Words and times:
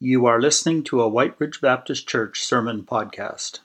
You 0.00 0.26
are 0.26 0.40
listening 0.40 0.84
to 0.84 1.02
a 1.02 1.08
White 1.08 1.34
Ridge 1.40 1.60
Baptist 1.60 2.06
Church 2.06 2.44
sermon 2.44 2.84
podcast. 2.84 3.58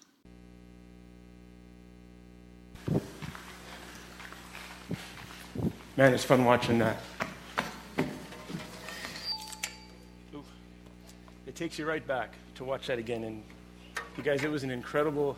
Man, 5.96 6.12
it's 6.12 6.24
fun 6.24 6.44
watching 6.44 6.80
that. 6.80 6.98
It 11.46 11.56
takes 11.56 11.78
you 11.78 11.86
right 11.86 12.06
back 12.08 12.34
to 12.56 12.64
watch 12.64 12.88
that 12.88 12.98
again. 12.98 13.26
And 13.26 13.44
you 14.18 14.24
guys, 14.24 14.44
it 14.44 14.50
was 14.50 14.64
an 14.64 14.72
incredible, 14.72 15.38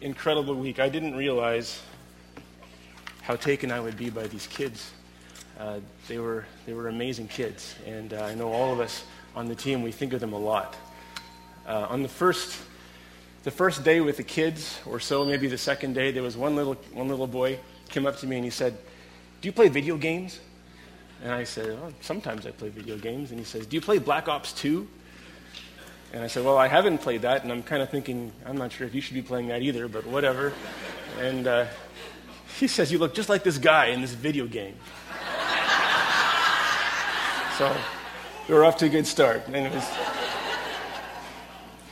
incredible 0.00 0.54
week. 0.54 0.80
I 0.80 0.88
didn't 0.88 1.14
realize 1.16 1.82
how 3.20 3.36
taken 3.36 3.70
I 3.70 3.78
would 3.78 3.98
be 3.98 4.08
by 4.08 4.26
these 4.26 4.46
kids. 4.46 4.92
Uh, 5.58 5.80
they, 6.08 6.16
were, 6.16 6.46
they 6.64 6.72
were 6.72 6.88
amazing 6.88 7.28
kids. 7.28 7.74
And 7.86 8.14
uh, 8.14 8.22
I 8.24 8.34
know 8.34 8.50
all 8.50 8.72
of 8.72 8.80
us 8.80 9.04
on 9.34 9.46
the 9.46 9.54
team, 9.54 9.82
we 9.82 9.92
think 9.92 10.12
of 10.12 10.20
them 10.20 10.32
a 10.32 10.38
lot. 10.38 10.76
Uh, 11.66 11.86
on 11.88 12.02
the 12.02 12.08
first, 12.08 12.60
the 13.42 13.50
first 13.50 13.84
day 13.84 14.00
with 14.00 14.16
the 14.16 14.22
kids, 14.22 14.80
or 14.86 15.00
so, 15.00 15.24
maybe 15.24 15.48
the 15.48 15.58
second 15.58 15.94
day, 15.94 16.10
there 16.10 16.22
was 16.22 16.36
one 16.36 16.56
little, 16.56 16.74
one 16.92 17.08
little 17.08 17.26
boy 17.26 17.58
came 17.88 18.06
up 18.06 18.16
to 18.18 18.26
me 18.26 18.36
and 18.36 18.44
he 18.44 18.50
said, 18.50 18.76
Do 19.40 19.48
you 19.48 19.52
play 19.52 19.68
video 19.68 19.96
games? 19.96 20.40
And 21.22 21.32
I 21.32 21.44
said, 21.44 21.78
oh, 21.82 21.92
Sometimes 22.00 22.46
I 22.46 22.50
play 22.50 22.70
video 22.70 22.96
games. 22.96 23.30
And 23.30 23.38
he 23.38 23.44
says, 23.44 23.66
Do 23.66 23.76
you 23.76 23.80
play 23.80 23.98
Black 23.98 24.28
Ops 24.28 24.52
2? 24.54 24.86
And 26.12 26.24
I 26.24 26.26
said, 26.26 26.44
Well, 26.44 26.56
I 26.56 26.66
haven't 26.66 26.98
played 26.98 27.22
that, 27.22 27.44
and 27.44 27.52
I'm 27.52 27.62
kind 27.62 27.82
of 27.82 27.90
thinking, 27.90 28.32
I'm 28.44 28.56
not 28.56 28.72
sure 28.72 28.86
if 28.86 28.94
you 28.94 29.00
should 29.00 29.14
be 29.14 29.22
playing 29.22 29.48
that 29.48 29.62
either, 29.62 29.88
but 29.88 30.06
whatever. 30.06 30.52
And 31.18 31.46
uh, 31.46 31.66
he 32.58 32.66
says, 32.66 32.90
You 32.90 32.98
look 32.98 33.14
just 33.14 33.28
like 33.28 33.44
this 33.44 33.58
guy 33.58 33.86
in 33.86 34.00
this 34.00 34.12
video 34.12 34.46
game. 34.46 34.74
so 37.58 37.76
we 38.50 38.56
were 38.56 38.64
off 38.64 38.78
to 38.78 38.86
a 38.86 38.88
good 38.88 39.06
start. 39.06 39.48
Was, 39.48 39.88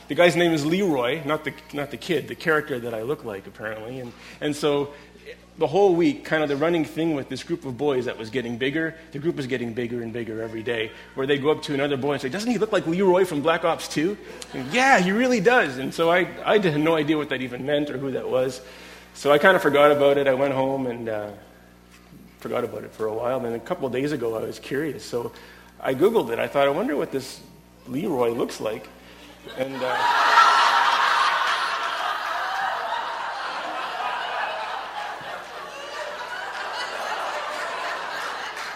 the 0.09 0.15
guy's 0.15 0.35
name 0.35 0.51
is 0.51 0.65
Leroy, 0.65 1.23
not 1.23 1.45
the, 1.45 1.53
not 1.71 1.89
the 1.89 1.95
kid, 1.95 2.27
the 2.27 2.35
character 2.35 2.77
that 2.81 2.93
I 2.93 3.03
look 3.03 3.23
like, 3.23 3.47
apparently. 3.47 4.01
And, 4.01 4.11
and 4.41 4.53
so 4.53 4.93
the 5.57 5.67
whole 5.67 5.95
week, 5.95 6.25
kind 6.25 6.43
of 6.43 6.49
the 6.49 6.57
running 6.57 6.83
thing 6.83 7.15
with 7.15 7.29
this 7.29 7.43
group 7.43 7.63
of 7.63 7.77
boys 7.77 8.03
that 8.05 8.17
was 8.17 8.29
getting 8.29 8.57
bigger, 8.57 8.93
the 9.13 9.19
group 9.19 9.37
was 9.37 9.47
getting 9.47 9.73
bigger 9.73 10.01
and 10.01 10.11
bigger 10.11 10.41
every 10.41 10.61
day, 10.61 10.91
where 11.15 11.25
they 11.25 11.37
go 11.37 11.49
up 11.49 11.63
to 11.63 11.73
another 11.73 11.95
boy 11.95 12.13
and 12.13 12.21
say, 12.21 12.27
Doesn't 12.27 12.51
he 12.51 12.57
look 12.57 12.73
like 12.73 12.85
Leroy 12.85 13.23
from 13.23 13.41
Black 13.41 13.63
Ops 13.63 13.87
2? 13.87 14.17
And, 14.53 14.73
yeah, 14.73 14.99
he 14.99 15.13
really 15.13 15.39
does. 15.39 15.77
And 15.77 15.93
so 15.93 16.11
I, 16.11 16.27
I 16.43 16.57
had 16.57 16.77
no 16.77 16.97
idea 16.97 17.15
what 17.15 17.29
that 17.29 17.41
even 17.41 17.65
meant 17.65 17.89
or 17.89 17.97
who 17.97 18.11
that 18.11 18.27
was. 18.27 18.59
So 19.13 19.31
I 19.31 19.37
kind 19.37 19.55
of 19.55 19.61
forgot 19.61 19.93
about 19.93 20.17
it. 20.17 20.27
I 20.27 20.33
went 20.33 20.53
home 20.53 20.87
and 20.87 21.07
uh, 21.07 21.29
forgot 22.39 22.65
about 22.65 22.83
it 22.83 22.91
for 22.91 23.05
a 23.05 23.13
while. 23.13 23.39
Then 23.39 23.53
a 23.53 23.59
couple 23.61 23.87
of 23.87 23.93
days 23.93 24.11
ago, 24.11 24.35
I 24.35 24.41
was 24.41 24.59
curious. 24.59 25.05
So 25.05 25.31
I 25.81 25.93
Googled 25.93 26.31
it. 26.31 26.39
I 26.39 26.47
thought, 26.47 26.67
I 26.67 26.71
wonder 26.71 26.97
what 26.97 27.11
this 27.11 27.39
Leroy 27.87 28.31
looks 28.31 28.59
like. 28.59 28.87
And. 29.57 29.75
Uh, 29.75 29.95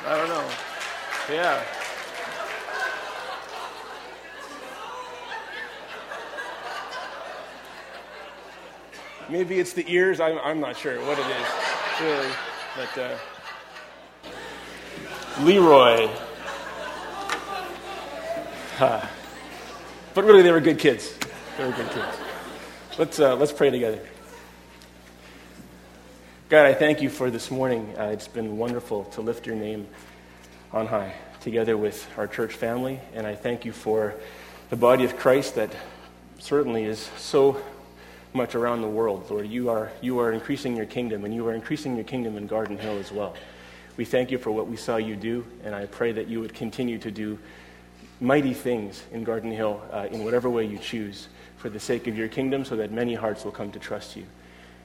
I 0.06 0.18
don't 0.18 0.30
know. 0.30 0.50
Yeah. 1.30 1.64
Maybe 9.30 9.60
it's 9.60 9.74
the 9.74 9.86
ears. 9.92 10.20
I'm, 10.20 10.38
I'm 10.40 10.60
not 10.60 10.78
sure 10.78 11.00
what 11.06 11.18
it 11.18 11.26
is, 11.26 11.48
really. 12.02 12.32
But 12.76 12.98
uh, 12.98 13.18
Leroy. 15.42 16.10
Huh. 18.78 19.06
But 20.16 20.26
really, 20.26 20.42
they 20.42 20.52
were 20.52 20.60
good 20.60 20.80
kids. 20.80 21.16
They 21.58 21.64
were 21.64 21.72
good 21.74 21.92
kids. 21.92 22.18
Let's, 22.98 23.20
uh, 23.20 23.36
let's 23.36 23.52
pray 23.52 23.70
together. 23.70 24.00
God, 26.50 26.66
I 26.66 26.74
thank 26.74 27.00
you 27.00 27.12
for 27.12 27.30
this 27.30 27.52
morning. 27.52 27.94
Uh, 27.96 28.06
it's 28.06 28.28
been 28.28 28.58
wonderful 28.58 29.04
to 29.06 29.22
lift 29.22 29.46
your 29.46 29.56
name 29.56 29.86
on 30.72 30.88
high 30.88 31.14
together 31.40 31.78
with 31.78 32.08
our 32.18 32.26
church 32.26 32.54
family. 32.54 33.00
And 33.14 33.28
I 33.28 33.36
thank 33.36 33.64
you 33.64 33.72
for 33.72 34.16
the 34.72 34.76
body 34.76 35.04
of 35.04 35.18
Christ 35.18 35.54
that 35.54 35.70
certainly 36.40 36.86
is 36.86 37.12
so 37.18 37.62
much 38.34 38.56
around 38.56 38.82
the 38.82 38.88
world. 38.88 39.30
Lord, 39.30 39.48
you 39.48 39.70
are, 39.70 39.92
you 40.02 40.18
are 40.18 40.32
increasing 40.32 40.76
your 40.76 40.88
kingdom, 40.88 41.26
and 41.26 41.36
you 41.36 41.48
are 41.48 41.54
increasing 41.54 41.94
your 41.96 42.06
kingdom 42.06 42.38
in 42.38 42.48
Garden 42.48 42.80
Hill 42.80 42.98
as 42.98 43.12
well. 43.12 43.36
We 43.98 44.06
thank 44.06 44.32
you 44.32 44.40
for 44.40 44.50
what 44.50 44.68
we 44.68 44.78
saw 44.78 44.96
you 44.98 45.16
do, 45.16 45.46
and 45.64 45.76
I 45.76 45.86
pray 45.86 46.12
that 46.14 46.28
you 46.28 46.40
would 46.40 46.56
continue 46.56 46.98
to 46.98 47.12
do 47.12 47.38
mighty 48.24 48.54
things 48.54 49.04
in 49.12 49.26
Garden 49.26 49.52
Hill 49.52 49.82
uh, 49.92 50.08
in 50.10 50.24
whatever 50.24 50.50
way 50.50 50.66
you 50.66 50.78
choose 50.78 51.28
for 51.58 51.70
the 51.70 51.80
sake 51.80 52.08
of 52.08 52.18
your 52.18 52.30
kingdom 52.30 52.64
so 52.64 52.78
that 52.78 52.90
many 52.90 53.14
hearts 53.14 53.44
will 53.44 53.52
come 53.52 53.70
to 53.74 53.80
trust 53.80 54.16
you. 54.16 54.24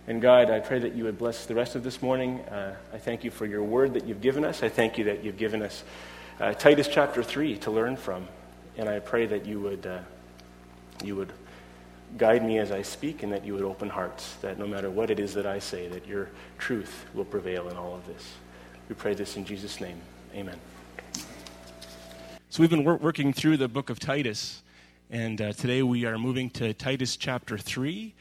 And 0.09 0.21
God, 0.21 0.51
I 0.51 0.59
pray 0.59 0.81
that 0.81 0.95
you 0.95 1.05
would 1.05 1.19
bless 1.19 1.47
the 1.47 1.55
rest 1.55 1.77
of 1.77 1.85
this 1.85 2.03
morning. 2.03 2.41
Uh, 2.41 2.75
I 2.93 2.99
thank 2.99 3.23
you 3.23 3.31
for 3.31 3.47
your 3.47 3.63
word 3.63 3.95
that 3.95 4.07
you've 4.07 4.21
given 4.21 4.45
us. 4.45 4.63
I 4.65 4.69
thank 4.69 4.99
you 4.99 5.05
that 5.05 5.23
you've 5.23 5.37
given 5.37 5.63
us 5.63 5.85
uh, 6.41 6.53
Titus 6.53 6.89
chapter 6.89 7.23
3 7.23 7.59
to 7.59 7.71
learn 7.71 7.97
from. 7.97 8.27
And 8.77 8.89
I 8.89 8.99
pray 8.99 9.27
that 9.27 9.47
you 9.47 9.61
would, 9.61 9.87
uh, 9.87 10.01
you 11.05 11.15
would 11.15 11.33
guide 12.17 12.45
me 12.45 12.59
as 12.59 12.73
I 12.73 12.83
speak 12.83 13.23
and 13.23 13.33
that 13.33 13.45
you 13.45 13.55
would 13.55 13.63
open 13.63 13.89
hearts, 13.89 14.35
that 14.41 14.59
no 14.59 14.67
matter 14.67 14.91
what 14.91 15.11
it 15.11 15.21
is 15.21 15.35
that 15.35 15.47
I 15.47 15.61
say, 15.61 15.87
that 15.89 16.07
your 16.07 16.31
truth 16.59 17.05
will 17.15 17.25
prevail 17.25 17.69
in 17.69 17.77
all 17.77 17.95
of 17.95 18.05
this. 18.07 18.33
We 18.89 18.97
pray 18.97 19.15
this 19.15 19.37
in 19.37 19.45
Jesus' 19.45 19.81
name. 19.81 20.01
Amen. 20.35 20.59
So 22.51 22.63
we've 22.63 22.71
been 22.71 22.85
wor- 22.85 22.97
working 22.97 23.35
through 23.35 23.59
the 23.59 23.69
book 23.69 23.91
of 23.91 24.01
Titus, 24.01 24.63
and 25.11 25.39
uh, 25.39 25.53
today 25.53 25.83
we 25.83 26.07
are 26.07 26.17
moving 26.17 26.49
to 26.51 26.73
Titus 26.73 27.15
chapter 27.15 27.59
3. 27.59 28.15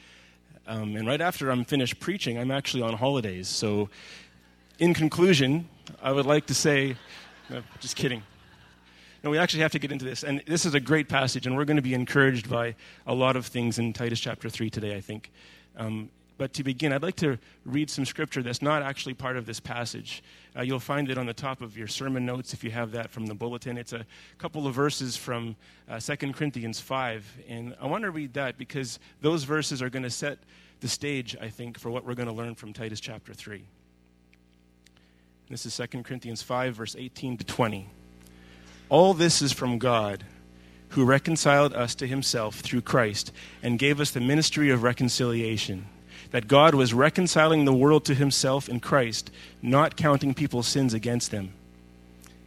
Um, 0.67 0.97
and 0.97 1.07
right 1.07 1.21
after 1.21 1.49
I'm 1.49 1.63
finished 1.63 2.01
preaching, 2.01 2.37
I'm 2.37 2.51
actually 2.51 2.83
on 2.83 2.93
holidays. 2.93 3.47
So, 3.47 3.89
in 4.79 4.93
conclusion, 4.93 5.69
I 6.01 6.11
would 6.11 6.25
like 6.25 6.45
to 6.47 6.53
say, 6.53 6.97
no, 7.49 7.63
just 7.79 7.95
kidding. 7.95 8.21
No, 9.23 9.29
we 9.29 9.37
actually 9.37 9.61
have 9.61 9.71
to 9.71 9.79
get 9.79 9.93
into 9.93 10.03
this. 10.03 10.25
And 10.25 10.43
this 10.45 10.65
is 10.65 10.73
a 10.73 10.81
great 10.81 11.07
passage, 11.07 11.47
and 11.47 11.55
we're 11.55 11.63
going 11.63 11.77
to 11.77 11.81
be 11.81 11.93
encouraged 11.93 12.49
by 12.49 12.75
a 13.05 13.13
lot 13.13 13.37
of 13.37 13.45
things 13.45 13.79
in 13.79 13.93
Titus 13.93 14.19
chapter 14.19 14.49
3 14.49 14.69
today, 14.69 14.97
I 14.97 14.99
think. 14.99 15.31
Um, 15.77 16.09
but 16.37 16.53
to 16.53 16.63
begin, 16.63 16.93
I'd 16.93 17.01
like 17.01 17.15
to 17.17 17.39
read 17.65 17.89
some 17.89 18.05
scripture 18.05 18.43
that's 18.43 18.61
not 18.61 18.83
actually 18.83 19.15
part 19.15 19.37
of 19.37 19.45
this 19.45 19.59
passage. 19.59 20.23
Uh, 20.55 20.61
you'll 20.61 20.79
find 20.79 21.09
it 21.09 21.17
on 21.17 21.25
the 21.25 21.33
top 21.33 21.61
of 21.61 21.77
your 21.77 21.87
sermon 21.87 22.25
notes 22.25 22.53
if 22.53 22.63
you 22.63 22.69
have 22.71 22.91
that 22.91 23.09
from 23.09 23.25
the 23.25 23.33
bulletin. 23.33 23.77
It's 23.77 23.93
a 23.93 24.05
couple 24.37 24.67
of 24.67 24.75
verses 24.75 25.17
from 25.17 25.55
uh, 25.89 25.99
2 25.99 26.33
Corinthians 26.33 26.79
5. 26.79 27.37
And 27.49 27.75
I 27.81 27.87
want 27.87 28.03
to 28.03 28.11
read 28.11 28.33
that 28.33 28.57
because 28.57 28.99
those 29.21 29.43
verses 29.43 29.81
are 29.81 29.89
going 29.89 30.03
to 30.03 30.09
set 30.11 30.37
the 30.79 30.87
stage, 30.87 31.35
I 31.41 31.49
think, 31.49 31.79
for 31.79 31.89
what 31.89 32.05
we're 32.05 32.15
going 32.15 32.29
to 32.29 32.35
learn 32.35 32.53
from 32.53 32.71
Titus 32.71 32.99
chapter 32.99 33.33
3. 33.33 33.63
This 35.49 35.65
is 35.65 35.75
2 35.75 36.03
Corinthians 36.03 36.43
5, 36.43 36.75
verse 36.75 36.95
18 36.97 37.37
to 37.37 37.43
20. 37.43 37.89
All 38.89 39.13
this 39.13 39.41
is 39.41 39.53
from 39.53 39.79
God, 39.79 40.23
who 40.89 41.03
reconciled 41.03 41.73
us 41.73 41.95
to 41.95 42.05
himself 42.07 42.59
through 42.59 42.81
Christ 42.81 43.31
and 43.63 43.79
gave 43.79 43.99
us 43.99 44.11
the 44.11 44.21
ministry 44.21 44.69
of 44.69 44.83
reconciliation 44.83 45.87
that 46.31 46.47
God 46.47 46.75
was 46.75 46.93
reconciling 46.93 47.65
the 47.65 47.73
world 47.73 48.05
to 48.05 48.13
himself 48.13 48.67
in 48.67 48.79
Christ, 48.79 49.31
not 49.61 49.95
counting 49.95 50.33
people's 50.33 50.67
sins 50.67 50.93
against 50.93 51.31
them. 51.31 51.53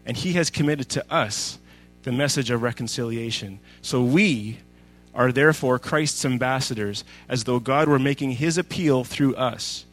And 0.07 0.17
he 0.17 0.33
has 0.35 0.51
committed 0.51 0.89
to 0.91 1.13
us 1.13 1.59
the 2.03 2.13
message 2.13 2.51
of 2.51 2.63
reconciliation. 2.63 3.61
So 3.83 4.03
we 4.03 4.59
are 5.15 5.33
therefore 5.33 5.79
Christ's 5.79 6.25
ambassadors, 6.25 7.05
as 7.29 7.45
though 7.45 7.59
God 7.59 7.89
were 7.89 7.99
making 7.99 8.33
his 8.33 8.57
appeal 8.59 9.05
through 9.05 9.35
us. 9.37 9.85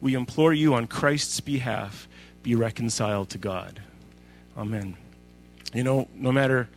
We 0.00 0.14
implore 0.14 0.52
you 0.52 0.74
on 0.74 0.86
Christ's 0.86 1.40
behalf, 1.40 2.08
be 2.42 2.54
reconciled 2.54 3.30
to 3.30 3.38
God. 3.38 3.80
Amen. 4.56 4.96
You 5.72 5.84
know, 5.84 6.08
no 6.14 6.32
matter 6.32 6.68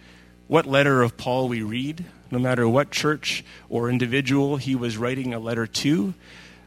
what 0.48 0.66
letter 0.66 1.02
of 1.02 1.18
Paul 1.18 1.48
we 1.48 1.62
read, 1.62 2.06
no 2.30 2.40
matter 2.40 2.68
what 2.68 2.92
church 2.92 3.44
or 3.70 3.90
individual 3.90 4.58
he 4.58 4.76
was 4.76 4.98
writing 4.98 5.34
a 5.34 5.40
letter 5.40 5.66
to, 5.66 6.14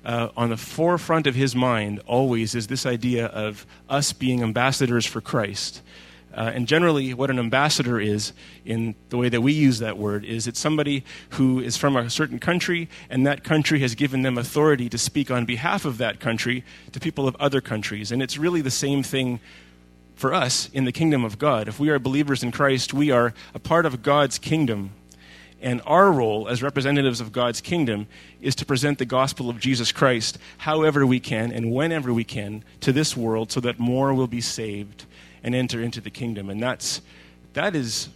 uh, 0.05 0.29
on 0.37 0.51
the 0.51 0.57
forefront 0.57 1.27
of 1.27 1.35
his 1.35 1.55
mind 1.55 2.01
always 2.07 2.55
is 2.55 2.67
this 2.67 2.87
idea 2.87 3.27
of 3.27 3.67
us 3.89 4.13
being 4.13 4.43
ambassadors 4.43 5.07
for 5.07 5.21
Christ. 5.21 5.83
Uh, 6.37 6.51
and 6.53 6.67
generally, 6.67 7.15
what 7.15 7.31
an 7.31 7.39
ambassador 7.39 8.01
is, 8.01 8.33
in 8.65 8.97
the 9.11 9.17
way 9.17 9.29
that 9.29 9.41
we 9.41 9.53
use 9.53 9.79
that 9.79 9.97
word, 9.97 10.25
is 10.25 10.49
it's 10.49 10.59
somebody 10.59 11.05
who 11.31 11.61
is 11.61 11.77
from 11.77 11.97
a 11.97 12.11
certain 12.11 12.41
country, 12.41 12.89
and 13.09 13.25
that 13.25 13.45
country 13.45 13.79
has 13.79 13.95
given 13.95 14.23
them 14.23 14.37
authority 14.37 14.89
to 14.89 14.99
speak 14.99 15.31
on 15.31 15.45
behalf 15.45 15.85
of 15.85 15.99
that 15.99 16.19
country 16.19 16.65
to 16.91 16.99
people 16.99 17.29
of 17.29 17.37
other 17.37 17.61
countries. 17.61 18.11
And 18.11 18.21
it's 18.21 18.37
really 18.37 18.61
the 18.61 18.71
same 18.71 19.05
thing 19.05 19.39
for 20.17 20.35
us 20.35 20.69
in 20.73 20.85
the 20.85 20.93
kingdom 20.93 21.25
of 21.25 21.39
God. 21.39 21.69
If 21.69 21.79
we 21.79 21.89
are 21.91 22.01
believers 22.01 22.43
in 22.43 22.51
Christ, 22.51 22.93
we 22.93 23.13
are 23.13 23.33
a 23.55 23.61
part 23.61 23.87
of 23.87 24.03
God's 24.03 24.39
kingdom. 24.39 24.91
And 25.65 25.81
our 25.87 26.13
role 26.13 26.47
as 26.47 26.63
representatives 26.63 27.23
of 27.23 27.33
God's 27.33 27.63
kingdom 27.63 28.07
is 28.43 28.55
to 28.57 28.67
present 28.67 28.99
the 28.99 29.07
gospel 29.07 29.49
of 29.49 29.59
Jesus 29.59 29.93
Christ 29.93 30.37
however 30.59 31.07
we 31.07 31.19
can 31.19 31.51
and 31.51 31.73
whenever 31.73 32.13
we 32.13 32.23
can 32.23 32.63
to 32.81 32.93
this 32.93 33.17
world 33.17 33.51
so 33.51 33.61
that 33.61 33.79
more 33.79 34.13
will 34.13 34.27
be 34.27 34.43
saved 34.43 35.07
and 35.43 35.55
enter 35.55 35.81
into 35.81 36.03
the 36.03 36.11
kingdom. 36.11 36.51
And 36.51 36.63
that's, 36.63 37.01
that 37.55 37.75
is 37.75 38.11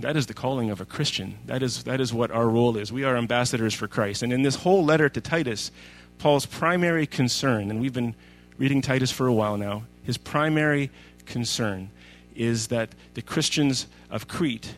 that 0.00 0.16
is 0.16 0.26
the 0.26 0.34
calling 0.34 0.70
of 0.70 0.80
a 0.80 0.86
Christian. 0.86 1.38
That 1.44 1.62
is, 1.62 1.84
that 1.84 2.00
is 2.00 2.14
what 2.14 2.30
our 2.30 2.48
role 2.48 2.78
is. 2.78 2.90
We 2.90 3.04
are 3.04 3.16
ambassadors 3.16 3.74
for 3.74 3.86
Christ. 3.86 4.22
And 4.22 4.32
in 4.32 4.42
this 4.42 4.56
whole 4.56 4.82
letter 4.82 5.08
to 5.10 5.20
Titus, 5.20 5.70
Paul's 6.18 6.46
primary 6.46 7.06
concern, 7.06 7.70
and 7.70 7.80
we've 7.80 7.92
been 7.92 8.14
reading 8.56 8.80
Titus 8.80 9.10
for 9.10 9.26
a 9.26 9.32
while 9.32 9.56
now, 9.56 9.84
his 10.02 10.16
primary 10.16 10.90
concern 11.26 11.90
is 12.34 12.68
that 12.68 12.90
the 13.14 13.22
Christians 13.22 13.86
of 14.10 14.28
Crete 14.28 14.76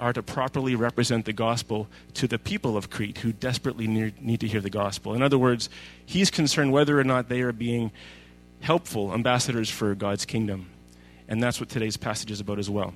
are, 0.00 0.12
to 0.12 0.22
properly 0.22 0.74
represent 0.74 1.24
the 1.24 1.32
gospel 1.32 1.88
to 2.14 2.26
the 2.26 2.38
people 2.38 2.76
of 2.76 2.90
Crete 2.90 3.18
who 3.18 3.32
desperately 3.32 3.86
need, 3.86 4.22
need 4.22 4.40
to 4.40 4.48
hear 4.48 4.60
the 4.60 4.70
gospel. 4.70 5.14
In 5.14 5.22
other 5.22 5.38
words, 5.38 5.68
he's 6.04 6.30
concerned 6.30 6.72
whether 6.72 6.98
or 6.98 7.04
not 7.04 7.28
they 7.28 7.40
are 7.42 7.52
being 7.52 7.90
helpful 8.60 9.12
ambassadors 9.12 9.70
for 9.70 9.94
God's 9.94 10.24
kingdom. 10.24 10.66
And 11.28 11.42
that's 11.42 11.60
what 11.60 11.68
today's 11.68 11.96
passage 11.96 12.30
is 12.30 12.40
about 12.40 12.58
as 12.58 12.70
well. 12.70 12.94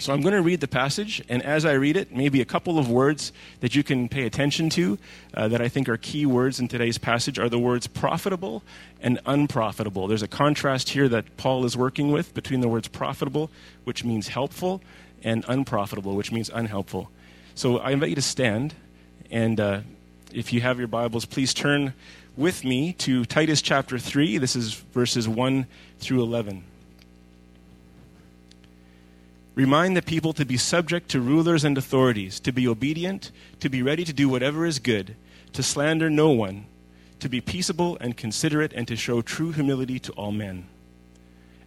So 0.00 0.14
I'm 0.14 0.22
going 0.22 0.32
to 0.32 0.40
read 0.40 0.60
the 0.60 0.68
passage, 0.68 1.22
and 1.28 1.42
as 1.42 1.66
I 1.66 1.72
read 1.72 1.94
it, 1.94 2.10
maybe 2.10 2.40
a 2.40 2.46
couple 2.46 2.78
of 2.78 2.90
words 2.90 3.32
that 3.60 3.74
you 3.74 3.84
can 3.84 4.08
pay 4.08 4.24
attention 4.24 4.70
to 4.70 4.98
uh, 5.34 5.48
that 5.48 5.60
I 5.60 5.68
think 5.68 5.90
are 5.90 5.98
key 5.98 6.24
words 6.24 6.58
in 6.58 6.68
today's 6.68 6.96
passage 6.96 7.38
are 7.38 7.50
the 7.50 7.58
words 7.58 7.86
profitable 7.86 8.62
and 9.02 9.20
unprofitable. 9.26 10.08
There's 10.08 10.22
a 10.22 10.28
contrast 10.28 10.88
here 10.88 11.06
that 11.10 11.36
Paul 11.36 11.66
is 11.66 11.76
working 11.76 12.10
with 12.12 12.32
between 12.32 12.62
the 12.62 12.68
words 12.68 12.88
profitable, 12.88 13.50
which 13.84 14.02
means 14.02 14.28
helpful, 14.28 14.80
and 15.22 15.44
unprofitable, 15.48 16.14
which 16.14 16.32
means 16.32 16.50
unhelpful. 16.52 17.10
So 17.54 17.78
I 17.78 17.90
invite 17.90 18.10
you 18.10 18.14
to 18.14 18.22
stand, 18.22 18.74
and 19.30 19.60
uh, 19.60 19.80
if 20.32 20.52
you 20.52 20.60
have 20.60 20.78
your 20.78 20.88
Bibles, 20.88 21.24
please 21.24 21.52
turn 21.52 21.94
with 22.36 22.64
me 22.64 22.92
to 22.94 23.24
Titus 23.24 23.60
chapter 23.60 23.98
3. 23.98 24.38
This 24.38 24.56
is 24.56 24.74
verses 24.74 25.28
1 25.28 25.66
through 25.98 26.22
11. 26.22 26.64
Remind 29.54 29.96
the 29.96 30.02
people 30.02 30.32
to 30.32 30.46
be 30.46 30.56
subject 30.56 31.10
to 31.10 31.20
rulers 31.20 31.64
and 31.64 31.76
authorities, 31.76 32.40
to 32.40 32.52
be 32.52 32.66
obedient, 32.66 33.30
to 33.58 33.68
be 33.68 33.82
ready 33.82 34.04
to 34.04 34.12
do 34.12 34.28
whatever 34.28 34.64
is 34.64 34.78
good, 34.78 35.16
to 35.52 35.62
slander 35.62 36.08
no 36.08 36.30
one, 36.30 36.66
to 37.18 37.28
be 37.28 37.40
peaceable 37.40 37.98
and 38.00 38.16
considerate, 38.16 38.72
and 38.72 38.88
to 38.88 38.96
show 38.96 39.20
true 39.20 39.52
humility 39.52 39.98
to 39.98 40.12
all 40.12 40.32
men. 40.32 40.66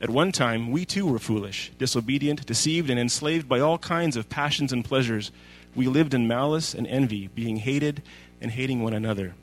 At 0.03 0.09
one 0.09 0.33
time, 0.33 0.69
we 0.69 0.83
too 0.83 1.05
were 1.05 1.17
foolish, 1.17 1.71
disobedient, 1.77 2.45
deceived, 2.45 2.89
and 2.89 2.99
enslaved 2.99 3.47
by 3.47 3.61
all 3.61 3.77
kinds 3.77 4.17
of 4.17 4.27
passions 4.27 4.73
and 4.73 4.83
pleasures. 4.83 5.31
We 5.75 5.87
lived 5.87 6.13
in 6.13 6.27
malice 6.27 6.73
and 6.73 6.85
envy, 6.85 7.27
being 7.27 7.55
hated 7.55 8.01
and 8.41 8.51
hating 8.51 8.83
one 8.83 8.93
another. 8.93 9.33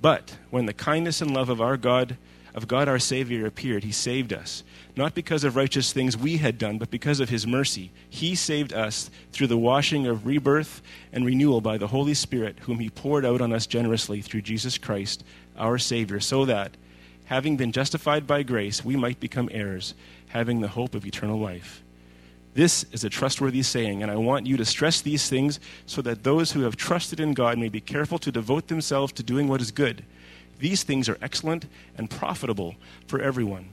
But 0.00 0.36
when 0.50 0.66
the 0.66 0.72
kindness 0.72 1.20
and 1.20 1.32
love 1.32 1.48
of 1.48 1.60
our 1.60 1.76
God, 1.76 2.16
of 2.56 2.66
God 2.66 2.88
our 2.88 2.98
Savior 2.98 3.46
appeared, 3.46 3.84
he 3.84 3.92
saved 3.92 4.32
us 4.32 4.64
not 4.96 5.14
because 5.14 5.44
of 5.44 5.54
righteous 5.54 5.92
things 5.92 6.16
we 6.16 6.38
had 6.38 6.58
done, 6.58 6.78
but 6.78 6.90
because 6.90 7.20
of 7.20 7.28
his 7.28 7.46
mercy. 7.46 7.92
He 8.10 8.34
saved 8.34 8.72
us 8.72 9.10
through 9.30 9.46
the 9.46 9.56
washing 9.56 10.08
of 10.08 10.26
rebirth 10.26 10.82
and 11.12 11.24
renewal 11.24 11.60
by 11.60 11.78
the 11.78 11.86
Holy 11.86 12.14
Spirit, 12.14 12.58
whom 12.62 12.80
he 12.80 12.90
poured 12.90 13.24
out 13.24 13.40
on 13.40 13.52
us 13.52 13.66
generously 13.66 14.22
through 14.22 14.42
Jesus 14.42 14.76
Christ, 14.76 15.24
our 15.56 15.78
Savior, 15.78 16.18
so 16.18 16.44
that, 16.46 16.76
having 17.32 17.56
been 17.56 17.72
justified 17.72 18.26
by 18.26 18.42
grace, 18.42 18.84
we 18.84 18.94
might 18.94 19.18
become 19.18 19.48
heirs, 19.52 19.94
having 20.28 20.60
the 20.60 20.68
hope 20.68 20.94
of 20.94 21.06
eternal 21.06 21.38
life. 21.38 21.82
This 22.52 22.84
is 22.92 23.04
a 23.04 23.08
trustworthy 23.08 23.62
saying, 23.62 24.02
and 24.02 24.12
I 24.12 24.16
want 24.16 24.46
you 24.46 24.58
to 24.58 24.66
stress 24.66 25.00
these 25.00 25.30
things 25.30 25.58
so 25.86 26.02
that 26.02 26.24
those 26.24 26.52
who 26.52 26.60
have 26.60 26.76
trusted 26.76 27.20
in 27.20 27.32
God 27.32 27.56
may 27.56 27.70
be 27.70 27.80
careful 27.80 28.18
to 28.18 28.30
devote 28.30 28.68
themselves 28.68 29.14
to 29.14 29.22
doing 29.22 29.48
what 29.48 29.62
is 29.62 29.70
good. 29.70 30.04
These 30.58 30.82
things 30.82 31.08
are 31.08 31.16
excellent 31.22 31.64
and 31.96 32.10
profitable 32.10 32.74
for 33.06 33.18
everyone 33.18 33.70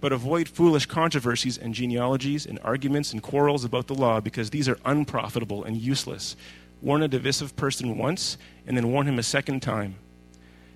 but 0.00 0.12
avoid 0.12 0.48
foolish 0.48 0.86
controversies 0.86 1.58
and 1.58 1.74
genealogies 1.74 2.46
and 2.46 2.58
arguments 2.62 3.12
and 3.12 3.20
quarrels 3.20 3.64
about 3.64 3.88
the 3.88 3.94
law, 3.94 4.20
because 4.20 4.50
these 4.50 4.68
are 4.68 4.78
unprofitable 4.84 5.64
and 5.64 5.76
useless. 5.76 6.36
Warn 6.80 7.02
a 7.02 7.08
divisive 7.08 7.56
person 7.56 7.98
once, 7.98 8.38
and 8.64 8.76
then 8.76 8.92
warn 8.92 9.08
him 9.08 9.18
a 9.18 9.24
second 9.24 9.60
time. 9.60 9.96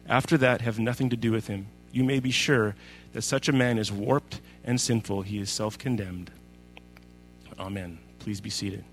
After 0.08 0.36
that, 0.38 0.62
have 0.62 0.80
nothing 0.80 1.08
to 1.10 1.16
do 1.16 1.30
with 1.30 1.46
him. 1.46 1.68
You 1.92 2.04
may 2.04 2.20
be 2.20 2.30
sure 2.30 2.74
that 3.12 3.22
such 3.22 3.48
a 3.48 3.52
man 3.52 3.78
is 3.78 3.92
warped 3.92 4.40
and 4.64 4.80
sinful. 4.80 5.22
He 5.22 5.38
is 5.38 5.50
self 5.50 5.78
condemned. 5.78 6.30
Amen. 7.58 7.98
Please 8.18 8.40
be 8.40 8.50
seated. 8.50 8.84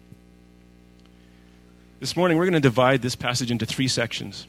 This 1.99 2.15
morning, 2.15 2.37
we're 2.37 2.45
going 2.45 2.53
to 2.53 2.59
divide 2.59 3.01
this 3.01 3.15
passage 3.15 3.51
into 3.51 3.65
three 3.65 3.87
sections. 3.87 4.47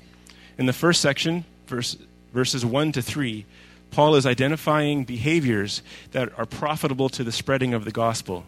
In 0.58 0.66
the 0.66 0.72
first 0.72 1.00
section, 1.00 1.44
verse, 1.66 1.96
verses 2.32 2.64
1 2.64 2.92
to 2.92 3.02
3, 3.02 3.44
Paul 3.90 4.14
is 4.14 4.26
identifying 4.26 5.04
behaviors 5.04 5.82
that 6.12 6.36
are 6.38 6.46
profitable 6.46 7.08
to 7.08 7.24
the 7.24 7.32
spreading 7.32 7.74
of 7.74 7.84
the 7.84 7.90
gospel. 7.90 8.44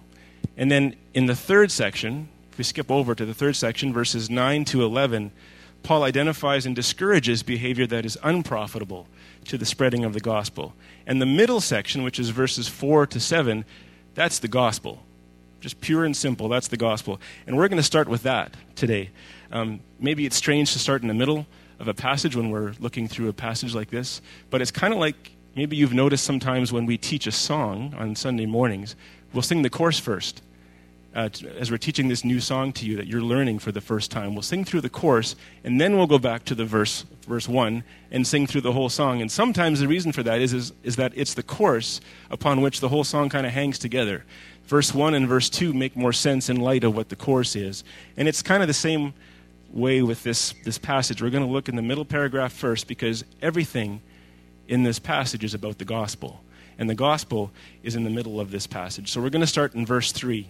And 0.57 0.71
then 0.71 0.95
in 1.15 1.27
the 1.27 1.35
third 1.35 1.71
section, 1.71 2.29
if 2.53 2.59
we 2.59 2.65
skip 2.65 2.91
over 2.91 3.15
to 3.15 3.25
the 3.25 3.35
third 3.35 3.57
section, 3.57 3.93
verses 3.93 4.31
9 4.31 4.65
to 4.67 4.85
11, 4.85 5.33
Paul 5.83 6.05
identifies 6.05 6.67
and 6.67 6.77
discourages 6.77 7.43
behavior 7.43 7.87
that 7.89 8.07
is 8.07 8.19
unprofitable 8.23 9.09
to 9.47 9.59
the 9.59 9.67
spreading 9.67 10.05
of 10.05 10.13
the 10.13 10.21
gospel. 10.21 10.75
And 11.07 11.21
the 11.21 11.27
middle 11.27 11.61
section, 11.61 12.03
which 12.03 12.19
is 12.19 12.31
verses 12.31 12.69
4 12.69 13.07
to 13.09 13.21
7, 13.21 13.65
that's 14.15 14.39
the 14.39 14.49
gospel. 14.49 15.03
Just 15.61 15.81
pure 15.81 16.05
and 16.05 16.17
simple, 16.17 16.49
that's 16.49 16.69
the 16.69 16.77
gospel. 16.77 17.21
And 17.47 17.57
we're 17.57 17.69
going 17.69 17.79
to 17.79 17.83
start 17.83 18.09
with 18.09 18.23
that 18.23 18.55
today. 18.77 19.11
Um, 19.51 19.81
maybe 19.99 20.27
it's 20.27 20.37
strange 20.37 20.73
to 20.73 20.79
start 20.79 21.03
in 21.03 21.09
the 21.09 21.15
middle 21.15 21.47
of 21.79 21.89
a 21.89 21.95
passage 21.95 22.37
when 22.37 22.51
we're 22.51 22.75
looking 22.79 23.09
through 23.09 23.29
a 23.29 23.33
passage 23.33 23.75
like 23.75 23.91
this, 23.91 24.23
but 24.51 24.63
it's 24.63 24.71
kind 24.71 24.95
of 24.95 25.01
like 25.01 25.33
maybe 25.57 25.77
you've 25.77 25.93
noticed 25.93 26.25
sometimes 26.25 26.73
when 26.73 26.87
we 26.87 26.97
teach 26.97 27.27
a 27.27 27.33
song 27.33 27.95
on 27.99 28.15
Sunday 28.15 28.47
mornings, 28.47 28.95
we'll 29.33 29.43
sing 29.43 29.63
the 29.63 29.71
chorus 29.71 29.99
first. 29.99 30.43
Uh, 31.15 31.29
as 31.59 31.71
we're 31.71 31.77
teaching 31.77 32.09
this 32.09 32.25
new 32.25 32.41
song 32.41 32.73
to 32.73 32.87
you 32.87 32.97
that 32.97 33.07
you're 33.07 33.21
learning 33.21 33.59
for 33.59 33.71
the 33.71 33.83
first 33.83 34.11
time, 34.11 34.35
we'll 34.35 34.41
sing 34.41 34.65
through 34.65 34.81
the 34.81 34.89
chorus, 34.89 35.37
and 35.63 35.79
then 35.79 35.97
we'll 35.97 36.07
go 36.07 36.19
back 36.19 36.43
to 36.43 36.55
the 36.55 36.65
verse, 36.65 37.05
verse 37.29 37.47
1, 37.47 37.85
and 38.11 38.27
sing 38.27 38.47
through 38.47 38.63
the 38.63 38.73
whole 38.73 38.89
song. 38.89 39.21
And 39.21 39.31
sometimes 39.31 39.81
the 39.81 39.89
reason 39.89 40.13
for 40.13 40.23
that 40.23 40.41
is, 40.41 40.55
is, 40.55 40.73
is 40.83 40.97
that 40.97 41.13
it's 41.15 41.35
the 41.35 41.43
chorus 41.43 42.01
upon 42.31 42.63
which 42.63 42.81
the 42.81 42.89
whole 42.89 43.05
song 43.05 43.29
kind 43.29 43.47
of 43.47 43.53
hangs 43.53 43.79
together. 43.79 44.25
Verse 44.65 44.95
1 44.95 45.13
and 45.13 45.29
verse 45.29 45.51
2 45.51 45.75
make 45.75 45.97
more 45.97 46.15
sense 46.15 46.49
in 46.49 46.57
light 46.57 46.83
of 46.83 46.97
what 46.97 47.11
the 47.11 47.17
chorus 47.17 47.57
is. 47.57 47.85
And 48.17 48.27
it's 48.27 48.41
kind 48.41 48.63
of 48.63 48.67
the 48.67 48.75
same 48.75 49.13
way 49.71 50.01
with 50.01 50.23
this, 50.23 50.55
this 50.65 50.79
passage. 50.79 51.21
We're 51.21 51.31
going 51.31 51.45
to 51.45 51.53
look 51.53 51.69
in 51.69 51.77
the 51.77 51.83
middle 51.83 52.07
paragraph 52.07 52.55
first 52.55 52.89
because 52.89 53.23
everything 53.43 54.01
in 54.67 54.83
this 54.83 54.99
passage 54.99 55.45
is 55.45 55.53
about 55.53 55.77
the 55.77 55.85
gospel. 55.85 56.43
And 56.79 56.89
the 56.89 56.95
gospel 56.95 57.51
is 57.83 57.97
in 57.97 58.05
the 58.05 58.11
middle 58.11 58.41
of 58.41 58.51
this 58.51 58.67
passage. 58.67 59.11
So 59.11 59.21
we're 59.21 59.29
going 59.29 59.41
to 59.41 59.47
start 59.47 59.75
in 59.75 59.85
verse 59.85 60.11
3. 60.11 60.49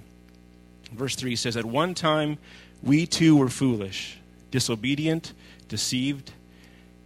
Verse 0.94 1.17
3 1.17 1.37
says, 1.37 1.56
At 1.56 1.65
one 1.65 1.94
time 1.94 2.39
we 2.83 3.06
too 3.06 3.37
were 3.37 3.49
foolish, 3.49 4.19
disobedient, 4.51 5.32
deceived, 5.69 6.32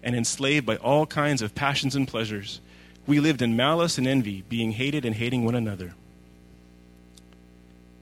and 0.03 0.15
enslaved 0.15 0.67
by 0.67 0.77
all 0.77 1.07
kinds 1.07 1.43
of 1.43 1.55
passions 1.55 1.97
and 1.97 2.07
pleasures. 2.07 2.61
We 3.07 3.21
lived 3.21 3.43
in 3.43 3.57
malice 3.57 3.99
and 3.99 4.07
envy, 4.07 4.43
being 4.49 4.73
hated 4.73 5.05
and 5.05 5.15
hating 5.15 5.45
one 5.45 5.55
another. 5.55 5.95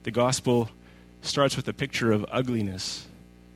The 0.03 0.11
gospel 0.11 0.69
starts 1.21 1.55
with 1.55 1.67
a 1.67 1.73
picture 1.73 2.11
of 2.11 2.25
ugliness 2.31 3.07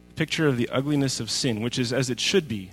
a 0.09 0.13
picture 0.13 0.47
of 0.47 0.57
the 0.57 0.69
ugliness 0.69 1.19
of 1.19 1.29
sin, 1.29 1.61
which 1.61 1.77
is 1.77 1.93
as 1.93 2.09
it 2.09 2.19
should 2.19 2.47
be, 2.47 2.71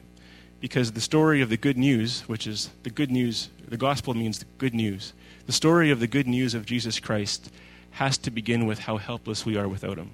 because 0.61 0.93
the 0.93 1.01
story 1.01 1.43
of 1.43 1.51
the 1.51 1.57
good 1.57 1.77
news, 1.77 2.23
which 2.23 2.47
is 2.47 2.71
the 2.83 2.91
good 2.91 3.11
news, 3.11 3.51
the 3.69 3.77
gospel 3.77 4.15
means 4.15 4.39
the 4.39 4.47
good 4.59 4.75
news. 4.75 5.13
The 5.47 5.53
story 5.53 5.91
of 5.91 6.01
the 6.01 6.07
good 6.07 6.27
news 6.27 6.55
of 6.55 6.67
Jesus 6.67 6.99
Christ 6.99 7.51
has 7.97 8.19
to 8.19 8.31
begin 8.31 8.67
with 8.67 8.81
how 8.81 8.99
helpless 8.99 9.47
we 9.47 9.57
are 9.57 9.67
without 9.67 9.97
him. 9.97 10.11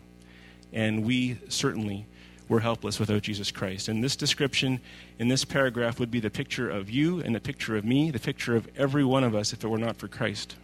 And 0.73 1.05
we 1.05 1.39
certainly 1.49 2.07
were 2.49 2.61
helpless 2.61 3.01
without 3.01 3.23
Jesus 3.23 3.51
Christ. 3.51 3.89
And 3.89 4.05
this 4.05 4.15
description 4.15 4.81
in 5.19 5.27
this 5.27 5.45
paragraph 5.45 5.99
would 5.99 6.11
be 6.11 6.21
the 6.21 6.31
picture 6.31 6.71
of 6.71 6.89
you 6.89 7.19
and 7.19 7.35
the 7.35 7.41
picture 7.41 7.77
of 7.77 7.85
me, 7.85 8.13
the 8.13 8.21
picture 8.21 8.55
of 8.55 8.69
every 8.77 9.05
one 9.05 9.25
of 9.25 9.35
us 9.35 9.53
if 9.53 9.65
it 9.65 9.69
were 9.69 9.79
not 9.79 9.97
for 9.97 10.07
Christ. 10.07 10.55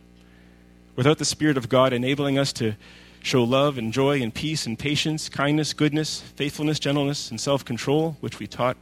Without 0.95 1.19
the 1.19 1.25
Spirit 1.25 1.57
of 1.57 1.69
God 1.69 1.93
enabling 1.93 2.39
us 2.39 2.53
to 2.53 2.75
show 3.21 3.43
love 3.43 3.79
and 3.79 3.93
joy 3.93 4.23
and 4.23 4.33
peace 4.33 4.65
and 4.65 4.79
patience, 4.79 5.29
kindness, 5.29 5.73
goodness, 5.73 6.21
faithfulness, 6.21 6.79
gentleness, 6.79 7.33
and 7.33 7.41
self 7.41 7.65
control, 7.65 8.17
which 8.21 8.39
we 8.39 8.47
taught 8.47 8.77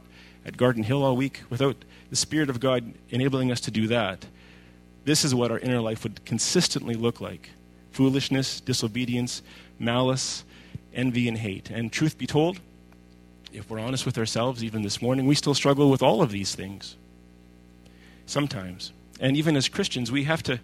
at 0.45 0.57
Garden 0.57 0.83
Hill 0.83 1.01
all 1.01 1.15
week, 1.17 1.41
without 1.49 1.77
the 2.11 2.15
Spirit 2.15 2.51
of 2.51 2.59
God 2.59 2.93
enabling 3.09 3.51
us 3.51 3.61
to 3.61 3.71
do 3.71 3.87
that, 3.87 4.27
this 5.05 5.25
is 5.25 5.33
what 5.33 5.49
our 5.49 5.57
inner 5.57 5.81
life 5.81 6.03
would 6.03 6.23
consistently 6.23 6.93
look 6.93 7.19
like 7.19 7.49
foolishness, 7.97 8.61
disobedience, 8.61 9.41
malice, 9.79 10.43
envy, 10.93 11.27
and 11.27 11.35
hate. 11.35 11.71
And 11.71 11.91
truth 11.91 12.15
be 12.15 12.27
told, 12.27 12.59
if 13.51 13.67
we're 13.71 13.79
honest 13.79 14.05
with 14.05 14.19
ourselves, 14.19 14.63
even 14.63 14.83
this 14.83 15.01
morning, 15.01 15.25
we 15.25 15.33
still 15.33 15.55
struggle 15.55 15.89
with 15.89 16.03
all 16.03 16.21
of 16.21 16.29
these 16.29 16.53
things. 16.53 16.95
Sometimes. 18.27 18.93
And 19.19 19.35
even 19.35 19.55
as 19.55 19.67
Christians, 19.67 20.11
we 20.11 20.25
have 20.25 20.43
to 20.43 20.59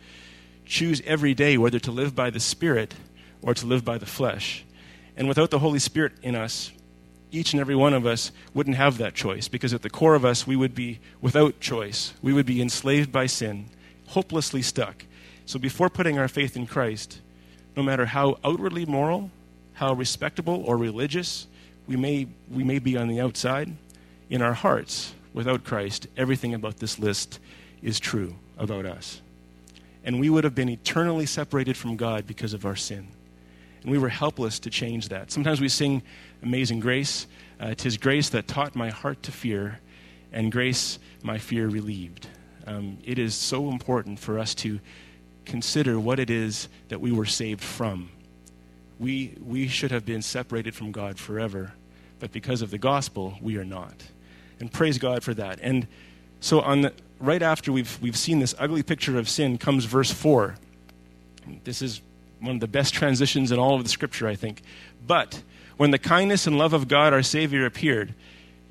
choose 0.63 1.01
every 1.07 1.33
day 1.33 1.57
whether 1.57 1.79
to 1.79 1.91
live 1.91 2.13
by 2.13 2.29
the 2.29 2.39
Spirit 2.39 2.93
or 3.41 3.55
to 3.55 3.65
live 3.65 3.83
by 3.83 3.97
the 3.97 4.05
flesh. 4.05 4.63
And 5.17 5.27
without 5.27 5.49
the 5.49 5.57
Holy 5.57 5.79
Spirit 5.79 6.13
in 6.21 6.35
us, 6.35 6.71
each 7.31 7.53
and 7.53 7.59
every 7.59 7.75
one 7.75 7.95
of 7.95 8.05
us 8.05 8.31
wouldn't 8.53 8.75
have 8.75 8.99
that 8.99 9.15
choice 9.15 9.47
because 9.47 9.73
at 9.73 9.81
the 9.81 9.89
core 9.89 10.13
of 10.13 10.23
us, 10.23 10.45
we 10.45 10.55
would 10.55 10.75
be 10.75 10.99
without 11.19 11.59
choice. 11.59 12.13
We 12.21 12.31
would 12.31 12.45
be 12.45 12.61
enslaved 12.61 13.11
by 13.11 13.25
sin, 13.25 13.71
hopelessly 14.09 14.61
stuck. 14.61 15.05
So 15.45 15.59
before 15.59 15.89
putting 15.89 16.17
our 16.17 16.27
faith 16.27 16.55
in 16.55 16.67
Christ, 16.67 17.19
no 17.75 17.83
matter 17.83 18.05
how 18.05 18.37
outwardly 18.43 18.85
moral, 18.85 19.31
how 19.73 19.93
respectable 19.93 20.63
or 20.65 20.77
religious 20.77 21.47
we 21.87 21.95
may, 21.95 22.27
we 22.49 22.63
may 22.63 22.79
be 22.79 22.97
on 22.97 23.07
the 23.07 23.19
outside, 23.19 23.75
in 24.29 24.41
our 24.41 24.53
hearts, 24.53 25.13
without 25.33 25.63
Christ, 25.63 26.07
everything 26.15 26.53
about 26.53 26.77
this 26.77 26.97
list 26.97 27.39
is 27.81 27.99
true 27.99 28.35
about 28.57 28.85
us. 28.85 29.21
And 30.03 30.19
we 30.19 30.29
would 30.29 30.43
have 30.43 30.55
been 30.55 30.69
eternally 30.69 31.25
separated 31.25 31.75
from 31.75 31.97
God 31.97 32.25
because 32.25 32.53
of 32.53 32.65
our 32.65 32.75
sin. 32.75 33.07
And 33.81 33.91
we 33.91 33.97
were 33.97 34.09
helpless 34.09 34.59
to 34.59 34.69
change 34.69 35.09
that. 35.09 35.31
Sometimes 35.31 35.59
we 35.59 35.69
sing 35.69 36.01
Amazing 36.41 36.79
Grace. 36.79 37.27
Uh, 37.59 37.73
Tis 37.75 37.95
grace 37.95 38.29
that 38.29 38.47
taught 38.47 38.75
my 38.75 38.89
heart 38.89 39.23
to 39.23 39.31
fear, 39.31 39.79
and 40.33 40.51
grace 40.51 40.99
my 41.21 41.37
fear 41.37 41.69
relieved. 41.69 42.27
Um, 42.67 42.97
it 43.05 43.17
is 43.17 43.35
so 43.35 43.69
important 43.69 44.19
for 44.19 44.37
us 44.37 44.53
to 44.55 44.79
consider 45.45 45.99
what 45.99 46.19
it 46.19 46.29
is 46.29 46.67
that 46.89 47.01
we 47.01 47.11
were 47.11 47.25
saved 47.25 47.63
from. 47.63 48.09
We, 48.99 49.35
we 49.43 49.67
should 49.67 49.91
have 49.91 50.05
been 50.05 50.21
separated 50.21 50.75
from 50.75 50.91
God 50.91 51.19
forever, 51.19 51.73
but 52.19 52.31
because 52.31 52.61
of 52.61 52.71
the 52.71 52.77
gospel, 52.77 53.37
we 53.41 53.57
are 53.57 53.65
not. 53.65 53.95
And 54.59 54.71
praise 54.71 54.97
God 54.97 55.23
for 55.23 55.33
that. 55.33 55.59
And 55.61 55.87
so, 56.39 56.61
on 56.61 56.81
the, 56.81 56.93
right 57.19 57.41
after 57.41 57.71
we've, 57.71 57.97
we've 58.01 58.17
seen 58.17 58.39
this 58.39 58.53
ugly 58.59 58.83
picture 58.83 59.17
of 59.17 59.27
sin, 59.27 59.57
comes 59.57 59.85
verse 59.85 60.11
4. 60.11 60.55
This 61.63 61.81
is 61.81 62.01
one 62.39 62.55
of 62.55 62.61
the 62.61 62.67
best 62.67 62.93
transitions 62.93 63.51
in 63.51 63.59
all 63.59 63.75
of 63.75 63.83
the 63.83 63.89
scripture, 63.89 64.27
I 64.27 64.35
think. 64.35 64.61
But 65.05 65.41
when 65.77 65.91
the 65.91 65.97
kindness 65.97 66.47
and 66.47 66.57
love 66.57 66.73
of 66.73 66.87
God 66.87 67.13
our 67.13 67.23
Savior 67.23 67.65
appeared, 67.65 68.13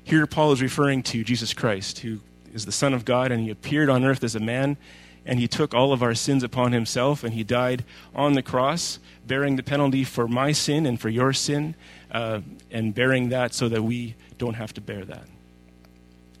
here 0.03 0.27
Paul 0.27 0.51
is 0.51 0.61
referring 0.61 1.03
to 1.03 1.23
Jesus 1.23 1.53
Christ, 1.53 1.99
who 1.99 2.19
is 2.53 2.65
the 2.65 2.71
Son 2.71 2.93
of 2.93 3.05
God, 3.05 3.31
and 3.31 3.41
he 3.43 3.49
appeared 3.49 3.89
on 3.89 4.05
earth 4.05 4.23
as 4.23 4.35
a 4.35 4.39
man, 4.39 4.77
and 5.25 5.39
he 5.39 5.47
took 5.47 5.73
all 5.73 5.93
of 5.93 6.03
our 6.03 6.13
sins 6.13 6.43
upon 6.43 6.71
himself, 6.73 7.23
and 7.23 7.33
he 7.33 7.43
died 7.43 7.83
on 8.13 8.33
the 8.33 8.41
cross, 8.41 8.99
bearing 9.25 9.55
the 9.55 9.63
penalty 9.63 10.03
for 10.03 10.27
my 10.27 10.51
sin 10.51 10.85
and 10.85 10.99
for 10.99 11.09
your 11.09 11.33
sin, 11.33 11.75
uh, 12.11 12.41
and 12.71 12.93
bearing 12.93 13.29
that 13.29 13.53
so 13.53 13.69
that 13.69 13.83
we 13.83 14.15
don't 14.37 14.55
have 14.55 14.73
to 14.73 14.81
bear 14.81 15.05
that. 15.05 15.25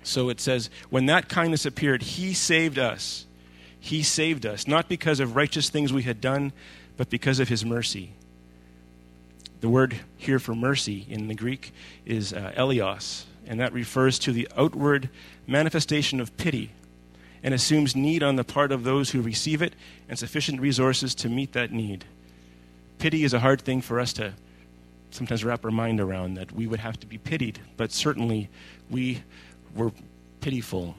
So 0.03 0.29
it 0.29 0.41
says, 0.41 0.69
when 0.89 1.05
that 1.05 1.29
kindness 1.29 1.65
appeared, 1.65 2.01
he 2.01 2.33
saved 2.33 2.77
us. 2.77 3.25
He 3.79 4.03
saved 4.03 4.45
us, 4.45 4.67
not 4.67 4.89
because 4.89 5.19
of 5.19 5.35
righteous 5.35 5.69
things 5.69 5.93
we 5.93 6.03
had 6.03 6.19
done, 6.19 6.51
but 6.97 7.09
because 7.09 7.39
of 7.39 7.49
his 7.49 7.65
mercy. 7.65 8.11
The 9.61 9.69
word 9.69 9.95
here 10.17 10.39
for 10.39 10.53
mercy 10.53 11.05
in 11.09 11.29
the 11.29 11.35
Greek 11.35 11.73
is 12.05 12.33
uh, 12.33 12.51
eleos, 12.57 13.23
and 13.47 13.61
that 13.61 13.71
refers 13.71 14.19
to 14.19 14.33
the 14.33 14.47
outward 14.57 15.09
manifestation 15.47 16.19
of 16.19 16.35
pity 16.35 16.71
and 17.43 17.53
assumes 17.53 17.95
need 17.95 18.23
on 18.23 18.37
the 18.37 18.43
part 18.43 18.71
of 18.71 18.83
those 18.83 19.11
who 19.11 19.21
receive 19.21 19.61
it 19.61 19.73
and 20.07 20.17
sufficient 20.17 20.61
resources 20.61 21.13
to 21.15 21.29
meet 21.29 21.51
that 21.53 21.71
need. 21.71 22.05
Pity 22.99 23.23
is 23.23 23.33
a 23.33 23.39
hard 23.39 23.61
thing 23.61 23.81
for 23.81 23.99
us 23.99 24.13
to 24.13 24.33
sometimes 25.11 25.43
wrap 25.43 25.63
our 25.65 25.71
mind 25.71 25.99
around 25.99 26.35
that 26.35 26.51
we 26.51 26.65
would 26.65 26.79
have 26.79 26.99
to 26.99 27.05
be 27.05 27.17
pitied, 27.17 27.59
but 27.77 27.91
certainly 27.91 28.49
we 28.89 29.23
were 29.75 29.91
pitiful. 30.41 30.95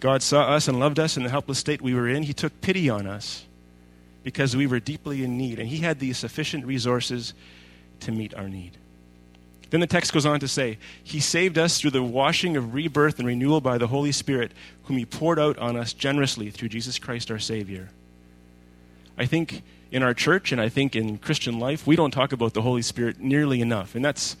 God 0.00 0.22
saw 0.22 0.44
us 0.44 0.68
and 0.68 0.78
loved 0.78 0.98
us 0.98 1.16
in 1.16 1.22
the 1.22 1.28
helpless 1.28 1.58
state 1.58 1.82
we 1.82 1.94
were 1.94 2.08
in. 2.08 2.22
He 2.22 2.32
took 2.32 2.60
pity 2.60 2.88
on 2.88 3.06
us 3.06 3.44
because 4.22 4.56
we 4.56 4.66
were 4.66 4.80
deeply 4.80 5.22
in 5.22 5.36
need, 5.36 5.58
and 5.58 5.68
He 5.68 5.78
had 5.78 5.98
the 5.98 6.12
sufficient 6.12 6.64
resources 6.64 7.34
to 8.00 8.12
meet 8.12 8.34
our 8.34 8.48
need. 8.48 8.78
Then 9.72 9.80
the 9.80 9.86
text 9.86 10.12
goes 10.12 10.26
on 10.26 10.38
to 10.40 10.48
say, 10.48 10.76
He 11.02 11.18
saved 11.18 11.56
us 11.56 11.80
through 11.80 11.92
the 11.92 12.02
washing 12.02 12.58
of 12.58 12.74
rebirth 12.74 13.18
and 13.18 13.26
renewal 13.26 13.62
by 13.62 13.78
the 13.78 13.86
Holy 13.86 14.12
Spirit, 14.12 14.52
whom 14.82 14.98
He 14.98 15.06
poured 15.06 15.38
out 15.38 15.56
on 15.56 15.78
us 15.78 15.94
generously 15.94 16.50
through 16.50 16.68
Jesus 16.68 16.98
Christ 16.98 17.30
our 17.30 17.38
Savior. 17.38 17.88
I 19.16 19.24
think 19.24 19.62
in 19.90 20.02
our 20.02 20.12
church 20.12 20.52
and 20.52 20.60
I 20.60 20.68
think 20.68 20.94
in 20.94 21.16
Christian 21.16 21.58
life, 21.58 21.86
we 21.86 21.96
don't 21.96 22.10
talk 22.10 22.32
about 22.32 22.52
the 22.52 22.60
Holy 22.60 22.82
Spirit 22.82 23.18
nearly 23.18 23.62
enough. 23.62 23.94
And 23.94 24.04
that's, 24.04 24.36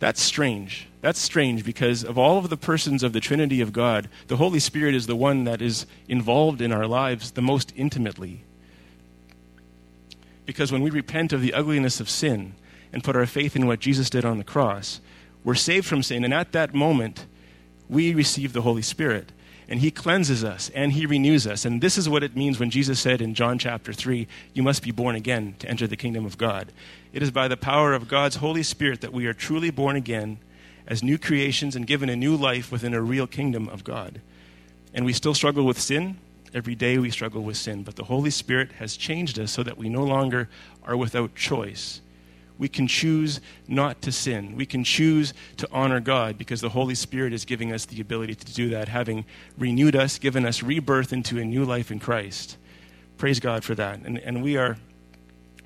that's 0.00 0.20
strange. 0.20 0.86
That's 1.00 1.18
strange 1.18 1.64
because 1.64 2.04
of 2.04 2.18
all 2.18 2.36
of 2.36 2.50
the 2.50 2.58
persons 2.58 3.02
of 3.02 3.14
the 3.14 3.20
Trinity 3.20 3.62
of 3.62 3.72
God, 3.72 4.10
the 4.26 4.36
Holy 4.36 4.60
Spirit 4.60 4.94
is 4.94 5.06
the 5.06 5.16
one 5.16 5.44
that 5.44 5.62
is 5.62 5.86
involved 6.08 6.60
in 6.60 6.72
our 6.72 6.86
lives 6.86 7.30
the 7.30 7.40
most 7.40 7.72
intimately. 7.74 8.42
Because 10.44 10.70
when 10.70 10.82
we 10.82 10.90
repent 10.90 11.32
of 11.32 11.40
the 11.40 11.54
ugliness 11.54 12.00
of 12.00 12.10
sin 12.10 12.54
and 12.92 13.04
put 13.04 13.16
our 13.16 13.26
faith 13.26 13.56
in 13.56 13.66
what 13.66 13.80
Jesus 13.80 14.10
did 14.10 14.24
on 14.24 14.38
the 14.38 14.44
cross, 14.44 15.00
we're 15.44 15.54
saved 15.54 15.86
from 15.86 16.02
sin. 16.02 16.24
And 16.24 16.34
at 16.34 16.52
that 16.52 16.74
moment, 16.74 17.26
we 17.88 18.14
receive 18.14 18.52
the 18.52 18.62
Holy 18.62 18.82
Spirit. 18.82 19.32
And 19.68 19.80
He 19.80 19.90
cleanses 19.90 20.42
us 20.42 20.70
and 20.74 20.92
He 20.92 21.06
renews 21.06 21.46
us. 21.46 21.64
And 21.64 21.80
this 21.80 21.98
is 21.98 22.08
what 22.08 22.22
it 22.22 22.36
means 22.36 22.58
when 22.58 22.70
Jesus 22.70 23.00
said 23.00 23.20
in 23.20 23.34
John 23.34 23.58
chapter 23.58 23.92
3, 23.92 24.26
You 24.54 24.62
must 24.62 24.82
be 24.82 24.90
born 24.90 25.14
again 25.14 25.54
to 25.58 25.68
enter 25.68 25.86
the 25.86 25.96
kingdom 25.96 26.24
of 26.24 26.38
God. 26.38 26.72
It 27.12 27.22
is 27.22 27.30
by 27.30 27.48
the 27.48 27.56
power 27.56 27.92
of 27.92 28.08
God's 28.08 28.36
Holy 28.36 28.62
Spirit 28.62 29.00
that 29.02 29.12
we 29.12 29.26
are 29.26 29.34
truly 29.34 29.70
born 29.70 29.96
again 29.96 30.38
as 30.86 31.02
new 31.02 31.18
creations 31.18 31.76
and 31.76 31.86
given 31.86 32.08
a 32.08 32.16
new 32.16 32.34
life 32.34 32.72
within 32.72 32.94
a 32.94 33.02
real 33.02 33.26
kingdom 33.26 33.68
of 33.68 33.84
God. 33.84 34.20
And 34.94 35.04
we 35.04 35.12
still 35.12 35.34
struggle 35.34 35.64
with 35.64 35.78
sin, 35.78 36.16
Every 36.54 36.74
day 36.74 36.98
we 36.98 37.10
struggle 37.10 37.42
with 37.42 37.56
sin, 37.56 37.82
but 37.82 37.96
the 37.96 38.04
Holy 38.04 38.30
Spirit 38.30 38.72
has 38.78 38.96
changed 38.96 39.38
us 39.38 39.52
so 39.52 39.62
that 39.62 39.76
we 39.76 39.88
no 39.88 40.02
longer 40.02 40.48
are 40.82 40.96
without 40.96 41.34
choice. 41.34 42.00
We 42.58 42.68
can 42.68 42.88
choose 42.88 43.40
not 43.68 44.02
to 44.02 44.12
sin. 44.12 44.56
We 44.56 44.66
can 44.66 44.82
choose 44.82 45.32
to 45.58 45.68
honor 45.70 46.00
God 46.00 46.36
because 46.36 46.60
the 46.60 46.70
Holy 46.70 46.96
Spirit 46.96 47.32
is 47.32 47.44
giving 47.44 47.72
us 47.72 47.86
the 47.86 48.00
ability 48.00 48.34
to 48.34 48.52
do 48.52 48.68
that, 48.70 48.88
having 48.88 49.24
renewed 49.56 49.94
us, 49.94 50.18
given 50.18 50.44
us 50.44 50.62
rebirth 50.62 51.12
into 51.12 51.38
a 51.38 51.44
new 51.44 51.64
life 51.64 51.90
in 51.92 52.00
Christ. 52.00 52.56
Praise 53.16 53.38
God 53.38 53.62
for 53.62 53.74
that. 53.76 54.00
And, 54.00 54.18
and 54.18 54.42
we, 54.42 54.56
are, 54.56 54.76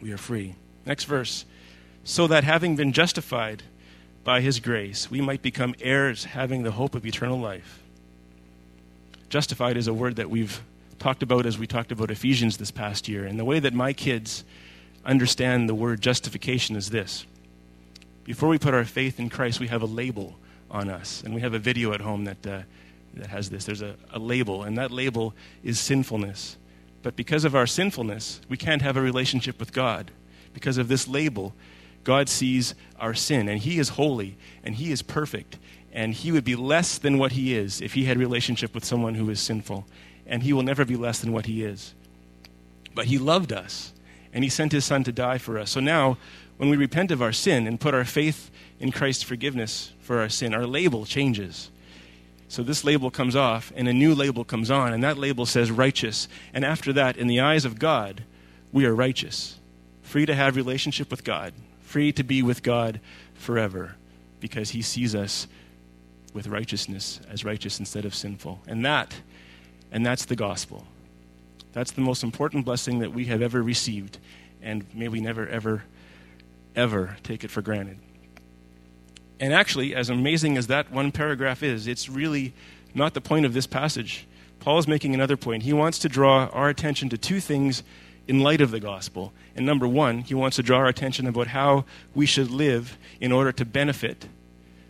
we 0.01 0.13
are 0.13 0.19
free. 0.19 0.55
Next 0.85 1.05
verse. 1.05 1.47
So 2.05 2.27
that 2.27 2.45
having 2.45 2.77
been 2.77 2.93
justified 2.93 3.63
by 4.25 4.41
his 4.41 4.61
grace, 4.61 5.11
we 5.11 5.21
might 5.21 5.43
become 5.43 5.75
heirs 5.81 6.25
having 6.25 6.63
the 6.63 6.73
hope 6.73 6.95
of 6.95 7.07
eternal 7.07 7.39
life. 7.39 7.83
Justified 9.31 9.79
is 9.79 9.87
a 9.87 9.95
word 9.95 10.17
that 10.17 10.29
we've 10.29 10.63
talked 10.99 11.23
about 11.23 11.47
as 11.47 11.59
we 11.59 11.67
talked 11.67 11.91
about 11.91 12.11
Ephesians 12.11 12.59
this 12.59 12.71
past 12.71 13.09
year. 13.09 13.25
And 13.25 13.39
the 13.39 13.45
way 13.45 13.61
that 13.61 13.73
my 13.73 13.93
kids 13.93 14.45
understand 15.05 15.69
the 15.69 15.75
word 15.75 16.01
justification 16.01 16.77
is 16.77 16.91
this 16.91 17.27
before 18.25 18.49
we 18.49 18.59
put 18.59 18.73
our 18.73 18.85
faith 18.85 19.19
in 19.19 19.29
Christ, 19.29 19.59
we 19.59 19.67
have 19.67 19.83
a 19.83 19.87
label 19.87 20.37
on 20.71 20.89
us. 20.89 21.23
And 21.25 21.35
we 21.35 21.41
have 21.41 21.55
a 21.55 21.59
video 21.59 21.93
at 21.93 22.01
home 22.01 22.25
that, 22.25 22.47
uh, 22.47 22.63
that 23.15 23.27
has 23.27 23.51
this. 23.51 23.65
There's 23.65 23.83
a, 23.83 23.97
a 24.13 24.19
label, 24.21 24.63
and 24.63 24.79
that 24.79 24.93
label 24.93 25.35
is 25.65 25.81
sinfulness. 25.81 26.57
But 27.03 27.17
because 27.17 27.45
of 27.45 27.57
our 27.57 27.67
sinfulness, 27.67 28.41
we 28.49 28.57
can't 28.57 28.81
have 28.81 28.97
a 28.97 29.03
relationship 29.03 29.59
with 29.59 29.73
God. 29.73 30.13
Because 30.55 30.79
of 30.79 30.87
this 30.87 31.09
label, 31.09 31.53
God 32.05 32.29
sees 32.29 32.77
our 32.97 33.13
sin, 33.13 33.49
and 33.49 33.61
He 33.61 33.81
is 33.81 33.91
holy, 33.91 34.37
and 34.63 34.77
He 34.77 34.93
is 34.93 35.03
perfect, 35.03 35.59
and 35.93 36.15
He 36.15 36.31
would 36.31 36.45
be 36.45 36.55
less 36.55 36.99
than 36.99 37.19
what 37.19 37.33
He 37.33 37.57
is 37.57 37.81
if 37.81 37.95
He 37.95 38.05
had 38.05 38.19
relationship 38.19 38.73
with 38.73 38.85
someone 38.85 39.17
who 39.17 39.29
is 39.31 39.41
sinful 39.41 39.85
and 40.27 40.43
he 40.43 40.53
will 40.53 40.63
never 40.63 40.85
be 40.85 40.97
less 40.97 41.19
than 41.19 41.33
what 41.33 41.47
he 41.47 41.65
is. 41.65 41.95
But 42.95 43.07
he 43.07 43.19
loved 43.19 43.53
us, 43.53 43.93
and 44.33 44.45
he 44.45 44.51
sent 44.51 44.73
his 44.73 44.85
son 44.85 45.05
to 45.05 45.13
die 45.13 45.39
for 45.39 45.59
us. 45.59 45.71
So 45.71 45.81
now, 45.81 46.19
when 46.57 46.69
we 46.69 46.77
repent 46.77 47.11
of 47.11 47.23
our 47.23 47.33
sin 47.33 47.67
and 47.67 47.81
put 47.81 47.95
our 47.95 48.05
faith 48.05 48.51
in 48.79 48.93
Christ's 48.93 49.23
forgiveness 49.23 49.93
for 50.01 50.21
our 50.21 50.29
sin, 50.29 50.55
our 50.55 50.67
label 50.67 51.05
changes. 51.05 51.71
So 52.49 52.63
this 52.63 52.85
label 52.85 53.11
comes 53.11 53.35
off, 53.35 53.73
and 53.75 53.89
a 53.89 53.93
new 53.93 54.15
label 54.15 54.45
comes 54.45 54.71
on, 54.71 54.93
and 54.93 55.03
that 55.03 55.19
label 55.19 55.47
says 55.47 55.71
righteous. 55.71 56.29
And 56.53 56.65
after 56.65 56.93
that, 56.93 57.17
in 57.17 57.27
the 57.27 57.41
eyes 57.41 57.65
of 57.65 57.79
God, 57.79 58.25
we 58.73 58.85
are 58.85 58.95
righteous, 58.95 59.59
free 60.03 60.27
to 60.27 60.35
have 60.35 60.57
relationship 60.57 61.11
with 61.11 61.25
God, 61.25 61.55
free 61.81 62.13
to 62.13 62.23
be 62.23 62.43
with 62.43 62.63
God 62.63 63.01
forever, 63.35 63.97
because 64.41 64.71
he 64.71 64.83
sees 64.83 65.15
us 65.15 65.49
with 66.35 66.47
righteousness 66.47 67.21
as 67.31 67.45
righteous 67.45 67.79
instead 67.79 68.05
of 68.05 68.15
sinful. 68.15 68.61
And 68.67 68.85
that 68.85 69.15
and 69.93 70.05
that's 70.05 70.25
the 70.25 70.37
gospel. 70.37 70.87
That's 71.73 71.93
the 71.93 72.01
most 72.01 72.23
important 72.23 72.65
blessing 72.65 72.99
that 73.01 73.13
we 73.13 73.27
have 73.27 73.43
ever 73.43 73.63
received, 73.63 74.19
and 74.63 74.85
may 74.95 75.09
we 75.09 75.21
never, 75.21 75.47
ever, 75.49 75.85
ever 76.77 77.17
take 77.23 77.45
it 77.45 77.51
for 77.51 77.63
granted. 77.63 77.99
And 79.41 79.53
actually, 79.53 79.95
as 79.95 80.11
amazing 80.11 80.57
as 80.57 80.69
that 80.69 80.93
one 80.93 81.11
paragraph 81.11 81.63
is, 81.63 81.87
it's 81.87 82.09
really 82.09 82.53
not 82.95 83.15
the 83.15 83.21
point 83.21 83.47
of 83.47 83.55
this 83.55 83.67
passage. 83.67 84.27
Paul 84.61 84.79
is 84.79 84.87
making 84.87 85.15
another 85.15 85.37
point. 85.37 85.65
He 85.65 85.73
wants 85.73 85.99
to 86.01 86.09
draw 86.09 86.47
our 86.53 86.69
attention 86.69 87.09
to 87.09 87.19
two 87.19 87.41
things 87.41 87.83
in 88.29 88.41
light 88.41 88.61
of 88.61 88.71
the 88.71 88.79
gospel. 88.79 89.33
And 89.57 89.67
number 89.67 89.89
one, 89.89 90.19
he 90.19 90.35
wants 90.35 90.57
to 90.57 90.63
draw 90.63 90.79
our 90.79 90.87
attention 90.87 91.27
about 91.27 91.49
how 91.49 91.85
we 92.15 92.27
should 92.27 92.51
live 92.51 92.97
in 93.21 93.33
order 93.33 93.51
to 93.53 93.65
benefit 93.65 94.29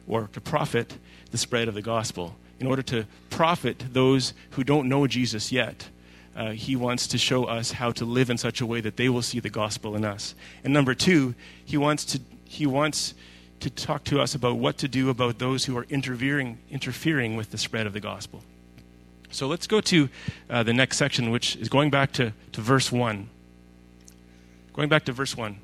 or 0.06 0.28
to 0.32 0.40
profit 0.40 0.98
the 1.30 1.38
spread 1.38 1.68
of 1.68 1.74
the 1.74 1.82
gospel 1.82 2.36
in 2.60 2.66
order 2.66 2.82
to 2.82 3.06
profit 3.30 3.84
those 3.92 4.34
who 4.50 4.62
don't 4.62 4.88
know 4.88 5.06
Jesus 5.06 5.50
yet. 5.50 5.88
Uh, 6.34 6.52
he 6.52 6.76
wants 6.76 7.06
to 7.08 7.18
show 7.18 7.44
us 7.44 7.72
how 7.72 7.90
to 7.92 8.04
live 8.04 8.30
in 8.30 8.38
such 8.38 8.60
a 8.60 8.66
way 8.66 8.80
that 8.80 8.96
they 8.96 9.08
will 9.08 9.22
see 9.22 9.40
the 9.40 9.50
gospel 9.50 9.94
in 9.94 10.04
us. 10.04 10.34
And 10.64 10.72
number 10.72 10.94
two, 10.94 11.34
he 11.64 11.76
wants 11.76 12.04
to, 12.06 12.20
he 12.44 12.66
wants 12.66 13.14
to 13.60 13.70
talk 13.70 14.04
to 14.04 14.20
us 14.20 14.34
about 14.34 14.56
what 14.56 14.78
to 14.78 14.88
do 14.88 15.10
about 15.10 15.38
those 15.38 15.66
who 15.66 15.76
are 15.76 15.84
interfering, 15.84 16.58
interfering 16.70 17.36
with 17.36 17.50
the 17.50 17.58
spread 17.58 17.86
of 17.86 17.92
the 17.92 18.00
gospel. 18.00 18.42
So 19.30 19.46
let's 19.46 19.66
go 19.66 19.80
to 19.82 20.08
uh, 20.50 20.62
the 20.62 20.72
next 20.72 20.96
section, 20.96 21.30
which 21.30 21.56
is 21.56 21.68
going 21.68 21.90
back 21.90 22.12
to, 22.12 22.32
to 22.52 22.60
verse 22.60 22.90
1. 22.90 23.28
going 24.72 24.88
back 24.88 25.04
to 25.06 25.12
verse 25.12 25.36
1. 25.36 25.58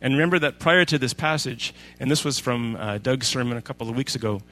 And 0.00 0.14
remember 0.14 0.38
that 0.40 0.58
prior 0.58 0.84
to 0.86 0.98
this 0.98 1.12
passage, 1.12 1.74
and 2.00 2.10
this 2.10 2.24
was 2.24 2.38
from 2.38 2.76
uh, 2.76 2.98
Doug's 2.98 3.28
sermon 3.28 3.56
a 3.56 3.62
couple 3.62 3.88
of 3.88 3.96
weeks 3.96 4.14
ago, 4.14 4.42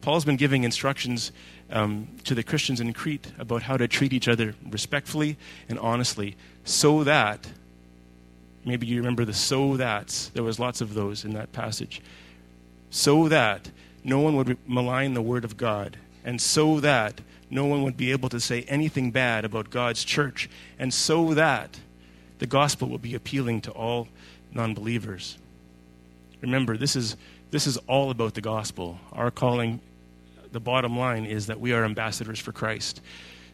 Paul's 0.00 0.24
been 0.24 0.36
giving 0.36 0.64
instructions 0.64 1.32
um, 1.70 2.08
to 2.24 2.34
the 2.34 2.42
Christians 2.42 2.80
in 2.80 2.92
Crete 2.92 3.32
about 3.38 3.62
how 3.62 3.76
to 3.76 3.88
treat 3.88 4.12
each 4.12 4.28
other 4.28 4.54
respectfully 4.70 5.36
and 5.68 5.78
honestly, 5.78 6.36
so 6.64 7.04
that, 7.04 7.48
maybe 8.64 8.86
you 8.86 8.98
remember 8.98 9.24
the 9.24 9.34
so 9.34 9.76
that's, 9.76 10.28
there 10.28 10.44
was 10.44 10.58
lots 10.58 10.80
of 10.80 10.94
those 10.94 11.24
in 11.24 11.32
that 11.34 11.52
passage, 11.52 12.00
so 12.90 13.28
that 13.28 13.70
no 14.04 14.20
one 14.20 14.36
would 14.36 14.56
malign 14.68 15.14
the 15.14 15.22
word 15.22 15.44
of 15.44 15.56
God, 15.56 15.96
and 16.24 16.40
so 16.40 16.80
that 16.80 17.20
no 17.50 17.64
one 17.64 17.82
would 17.82 17.96
be 17.96 18.12
able 18.12 18.28
to 18.28 18.40
say 18.40 18.62
anything 18.68 19.10
bad 19.10 19.44
about 19.44 19.70
God's 19.70 20.04
church, 20.04 20.48
and 20.78 20.92
so 20.92 21.34
that 21.34 21.80
the 22.38 22.46
gospel 22.46 22.88
will 22.88 22.98
be 22.98 23.14
appealing 23.14 23.60
to 23.62 23.70
all 23.72 24.08
non 24.52 24.74
believers. 24.74 25.38
Remember, 26.40 26.76
this 26.76 26.96
is, 26.96 27.16
this 27.56 27.66
is 27.66 27.78
all 27.86 28.10
about 28.10 28.34
the 28.34 28.42
gospel. 28.42 28.98
Our 29.12 29.30
calling, 29.30 29.80
the 30.52 30.60
bottom 30.60 30.98
line, 30.98 31.24
is 31.24 31.46
that 31.46 31.58
we 31.58 31.72
are 31.72 31.86
ambassadors 31.86 32.38
for 32.38 32.52
Christ. 32.52 33.00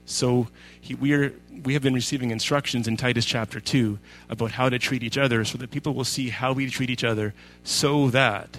So 0.06 0.48
he, 0.80 0.96
we, 0.96 1.12
are, 1.12 1.32
we 1.62 1.74
have 1.74 1.82
been 1.82 1.94
receiving 1.94 2.32
instructions 2.32 2.88
in 2.88 2.96
Titus 2.96 3.24
chapter 3.24 3.60
2 3.60 4.00
about 4.28 4.50
how 4.50 4.68
to 4.68 4.80
treat 4.80 5.04
each 5.04 5.16
other 5.16 5.44
so 5.44 5.56
that 5.58 5.70
people 5.70 5.94
will 5.94 6.02
see 6.02 6.30
how 6.30 6.52
we 6.52 6.68
treat 6.68 6.90
each 6.90 7.04
other 7.04 7.32
so 7.62 8.10
that 8.10 8.58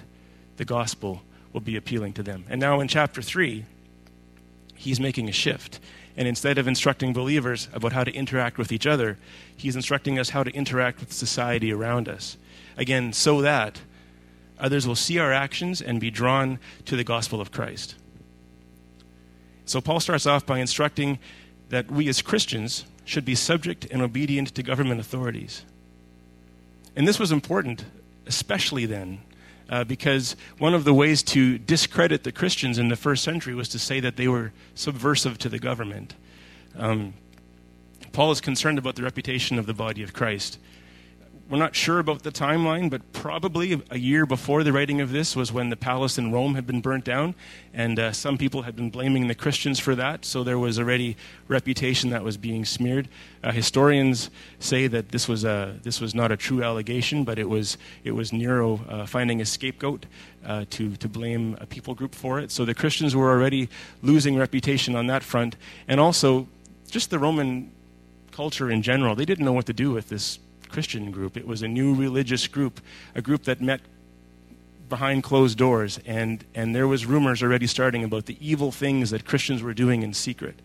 the 0.55 0.63
gospel 0.63 1.23
will 1.51 1.59
be 1.59 1.75
appealing 1.75 2.13
to 2.13 2.23
them. 2.23 2.45
And 2.47 2.61
now 2.61 2.79
in 2.79 2.87
chapter 2.87 3.21
3, 3.21 3.65
he's 4.75 5.01
making 5.01 5.27
a 5.27 5.33
shift. 5.33 5.81
And 6.15 6.25
instead 6.25 6.57
of 6.57 6.69
instructing 6.69 7.11
believers 7.11 7.67
about 7.73 7.91
how 7.91 8.05
to 8.05 8.13
interact 8.13 8.57
with 8.57 8.71
each 8.71 8.87
other, 8.87 9.17
he's 9.57 9.75
instructing 9.75 10.17
us 10.17 10.29
how 10.29 10.43
to 10.43 10.51
interact 10.51 11.01
with 11.01 11.11
society 11.11 11.73
around 11.73 12.07
us. 12.07 12.37
Again, 12.77 13.11
so 13.11 13.41
that 13.41 13.81
others 14.59 14.87
will 14.87 14.95
see 14.95 15.19
our 15.19 15.33
actions 15.33 15.81
and 15.81 15.99
be 15.99 16.11
drawn 16.11 16.59
to 16.85 16.95
the 16.95 17.03
gospel 17.03 17.41
of 17.41 17.51
Christ. 17.51 17.95
So 19.65 19.81
Paul 19.81 19.99
starts 19.99 20.25
off 20.25 20.45
by 20.45 20.59
instructing 20.59 21.19
that 21.69 21.89
we 21.89 22.07
as 22.07 22.21
Christians 22.21 22.85
should 23.05 23.25
be 23.25 23.35
subject 23.35 23.85
and 23.91 24.01
obedient 24.01 24.49
to 24.55 24.63
government 24.63 24.99
authorities. 24.99 25.65
And 26.95 27.07
this 27.07 27.19
was 27.19 27.31
important, 27.31 27.85
especially 28.27 28.85
then, 28.85 29.21
uh, 29.69 29.83
because 29.83 30.35
one 30.57 30.73
of 30.73 30.83
the 30.83 30.93
ways 30.93 31.23
to 31.23 31.57
discredit 31.57 32.23
the 32.23 32.31
Christians 32.31 32.77
in 32.77 32.89
the 32.89 32.95
first 32.95 33.23
century 33.23 33.55
was 33.55 33.69
to 33.69 33.79
say 33.79 33.99
that 33.99 34.17
they 34.17 34.27
were 34.27 34.51
subversive 34.75 35.37
to 35.39 35.49
the 35.49 35.59
government. 35.59 36.13
Um, 36.77 37.13
Paul 38.11 38.31
is 38.31 38.41
concerned 38.41 38.77
about 38.77 38.95
the 38.95 39.03
reputation 39.03 39.57
of 39.57 39.65
the 39.65 39.73
body 39.73 40.03
of 40.03 40.13
Christ 40.13 40.59
we're 41.53 41.59
not 41.59 41.75
sure 41.75 41.99
about 41.99 42.23
the 42.23 42.31
timeline, 42.31 42.89
but 42.89 43.13
probably 43.13 43.79
a 43.91 43.99
year 43.99 44.25
before 44.25 44.63
the 44.63 44.73
writing 44.73 45.01
of 45.01 45.11
this 45.11 45.35
was 45.35 45.51
when 45.51 45.69
the 45.69 45.77
palace 45.77 46.17
in 46.17 46.31
Rome 46.31 46.55
had 46.55 46.65
been 46.65 46.81
burnt 46.81 47.05
down, 47.05 47.35
and 47.75 47.99
uh, 47.99 48.11
some 48.11 48.39
people 48.39 48.63
had 48.63 48.75
been 48.75 48.89
blaming 48.89 49.27
the 49.27 49.35
Christians 49.35 49.79
for 49.79 49.93
that. 49.93 50.25
So 50.25 50.43
there 50.43 50.57
was 50.57 50.79
already 50.79 51.15
reputation 51.47 52.09
that 52.09 52.23
was 52.23 52.37
being 52.37 52.65
smeared. 52.65 53.07
Uh, 53.43 53.51
historians 53.51 54.31
say 54.57 54.87
that 54.87 55.09
this 55.09 55.27
was 55.27 55.45
a, 55.45 55.77
this 55.83 56.01
was 56.01 56.15
not 56.15 56.31
a 56.31 56.37
true 56.37 56.63
allegation, 56.63 57.23
but 57.23 57.37
it 57.37 57.47
was 57.47 57.77
it 58.03 58.13
was 58.13 58.33
Nero 58.33 58.81
uh, 58.89 59.05
finding 59.05 59.39
a 59.39 59.45
scapegoat 59.45 60.07
uh, 60.43 60.65
to 60.71 60.95
to 60.95 61.07
blame 61.07 61.55
a 61.61 61.67
people 61.67 61.93
group 61.93 62.15
for 62.15 62.39
it. 62.39 62.49
So 62.49 62.65
the 62.65 62.73
Christians 62.73 63.15
were 63.15 63.29
already 63.29 63.69
losing 64.01 64.37
reputation 64.37 64.95
on 64.95 65.05
that 65.05 65.21
front, 65.21 65.55
and 65.87 65.99
also 65.99 66.47
just 66.89 67.11
the 67.11 67.19
Roman 67.19 67.71
culture 68.31 68.71
in 68.71 68.81
general. 68.81 69.13
They 69.13 69.25
didn't 69.25 69.45
know 69.45 69.53
what 69.53 69.67
to 69.67 69.73
do 69.73 69.91
with 69.91 70.09
this 70.09 70.39
Christian 70.73 71.11
group. 71.11 71.37
It 71.37 71.47
was 71.47 71.61
a 71.61 71.67
new 71.67 71.93
religious 71.93 72.47
group, 72.47 72.81
a 73.13 73.21
group 73.21 73.43
that 73.43 73.61
met 73.61 73.79
behind 74.89 75.23
closed 75.23 75.57
doors, 75.57 75.99
and, 76.05 76.43
and 76.55 76.75
there 76.75 76.87
was 76.87 77.05
rumors 77.05 77.41
already 77.41 77.67
starting 77.67 78.03
about 78.03 78.25
the 78.25 78.37
evil 78.41 78.71
things 78.71 79.11
that 79.11 79.23
Christians 79.23 79.61
were 79.61 79.73
doing 79.73 80.03
in 80.03 80.13
secret. 80.13 80.59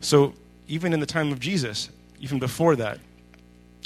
So 0.00 0.34
even 0.66 0.92
in 0.92 1.00
the 1.00 1.06
time 1.06 1.32
of 1.32 1.40
Jesus, 1.40 1.90
even 2.20 2.38
before 2.38 2.76
that, 2.76 2.98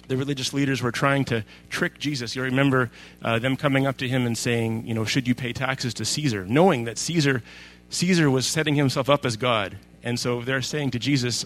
the 0.09 0.17
religious 0.17 0.53
leaders 0.53 0.83
were 0.83 0.93
trying 0.93 1.25
to 1.27 1.45
trick 1.71 1.99
Jesus. 1.99 2.35
You 2.35 2.43
remember 2.43 2.91
uh, 3.23 3.39
them 3.39 3.57
coming 3.57 3.87
up 3.87 3.97
to 3.99 4.09
him 4.09 4.27
and 4.27 4.37
saying, 4.37 4.87
you 4.87 4.95
know, 4.95 5.05
should 5.05 5.29
you 5.29 5.35
pay 5.35 5.53
taxes 5.53 5.95
to 5.95 6.05
Caesar? 6.05 6.45
Knowing 6.47 6.85
that 6.85 6.99
Caesar, 6.99 7.43
Caesar 7.91 8.31
was 8.31 8.47
setting 8.47 8.75
himself 8.75 9.09
up 9.09 9.25
as 9.25 9.37
God. 9.37 9.77
And 10.03 10.19
so 10.19 10.41
they're 10.41 10.63
saying 10.63 10.91
to 10.93 10.99
Jesus, 10.99 11.45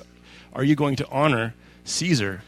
are 0.52 0.64
you 0.64 0.74
going 0.74 0.96
to 0.96 1.08
honor 1.10 1.54
Caesar? 1.84 2.42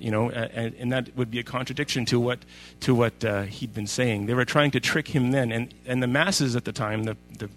You 0.00 0.10
know, 0.10 0.30
and, 0.30 0.74
and, 0.74 0.92
that 0.92 1.14
would 1.16 1.30
be 1.30 1.38
a 1.38 1.42
contradiction 1.42 2.04
to 2.06 2.20
what, 2.20 2.40
to 2.80 2.94
what 2.94 3.24
uh, 3.24 3.42
he'd 3.42 3.74
been 3.74 3.86
saying. 3.86 4.26
They 4.26 4.34
were 4.34 4.44
trying 4.44 4.70
to 4.72 4.80
trick 4.80 5.08
him 5.08 5.30
then, 5.30 5.52
and, 5.52 5.72
and 5.86 6.02
the 6.02 6.06
masses 6.06 6.56
at 6.56 6.64
the 6.64 6.72
time, 6.72 7.04
the, 7.04 7.16
the, 7.38 7.48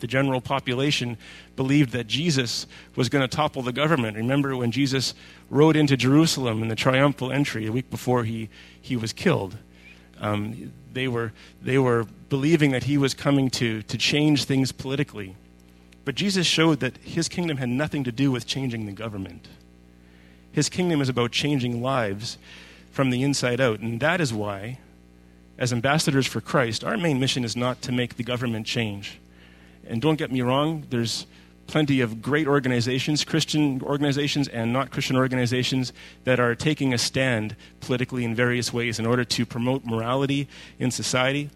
the 0.00 0.06
general 0.06 0.40
population, 0.40 1.16
believed 1.56 1.92
that 1.92 2.06
Jesus 2.06 2.66
was 2.96 3.08
going 3.08 3.22
to 3.22 3.36
topple 3.36 3.62
the 3.62 3.72
government. 3.72 4.16
Remember 4.16 4.56
when 4.56 4.70
Jesus 4.70 5.14
rode 5.50 5.76
into 5.76 5.96
Jerusalem 5.96 6.62
in 6.62 6.68
the 6.68 6.76
triumphal 6.76 7.30
entry 7.30 7.66
a 7.66 7.72
week 7.72 7.90
before 7.90 8.24
he, 8.24 8.48
he 8.80 8.96
was 8.96 9.12
killed? 9.12 9.56
Um, 10.20 10.72
they, 10.92 11.08
were, 11.08 11.32
they 11.62 11.78
were 11.78 12.06
believing 12.28 12.72
that 12.72 12.84
he 12.84 12.98
was 12.98 13.14
coming 13.14 13.50
to, 13.50 13.82
to 13.82 13.98
change 13.98 14.44
things 14.44 14.72
politically. 14.72 15.36
But 16.04 16.14
Jesus 16.14 16.46
showed 16.46 16.80
that 16.80 16.96
his 16.98 17.28
kingdom 17.28 17.58
had 17.58 17.68
nothing 17.68 18.04
to 18.04 18.12
do 18.12 18.30
with 18.30 18.46
changing 18.46 18.86
the 18.86 18.92
government. 18.92 19.48
His 20.52 20.68
kingdom 20.68 21.00
is 21.00 21.08
about 21.08 21.30
changing 21.30 21.82
lives 21.82 22.38
from 22.90 23.10
the 23.10 23.22
inside 23.22 23.60
out. 23.60 23.80
And 23.80 24.00
that 24.00 24.20
is 24.20 24.32
why, 24.32 24.78
as 25.58 25.72
ambassadors 25.72 26.26
for 26.26 26.40
Christ, 26.40 26.84
our 26.84 26.96
main 26.96 27.20
mission 27.20 27.44
is 27.44 27.56
not 27.56 27.82
to 27.82 27.92
make 27.92 28.16
the 28.16 28.22
government 28.22 28.66
change. 28.66 29.18
And 29.86 30.02
don't 30.02 30.16
get 30.16 30.32
me 30.32 30.42
wrong, 30.42 30.84
there's 30.90 31.26
plenty 31.66 32.00
of 32.00 32.20
great 32.20 32.48
organizations, 32.48 33.24
Christian 33.24 33.80
organizations 33.82 34.48
and 34.48 34.72
not 34.72 34.90
Christian 34.90 35.16
organizations, 35.16 35.92
that 36.24 36.40
are 36.40 36.56
taking 36.56 36.92
a 36.92 36.98
stand 36.98 37.54
politically 37.80 38.24
in 38.24 38.34
various 38.34 38.72
ways 38.72 38.98
in 38.98 39.06
order 39.06 39.24
to 39.24 39.46
promote 39.46 39.84
morality 39.84 40.48
in 40.80 40.90
society. 40.90 41.48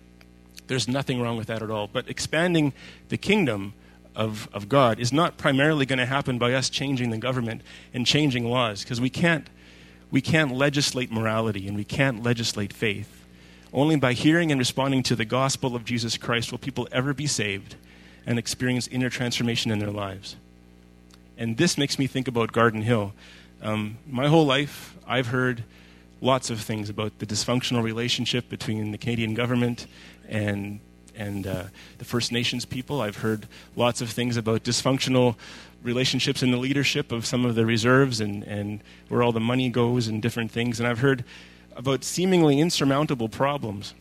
There's 0.68 0.86
nothing 0.86 1.20
wrong 1.20 1.36
with 1.36 1.48
that 1.48 1.62
at 1.62 1.70
all. 1.70 1.88
But 1.88 2.08
expanding 2.08 2.72
the 3.08 3.16
kingdom 3.16 3.74
of, 4.14 4.48
of 4.52 4.68
God 4.68 4.98
is 4.98 5.12
not 5.12 5.36
primarily 5.36 5.86
going 5.86 5.98
to 5.98 6.06
happen 6.06 6.38
by 6.38 6.54
us 6.54 6.70
changing 6.70 7.10
the 7.10 7.18
government 7.18 7.62
and 7.92 8.06
changing 8.06 8.48
laws, 8.48 8.82
because 8.82 9.00
we 9.00 9.10
can't, 9.10 9.48
we 10.10 10.20
can't 10.20 10.52
legislate 10.52 11.10
morality 11.10 11.66
and 11.66 11.76
we 11.76 11.84
can't 11.84 12.22
legislate 12.22 12.72
faith. 12.72 13.24
Only 13.72 13.96
by 13.96 14.12
hearing 14.12 14.52
and 14.52 14.58
responding 14.58 15.02
to 15.04 15.16
the 15.16 15.24
gospel 15.24 15.74
of 15.74 15.84
Jesus 15.84 16.16
Christ 16.16 16.52
will 16.52 16.58
people 16.58 16.86
ever 16.92 17.12
be 17.12 17.26
saved 17.26 17.74
and 18.24 18.38
experience 18.38 18.86
inner 18.86 19.10
transformation 19.10 19.70
in 19.70 19.80
their 19.80 19.90
lives. 19.90 20.36
And 21.36 21.56
this 21.56 21.76
makes 21.76 21.98
me 21.98 22.06
think 22.06 22.28
about 22.28 22.52
Garden 22.52 22.82
Hill. 22.82 23.12
Um, 23.60 23.98
my 24.06 24.28
whole 24.28 24.46
life, 24.46 24.94
I've 25.06 25.26
heard 25.26 25.64
lots 26.20 26.48
of 26.48 26.60
things 26.60 26.88
about 26.88 27.18
the 27.18 27.26
dysfunctional 27.26 27.82
relationship 27.82 28.48
between 28.48 28.92
the 28.92 28.98
Canadian 28.98 29.34
government 29.34 29.86
and 30.28 30.78
and 31.16 31.46
uh, 31.46 31.64
the 31.98 32.04
First 32.04 32.32
Nations 32.32 32.64
people. 32.64 33.00
I've 33.00 33.18
heard 33.18 33.46
lots 33.76 34.00
of 34.00 34.10
things 34.10 34.36
about 34.36 34.62
dysfunctional 34.64 35.36
relationships 35.82 36.42
in 36.42 36.50
the 36.50 36.56
leadership 36.56 37.12
of 37.12 37.26
some 37.26 37.44
of 37.44 37.54
the 37.54 37.66
reserves 37.66 38.20
and, 38.20 38.42
and 38.44 38.80
where 39.08 39.22
all 39.22 39.32
the 39.32 39.40
money 39.40 39.68
goes 39.68 40.08
and 40.08 40.22
different 40.22 40.50
things. 40.50 40.80
And 40.80 40.88
I've 40.88 41.00
heard 41.00 41.24
about 41.76 42.04
seemingly 42.04 42.58
insurmountable 42.58 43.28
problems 43.28 43.94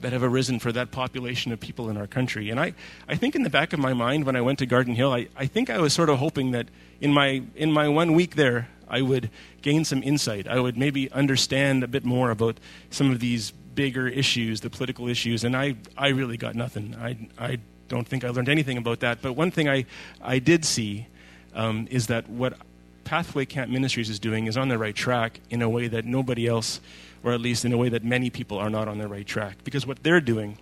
that 0.00 0.12
have 0.12 0.22
arisen 0.22 0.58
for 0.58 0.72
that 0.72 0.90
population 0.90 1.52
of 1.52 1.60
people 1.60 1.88
in 1.88 1.96
our 1.96 2.06
country. 2.06 2.50
And 2.50 2.60
I, 2.60 2.74
I 3.08 3.16
think 3.16 3.34
in 3.34 3.42
the 3.42 3.50
back 3.50 3.72
of 3.72 3.78
my 3.78 3.94
mind 3.94 4.24
when 4.24 4.36
I 4.36 4.40
went 4.40 4.58
to 4.58 4.66
Garden 4.66 4.94
Hill, 4.94 5.12
I, 5.12 5.28
I 5.36 5.46
think 5.46 5.70
I 5.70 5.78
was 5.78 5.92
sort 5.92 6.10
of 6.10 6.18
hoping 6.18 6.50
that 6.50 6.68
in 7.00 7.12
my, 7.12 7.42
in 7.54 7.72
my 7.72 7.88
one 7.88 8.12
week 8.12 8.34
there, 8.34 8.68
I 8.88 9.02
would 9.02 9.30
gain 9.62 9.84
some 9.84 10.02
insight. 10.02 10.46
I 10.46 10.60
would 10.60 10.76
maybe 10.76 11.10
understand 11.12 11.82
a 11.82 11.88
bit 11.88 12.04
more 12.04 12.30
about 12.30 12.58
some 12.90 13.10
of 13.10 13.20
these 13.20 13.52
bigger 13.74 14.08
issues, 14.08 14.60
the 14.60 14.70
political 14.70 15.08
issues, 15.08 15.44
and 15.44 15.56
I, 15.56 15.76
I 15.96 16.08
really 16.08 16.36
got 16.36 16.54
nothing. 16.54 16.94
I, 17.00 17.16
I 17.38 17.58
don't 17.88 18.06
think 18.06 18.24
I 18.24 18.30
learned 18.30 18.48
anything 18.48 18.78
about 18.78 19.00
that. 19.00 19.22
But 19.22 19.34
one 19.34 19.50
thing 19.50 19.68
I, 19.68 19.84
I 20.22 20.38
did 20.38 20.64
see 20.64 21.06
um, 21.54 21.86
is 21.90 22.06
that 22.08 22.28
what 22.28 22.58
Pathway 23.04 23.44
Camp 23.44 23.70
Ministries 23.70 24.10
is 24.10 24.18
doing 24.18 24.46
is 24.46 24.56
on 24.56 24.68
the 24.68 24.78
right 24.78 24.94
track 24.94 25.40
in 25.50 25.62
a 25.62 25.68
way 25.68 25.88
that 25.88 26.04
nobody 26.04 26.46
else, 26.46 26.80
or 27.22 27.32
at 27.32 27.40
least 27.40 27.64
in 27.64 27.72
a 27.72 27.76
way 27.76 27.88
that 27.90 28.02
many 28.02 28.30
people 28.30 28.58
are 28.58 28.70
not 28.70 28.88
on 28.88 28.98
the 28.98 29.08
right 29.08 29.26
track. 29.26 29.58
Because 29.64 29.86
what 29.86 30.02
they're 30.02 30.20
doing 30.20 30.58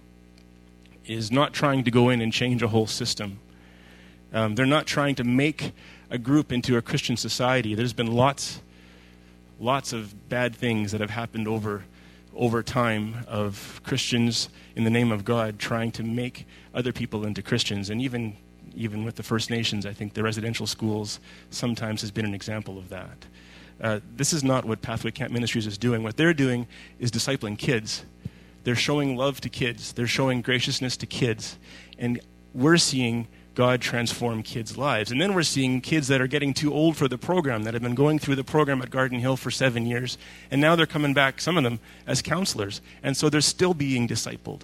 is 1.06 1.30
not 1.30 1.52
trying 1.52 1.84
to 1.84 1.90
go 1.90 2.08
in 2.08 2.20
and 2.20 2.32
change 2.32 2.62
a 2.62 2.68
whole 2.68 2.86
system. 2.86 3.38
Um, 4.32 4.54
they're 4.54 4.66
not 4.66 4.86
trying 4.86 5.14
to 5.16 5.24
make 5.24 5.72
a 6.10 6.18
group 6.18 6.52
into 6.52 6.76
a 6.76 6.82
Christian 6.82 7.16
society. 7.16 7.74
There's 7.74 7.92
been 7.92 8.12
lots, 8.12 8.60
lots 9.60 9.92
of 9.92 10.28
bad 10.28 10.54
things 10.54 10.92
that 10.92 11.00
have 11.00 11.10
happened 11.10 11.48
over 11.48 11.84
over 12.34 12.62
time 12.62 13.24
of 13.28 13.80
Christians 13.84 14.48
in 14.76 14.84
the 14.84 14.90
name 14.90 15.12
of 15.12 15.24
God 15.24 15.58
trying 15.58 15.92
to 15.92 16.02
make 16.02 16.46
other 16.74 16.92
people 16.92 17.26
into 17.26 17.42
Christians. 17.42 17.90
And 17.90 18.00
even, 18.00 18.36
even 18.74 19.04
with 19.04 19.16
the 19.16 19.22
First 19.22 19.50
Nations, 19.50 19.86
I 19.86 19.92
think 19.92 20.14
the 20.14 20.22
residential 20.22 20.66
schools 20.66 21.20
sometimes 21.50 22.00
has 22.00 22.10
been 22.10 22.24
an 22.24 22.34
example 22.34 22.78
of 22.78 22.88
that. 22.88 23.26
Uh, 23.80 24.00
this 24.16 24.32
is 24.32 24.44
not 24.44 24.64
what 24.64 24.80
Pathway 24.80 25.10
Camp 25.10 25.32
Ministries 25.32 25.66
is 25.66 25.76
doing. 25.76 26.02
What 26.02 26.16
they're 26.16 26.34
doing 26.34 26.66
is 26.98 27.10
discipling 27.10 27.58
kids. 27.58 28.04
They're 28.64 28.76
showing 28.76 29.16
love 29.16 29.40
to 29.40 29.48
kids, 29.48 29.92
they're 29.92 30.06
showing 30.06 30.40
graciousness 30.40 30.96
to 30.98 31.06
kids. 31.06 31.58
And 31.98 32.20
we're 32.54 32.76
seeing 32.76 33.26
God 33.54 33.80
transform 33.80 34.42
kids' 34.42 34.78
lives. 34.78 35.10
And 35.10 35.20
then 35.20 35.34
we're 35.34 35.42
seeing 35.42 35.80
kids 35.80 36.08
that 36.08 36.20
are 36.20 36.26
getting 36.26 36.54
too 36.54 36.72
old 36.72 36.96
for 36.96 37.08
the 37.08 37.18
program, 37.18 37.64
that 37.64 37.74
have 37.74 37.82
been 37.82 37.94
going 37.94 38.18
through 38.18 38.36
the 38.36 38.44
program 38.44 38.80
at 38.80 38.90
Garden 38.90 39.18
Hill 39.18 39.36
for 39.36 39.50
seven 39.50 39.86
years, 39.86 40.16
and 40.50 40.60
now 40.60 40.74
they're 40.74 40.86
coming 40.86 41.12
back, 41.12 41.40
some 41.40 41.56
of 41.56 41.64
them, 41.64 41.78
as 42.06 42.22
counselors. 42.22 42.80
And 43.02 43.16
so 43.16 43.28
they're 43.28 43.40
still 43.40 43.74
being 43.74 44.08
discipled. 44.08 44.62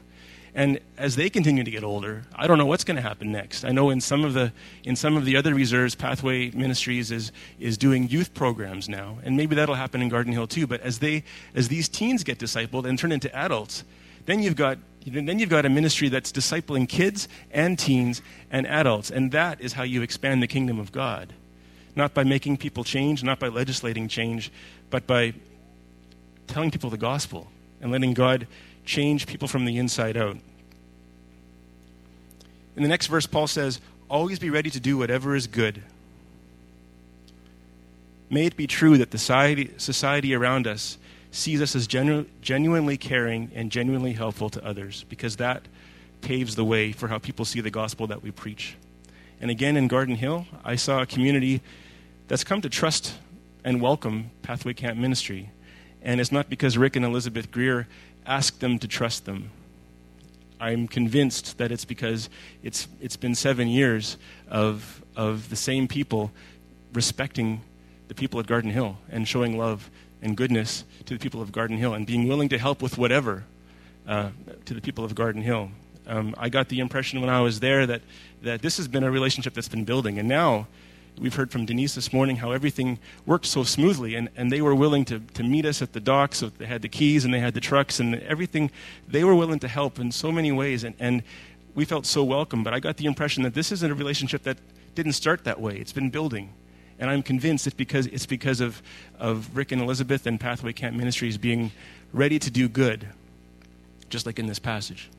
And 0.54 0.80
as 0.96 1.14
they 1.16 1.30
continue 1.30 1.62
to 1.62 1.70
get 1.70 1.84
older, 1.84 2.24
I 2.34 2.46
don't 2.46 2.58
know 2.58 2.66
what's 2.66 2.82
going 2.82 2.96
to 2.96 3.02
happen 3.02 3.30
next. 3.30 3.64
I 3.64 3.70
know 3.70 3.90
in 3.90 4.00
some 4.00 4.24
of 4.24 4.34
the 4.34 4.52
in 4.82 4.96
some 4.96 5.16
of 5.16 5.24
the 5.24 5.36
other 5.36 5.54
reserves, 5.54 5.94
Pathway 5.94 6.50
Ministries 6.50 7.12
is 7.12 7.30
is 7.60 7.78
doing 7.78 8.08
youth 8.08 8.34
programs 8.34 8.88
now, 8.88 9.18
and 9.22 9.36
maybe 9.36 9.54
that'll 9.54 9.74
happen 9.76 10.02
in 10.02 10.08
Garden 10.08 10.32
Hill 10.32 10.46
too. 10.46 10.66
But 10.66 10.80
as 10.80 10.98
they 10.98 11.22
as 11.54 11.68
these 11.68 11.88
teens 11.88 12.24
get 12.24 12.38
discipled 12.38 12.86
and 12.86 12.98
turn 12.98 13.12
into 13.12 13.32
adults, 13.36 13.84
then 14.26 14.42
you've 14.42 14.56
got 14.56 14.78
then 15.04 15.38
you've 15.38 15.48
got 15.48 15.64
a 15.64 15.68
ministry 15.68 16.08
that's 16.08 16.32
discipling 16.32 16.88
kids 16.88 17.28
and 17.50 17.78
teens 17.78 18.20
and 18.50 18.66
adults, 18.66 19.10
and 19.10 19.32
that 19.32 19.60
is 19.60 19.72
how 19.72 19.82
you 19.82 20.02
expand 20.02 20.42
the 20.42 20.46
kingdom 20.46 20.78
of 20.78 20.92
God. 20.92 21.32
Not 21.96 22.14
by 22.14 22.24
making 22.24 22.58
people 22.58 22.84
change, 22.84 23.24
not 23.24 23.38
by 23.38 23.48
legislating 23.48 24.08
change, 24.08 24.52
but 24.90 25.06
by 25.06 25.34
telling 26.46 26.70
people 26.70 26.90
the 26.90 26.98
gospel 26.98 27.48
and 27.80 27.90
letting 27.90 28.14
God 28.14 28.46
change 28.84 29.26
people 29.26 29.48
from 29.48 29.64
the 29.64 29.78
inside 29.78 30.16
out. 30.16 30.36
In 32.76 32.82
the 32.82 32.88
next 32.88 33.06
verse, 33.06 33.26
Paul 33.26 33.46
says, 33.46 33.80
Always 34.08 34.38
be 34.38 34.50
ready 34.50 34.70
to 34.70 34.80
do 34.80 34.96
whatever 34.96 35.34
is 35.34 35.46
good. 35.46 35.82
May 38.30 38.46
it 38.46 38.56
be 38.56 38.66
true 38.66 38.98
that 38.98 39.10
the 39.10 39.18
society, 39.18 39.70
society 39.76 40.34
around 40.34 40.66
us 40.66 40.98
sees 41.38 41.62
us 41.62 41.76
as 41.76 41.86
genu- 41.86 42.26
genuinely 42.42 42.96
caring 42.96 43.50
and 43.54 43.70
genuinely 43.70 44.12
helpful 44.12 44.50
to 44.50 44.64
others, 44.64 45.04
because 45.08 45.36
that 45.36 45.62
paves 46.20 46.56
the 46.56 46.64
way 46.64 46.90
for 46.90 47.08
how 47.08 47.18
people 47.18 47.44
see 47.44 47.60
the 47.60 47.70
gospel 47.70 48.08
that 48.08 48.22
we 48.22 48.30
preach. 48.30 48.76
And 49.40 49.50
again, 49.50 49.76
in 49.76 49.86
Garden 49.86 50.16
Hill, 50.16 50.46
I 50.64 50.74
saw 50.74 51.00
a 51.00 51.06
community 51.06 51.62
that's 52.26 52.42
come 52.42 52.60
to 52.62 52.68
trust 52.68 53.14
and 53.64 53.80
welcome 53.80 54.30
Pathway 54.42 54.74
Camp 54.74 54.98
Ministry. 54.98 55.50
And 56.02 56.20
it's 56.20 56.32
not 56.32 56.50
because 56.50 56.76
Rick 56.76 56.96
and 56.96 57.04
Elizabeth 57.04 57.52
Greer 57.52 57.86
asked 58.26 58.60
them 58.60 58.78
to 58.80 58.88
trust 58.88 59.24
them. 59.24 59.50
I'm 60.60 60.88
convinced 60.88 61.58
that 61.58 61.70
it's 61.70 61.84
because 61.84 62.28
it's, 62.64 62.88
it's 63.00 63.16
been 63.16 63.36
seven 63.36 63.68
years 63.68 64.16
of, 64.48 65.04
of 65.14 65.50
the 65.50 65.56
same 65.56 65.86
people 65.86 66.32
respecting 66.92 67.60
the 68.08 68.14
people 68.14 68.40
at 68.40 68.46
Garden 68.46 68.72
Hill 68.72 68.98
and 69.08 69.28
showing 69.28 69.56
love 69.56 69.88
and 70.22 70.36
goodness 70.36 70.84
to 71.06 71.14
the 71.14 71.20
people 71.20 71.40
of 71.40 71.52
Garden 71.52 71.76
Hill 71.76 71.94
and 71.94 72.06
being 72.06 72.28
willing 72.28 72.48
to 72.50 72.58
help 72.58 72.82
with 72.82 72.98
whatever 72.98 73.44
uh, 74.06 74.30
to 74.64 74.74
the 74.74 74.80
people 74.80 75.04
of 75.04 75.14
Garden 75.14 75.42
Hill. 75.42 75.70
Um, 76.06 76.34
I 76.38 76.48
got 76.48 76.68
the 76.68 76.80
impression 76.80 77.20
when 77.20 77.30
I 77.30 77.40
was 77.40 77.60
there 77.60 77.86
that, 77.86 78.02
that 78.42 78.62
this 78.62 78.78
has 78.78 78.88
been 78.88 79.04
a 79.04 79.10
relationship 79.10 79.54
that's 79.54 79.68
been 79.68 79.84
building. 79.84 80.18
And 80.18 80.28
now 80.28 80.66
We've 81.20 81.34
heard 81.34 81.50
from 81.50 81.66
Denise 81.66 81.94
this 81.94 82.12
morning 82.12 82.36
how 82.36 82.52
everything 82.52 82.98
worked 83.26 83.46
so 83.46 83.64
smoothly, 83.64 84.14
and, 84.14 84.28
and 84.36 84.52
they 84.52 84.62
were 84.62 84.74
willing 84.74 85.04
to, 85.06 85.18
to 85.18 85.42
meet 85.42 85.66
us 85.66 85.82
at 85.82 85.92
the 85.92 86.00
dock. 86.00 86.34
So 86.34 86.48
they 86.48 86.66
had 86.66 86.82
the 86.82 86.88
keys 86.88 87.24
and 87.24 87.34
they 87.34 87.40
had 87.40 87.54
the 87.54 87.60
trucks 87.60 87.98
and 87.98 88.14
everything. 88.22 88.70
They 89.06 89.24
were 89.24 89.34
willing 89.34 89.58
to 89.60 89.68
help 89.68 89.98
in 89.98 90.12
so 90.12 90.30
many 90.30 90.52
ways, 90.52 90.84
and, 90.84 90.94
and 90.98 91.22
we 91.74 91.84
felt 91.84 92.06
so 92.06 92.22
welcome. 92.22 92.62
But 92.62 92.72
I 92.72 92.80
got 92.80 92.98
the 92.98 93.06
impression 93.06 93.42
that 93.42 93.54
this 93.54 93.72
isn't 93.72 93.90
a 93.90 93.94
relationship 93.94 94.44
that 94.44 94.58
didn't 94.94 95.12
start 95.12 95.44
that 95.44 95.60
way, 95.60 95.76
it's 95.76 95.92
been 95.92 96.10
building. 96.10 96.52
And 96.98 97.10
I'm 97.10 97.22
convinced 97.22 97.66
it's 97.66 97.74
because, 97.74 98.06
it's 98.06 98.26
because 98.26 98.60
of, 98.60 98.82
of 99.18 99.56
Rick 99.56 99.72
and 99.72 99.80
Elizabeth 99.80 100.26
and 100.26 100.40
Pathway 100.40 100.72
Camp 100.72 100.96
Ministries 100.96 101.38
being 101.38 101.70
ready 102.12 102.38
to 102.38 102.50
do 102.50 102.68
good, 102.68 103.08
just 104.08 104.26
like 104.26 104.38
in 104.38 104.46
this 104.46 104.58
passage. 104.58 105.10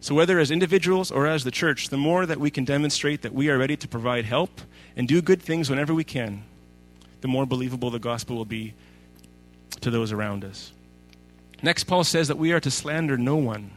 So, 0.00 0.14
whether 0.14 0.38
as 0.38 0.50
individuals 0.50 1.10
or 1.10 1.26
as 1.26 1.44
the 1.44 1.50
church, 1.50 1.88
the 1.88 1.96
more 1.96 2.26
that 2.26 2.38
we 2.38 2.50
can 2.50 2.64
demonstrate 2.64 3.22
that 3.22 3.34
we 3.34 3.50
are 3.50 3.58
ready 3.58 3.76
to 3.76 3.88
provide 3.88 4.24
help 4.24 4.60
and 4.96 5.08
do 5.08 5.20
good 5.20 5.42
things 5.42 5.68
whenever 5.68 5.92
we 5.94 6.04
can, 6.04 6.44
the 7.22 7.28
more 7.28 7.44
believable 7.44 7.90
the 7.90 7.98
gospel 7.98 8.36
will 8.36 8.44
be 8.44 8.74
to 9.80 9.90
those 9.90 10.12
around 10.12 10.44
us. 10.44 10.72
Next, 11.62 11.84
Paul 11.84 12.04
says 12.04 12.28
that 12.28 12.38
we 12.38 12.52
are 12.52 12.60
to 12.60 12.70
slander 12.70 13.16
no 13.16 13.36
one. 13.36 13.70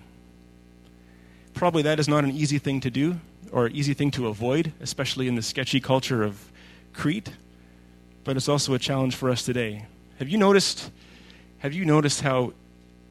Probably 1.54 1.82
that 1.84 2.00
is 2.00 2.08
not 2.08 2.24
an 2.24 2.32
easy 2.32 2.60
thing 2.60 2.80
to 2.82 2.92
do 2.92 3.20
or 3.52 3.66
an 3.66 3.76
easy 3.76 3.94
thing 3.94 4.12
to 4.12 4.28
avoid, 4.28 4.74
especially 4.80 5.28
in 5.28 5.36
the 5.36 5.42
sketchy 5.42 5.80
culture 5.80 6.24
of 6.24 6.52
Crete, 6.94 7.32
but 8.24 8.38
it's 8.38 8.50
also 8.50 8.74
a 8.74 8.80
challenge 8.80 9.16
for 9.16 9.30
us 9.30 9.44
today. 9.44 9.86
Have 10.20 10.30
you 10.30 10.38
noticed, 10.38 10.92
have 11.60 11.74
you 11.74 11.86
noticed 11.86 12.22
how 12.22 12.54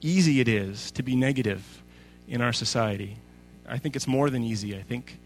easy 0.00 0.40
it 0.40 0.48
is 0.48 0.90
to 0.92 1.02
be 1.02 1.16
negative 1.16 1.82
in 2.28 2.40
our 2.40 2.52
society. 2.52 3.16
I 3.68 3.78
think 3.78 3.96
it's 3.96 4.06
more 4.06 4.30
than 4.30 4.44
easy. 4.44 4.76
I 4.76 4.82
think, 4.82 5.18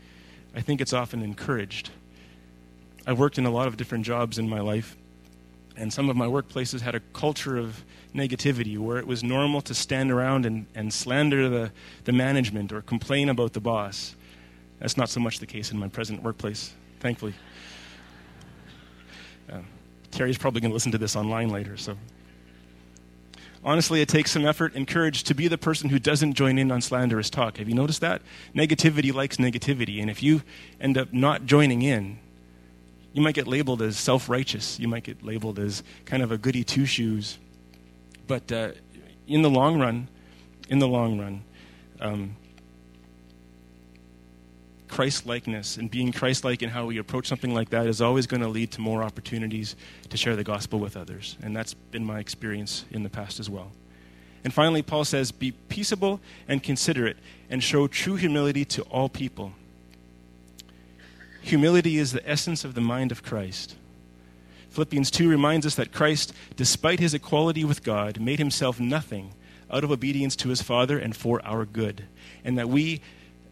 I 0.54 0.60
think 0.60 0.80
it's 0.80 0.92
often 0.92 1.22
encouraged. 1.22 1.90
I've 3.06 3.18
worked 3.18 3.38
in 3.38 3.46
a 3.46 3.50
lot 3.50 3.66
of 3.66 3.76
different 3.76 4.04
jobs 4.04 4.38
in 4.38 4.48
my 4.48 4.60
life, 4.60 4.96
and 5.76 5.92
some 5.92 6.08
of 6.08 6.16
my 6.16 6.26
workplaces 6.26 6.80
had 6.80 6.94
a 6.94 7.00
culture 7.12 7.56
of 7.56 7.84
negativity 8.14 8.78
where 8.78 8.98
it 8.98 9.06
was 9.06 9.24
normal 9.24 9.60
to 9.62 9.74
stand 9.74 10.10
around 10.10 10.46
and, 10.46 10.66
and 10.74 10.92
slander 10.92 11.48
the, 11.48 11.72
the 12.04 12.12
management 12.12 12.72
or 12.72 12.82
complain 12.82 13.28
about 13.28 13.52
the 13.52 13.60
boss. 13.60 14.14
That's 14.78 14.96
not 14.96 15.08
so 15.08 15.20
much 15.20 15.38
the 15.38 15.46
case 15.46 15.72
in 15.72 15.78
my 15.78 15.88
present 15.88 16.22
workplace, 16.22 16.72
thankfully. 17.00 17.34
Terry's 20.12 20.38
probably 20.38 20.60
going 20.60 20.70
to 20.70 20.74
listen 20.74 20.92
to 20.92 20.98
this 20.98 21.16
online 21.16 21.48
later, 21.48 21.76
so 21.76 21.96
honestly, 23.64 24.00
it 24.00 24.08
takes 24.08 24.30
some 24.30 24.44
effort 24.44 24.74
and 24.74 24.86
courage 24.86 25.24
to 25.24 25.34
be 25.34 25.48
the 25.48 25.58
person 25.58 25.88
who 25.90 25.98
doesn't 25.98 26.34
join 26.34 26.58
in 26.58 26.70
on 26.70 26.80
slanderous 26.80 27.30
talk. 27.30 27.58
Have 27.58 27.68
you 27.68 27.74
noticed 27.74 28.00
that? 28.00 28.22
Negativity 28.54 29.12
likes 29.12 29.36
negativity. 29.36 30.00
And 30.00 30.10
if 30.10 30.22
you 30.22 30.42
end 30.80 30.98
up 30.98 31.12
not 31.12 31.46
joining 31.46 31.82
in, 31.82 32.18
you 33.12 33.22
might 33.22 33.34
get 33.34 33.46
labeled 33.46 33.82
as 33.82 33.98
self 33.98 34.28
righteous. 34.28 34.78
You 34.78 34.88
might 34.88 35.04
get 35.04 35.22
labeled 35.22 35.58
as 35.58 35.82
kind 36.04 36.22
of 36.22 36.32
a 36.32 36.38
goody 36.38 36.64
two 36.64 36.86
shoes. 36.86 37.38
But 38.26 38.50
uh, 38.50 38.72
in 39.26 39.42
the 39.42 39.50
long 39.50 39.78
run, 39.78 40.08
in 40.68 40.78
the 40.78 40.88
long 40.88 41.18
run, 41.18 41.44
um, 42.00 42.36
Christ 44.92 45.24
likeness 45.24 45.78
and 45.78 45.90
being 45.90 46.12
Christ 46.12 46.44
like 46.44 46.62
in 46.62 46.68
how 46.68 46.84
we 46.84 46.98
approach 46.98 47.26
something 47.26 47.54
like 47.54 47.70
that 47.70 47.86
is 47.86 48.02
always 48.02 48.26
going 48.26 48.42
to 48.42 48.48
lead 48.48 48.72
to 48.72 48.82
more 48.82 49.02
opportunities 49.02 49.74
to 50.10 50.18
share 50.18 50.36
the 50.36 50.44
gospel 50.44 50.78
with 50.78 50.98
others. 50.98 51.38
And 51.42 51.56
that's 51.56 51.72
been 51.72 52.04
my 52.04 52.20
experience 52.20 52.84
in 52.90 53.02
the 53.02 53.08
past 53.08 53.40
as 53.40 53.48
well. 53.48 53.72
And 54.44 54.52
finally, 54.52 54.82
Paul 54.82 55.06
says, 55.06 55.32
Be 55.32 55.52
peaceable 55.52 56.20
and 56.46 56.62
considerate, 56.62 57.16
and 57.48 57.64
show 57.64 57.86
true 57.86 58.16
humility 58.16 58.66
to 58.66 58.82
all 58.82 59.08
people. 59.08 59.52
Humility 61.40 61.96
is 61.96 62.12
the 62.12 62.28
essence 62.28 62.62
of 62.62 62.74
the 62.74 62.82
mind 62.82 63.12
of 63.12 63.22
Christ. 63.22 63.76
Philippians 64.68 65.10
2 65.10 65.26
reminds 65.26 65.64
us 65.64 65.74
that 65.76 65.92
Christ, 65.92 66.34
despite 66.56 67.00
his 67.00 67.14
equality 67.14 67.64
with 67.64 67.82
God, 67.82 68.20
made 68.20 68.38
himself 68.38 68.78
nothing 68.78 69.32
out 69.70 69.84
of 69.84 69.90
obedience 69.90 70.36
to 70.36 70.50
his 70.50 70.60
Father 70.60 70.98
and 70.98 71.16
for 71.16 71.40
our 71.46 71.64
good. 71.64 72.04
And 72.44 72.58
that 72.58 72.68
we, 72.68 73.00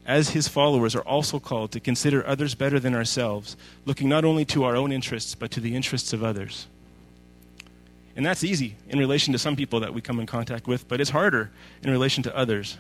as 0.06 0.30
his 0.30 0.48
followers, 0.48 0.94
are 0.94 1.02
also 1.02 1.38
called 1.38 1.72
to 1.72 1.80
consider 1.80 2.26
others 2.26 2.54
better 2.54 2.80
than 2.80 2.94
ourselves, 2.94 3.56
looking 3.84 4.08
not 4.08 4.24
only 4.24 4.44
to 4.46 4.64
our 4.64 4.76
own 4.76 4.92
interests, 4.92 5.34
but 5.34 5.50
to 5.52 5.60
the 5.60 5.76
interests 5.76 6.12
of 6.12 6.24
others. 6.24 6.66
And 8.16 8.26
that's 8.26 8.42
easy 8.42 8.76
in 8.88 8.98
relation 8.98 9.32
to 9.32 9.38
some 9.38 9.56
people 9.56 9.80
that 9.80 9.94
we 9.94 10.00
come 10.00 10.18
in 10.20 10.26
contact 10.26 10.66
with, 10.66 10.88
but 10.88 11.00
it's 11.00 11.10
harder 11.10 11.50
in 11.82 11.90
relation 11.90 12.22
to 12.24 12.36
others. 12.36 12.76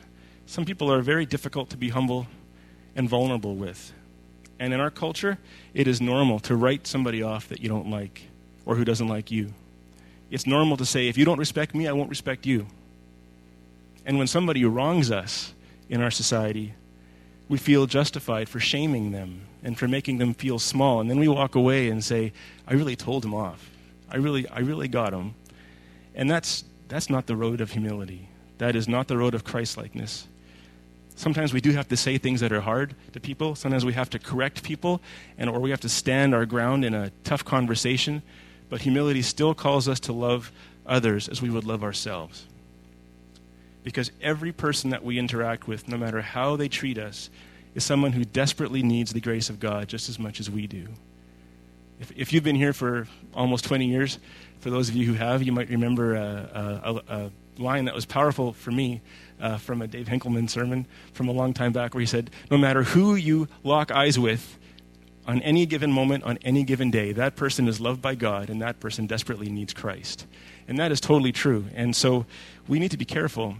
Some 0.46 0.64
people 0.64 0.92
are 0.92 1.00
very 1.00 1.24
difficult 1.24 1.70
to 1.70 1.76
be 1.76 1.90
humble 1.90 2.26
and 2.96 3.08
vulnerable 3.08 3.54
with. 3.54 3.92
And 4.58 4.74
in 4.74 4.80
our 4.80 4.90
culture, 4.90 5.38
it 5.72 5.86
is 5.86 6.00
normal 6.00 6.40
to 6.40 6.56
write 6.56 6.86
somebody 6.86 7.22
off 7.22 7.48
that 7.48 7.60
you 7.60 7.68
don't 7.68 7.88
like 7.88 8.22
or 8.66 8.74
who 8.74 8.84
doesn't 8.84 9.08
like 9.08 9.30
you. 9.30 9.52
It's 10.30 10.46
normal 10.46 10.76
to 10.76 10.84
say, 10.84 11.08
if 11.08 11.16
you 11.16 11.24
don't 11.24 11.38
respect 11.38 11.74
me, 11.74 11.88
I 11.88 11.92
won't 11.92 12.10
respect 12.10 12.46
you. 12.46 12.66
And 14.04 14.18
when 14.18 14.26
somebody 14.26 14.64
wrongs 14.64 15.10
us 15.10 15.54
in 15.88 16.02
our 16.02 16.10
society, 16.10 16.74
we 17.50 17.58
feel 17.58 17.84
justified 17.86 18.48
for 18.48 18.60
shaming 18.60 19.10
them 19.10 19.40
and 19.64 19.76
for 19.76 19.88
making 19.88 20.18
them 20.18 20.32
feel 20.32 20.60
small. 20.60 21.00
And 21.00 21.10
then 21.10 21.18
we 21.18 21.26
walk 21.26 21.56
away 21.56 21.88
and 21.88 22.02
say, 22.02 22.32
I 22.66 22.74
really 22.74 22.94
told 22.94 23.24
him 23.24 23.34
off. 23.34 23.68
I 24.08 24.18
really, 24.18 24.48
I 24.48 24.60
really 24.60 24.86
got 24.86 25.12
him. 25.12 25.34
And 26.14 26.30
that's, 26.30 26.62
that's 26.86 27.10
not 27.10 27.26
the 27.26 27.34
road 27.34 27.60
of 27.60 27.72
humility. 27.72 28.28
That 28.58 28.76
is 28.76 28.86
not 28.86 29.08
the 29.08 29.16
road 29.16 29.34
of 29.34 29.42
Christlikeness. 29.42 30.28
Sometimes 31.16 31.52
we 31.52 31.60
do 31.60 31.72
have 31.72 31.88
to 31.88 31.96
say 31.96 32.18
things 32.18 32.40
that 32.40 32.52
are 32.52 32.60
hard 32.60 32.94
to 33.14 33.20
people. 33.20 33.56
Sometimes 33.56 33.84
we 33.84 33.94
have 33.94 34.10
to 34.10 34.20
correct 34.20 34.62
people, 34.62 35.02
and, 35.36 35.50
or 35.50 35.58
we 35.58 35.70
have 35.70 35.80
to 35.80 35.88
stand 35.88 36.36
our 36.36 36.46
ground 36.46 36.84
in 36.84 36.94
a 36.94 37.10
tough 37.24 37.44
conversation. 37.44 38.22
But 38.68 38.82
humility 38.82 39.22
still 39.22 39.54
calls 39.54 39.88
us 39.88 39.98
to 40.00 40.12
love 40.12 40.52
others 40.86 41.28
as 41.28 41.42
we 41.42 41.50
would 41.50 41.64
love 41.64 41.82
ourselves. 41.82 42.46
Because 43.82 44.10
every 44.20 44.52
person 44.52 44.90
that 44.90 45.04
we 45.04 45.18
interact 45.18 45.66
with, 45.66 45.88
no 45.88 45.96
matter 45.96 46.20
how 46.20 46.56
they 46.56 46.68
treat 46.68 46.98
us, 46.98 47.30
is 47.74 47.84
someone 47.84 48.12
who 48.12 48.24
desperately 48.24 48.82
needs 48.82 49.12
the 49.12 49.20
grace 49.20 49.48
of 49.48 49.60
God 49.60 49.88
just 49.88 50.08
as 50.08 50.18
much 50.18 50.40
as 50.40 50.50
we 50.50 50.66
do. 50.66 50.88
If, 52.00 52.12
if 52.16 52.32
you've 52.32 52.44
been 52.44 52.56
here 52.56 52.72
for 52.72 53.06
almost 53.34 53.64
20 53.64 53.86
years, 53.86 54.18
for 54.60 54.70
those 54.70 54.88
of 54.88 54.96
you 54.96 55.06
who 55.06 55.14
have, 55.14 55.42
you 55.42 55.52
might 55.52 55.68
remember 55.68 56.14
a, 56.14 57.02
a, 57.08 57.14
a 57.14 57.30
line 57.60 57.84
that 57.84 57.94
was 57.94 58.06
powerful 58.06 58.52
for 58.52 58.70
me 58.70 59.00
uh, 59.40 59.58
from 59.58 59.82
a 59.82 59.86
Dave 59.86 60.06
Henkelman 60.06 60.48
sermon 60.48 60.86
from 61.12 61.28
a 61.28 61.32
long 61.32 61.54
time 61.54 61.72
back 61.72 61.94
where 61.94 62.00
he 62.00 62.06
said, 62.06 62.30
No 62.50 62.58
matter 62.58 62.82
who 62.82 63.14
you 63.14 63.48
lock 63.62 63.90
eyes 63.90 64.18
with 64.18 64.58
on 65.26 65.42
any 65.42 65.66
given 65.66 65.92
moment, 65.92 66.24
on 66.24 66.38
any 66.42 66.64
given 66.64 66.90
day, 66.90 67.12
that 67.12 67.36
person 67.36 67.68
is 67.68 67.80
loved 67.80 68.02
by 68.02 68.14
God 68.14 68.50
and 68.50 68.60
that 68.62 68.80
person 68.80 69.06
desperately 69.06 69.48
needs 69.48 69.72
Christ. 69.72 70.26
And 70.68 70.78
that 70.78 70.92
is 70.92 71.00
totally 71.00 71.32
true. 71.32 71.66
And 71.74 71.94
so 71.94 72.26
we 72.68 72.78
need 72.78 72.90
to 72.90 72.96
be 72.96 73.04
careful. 73.04 73.56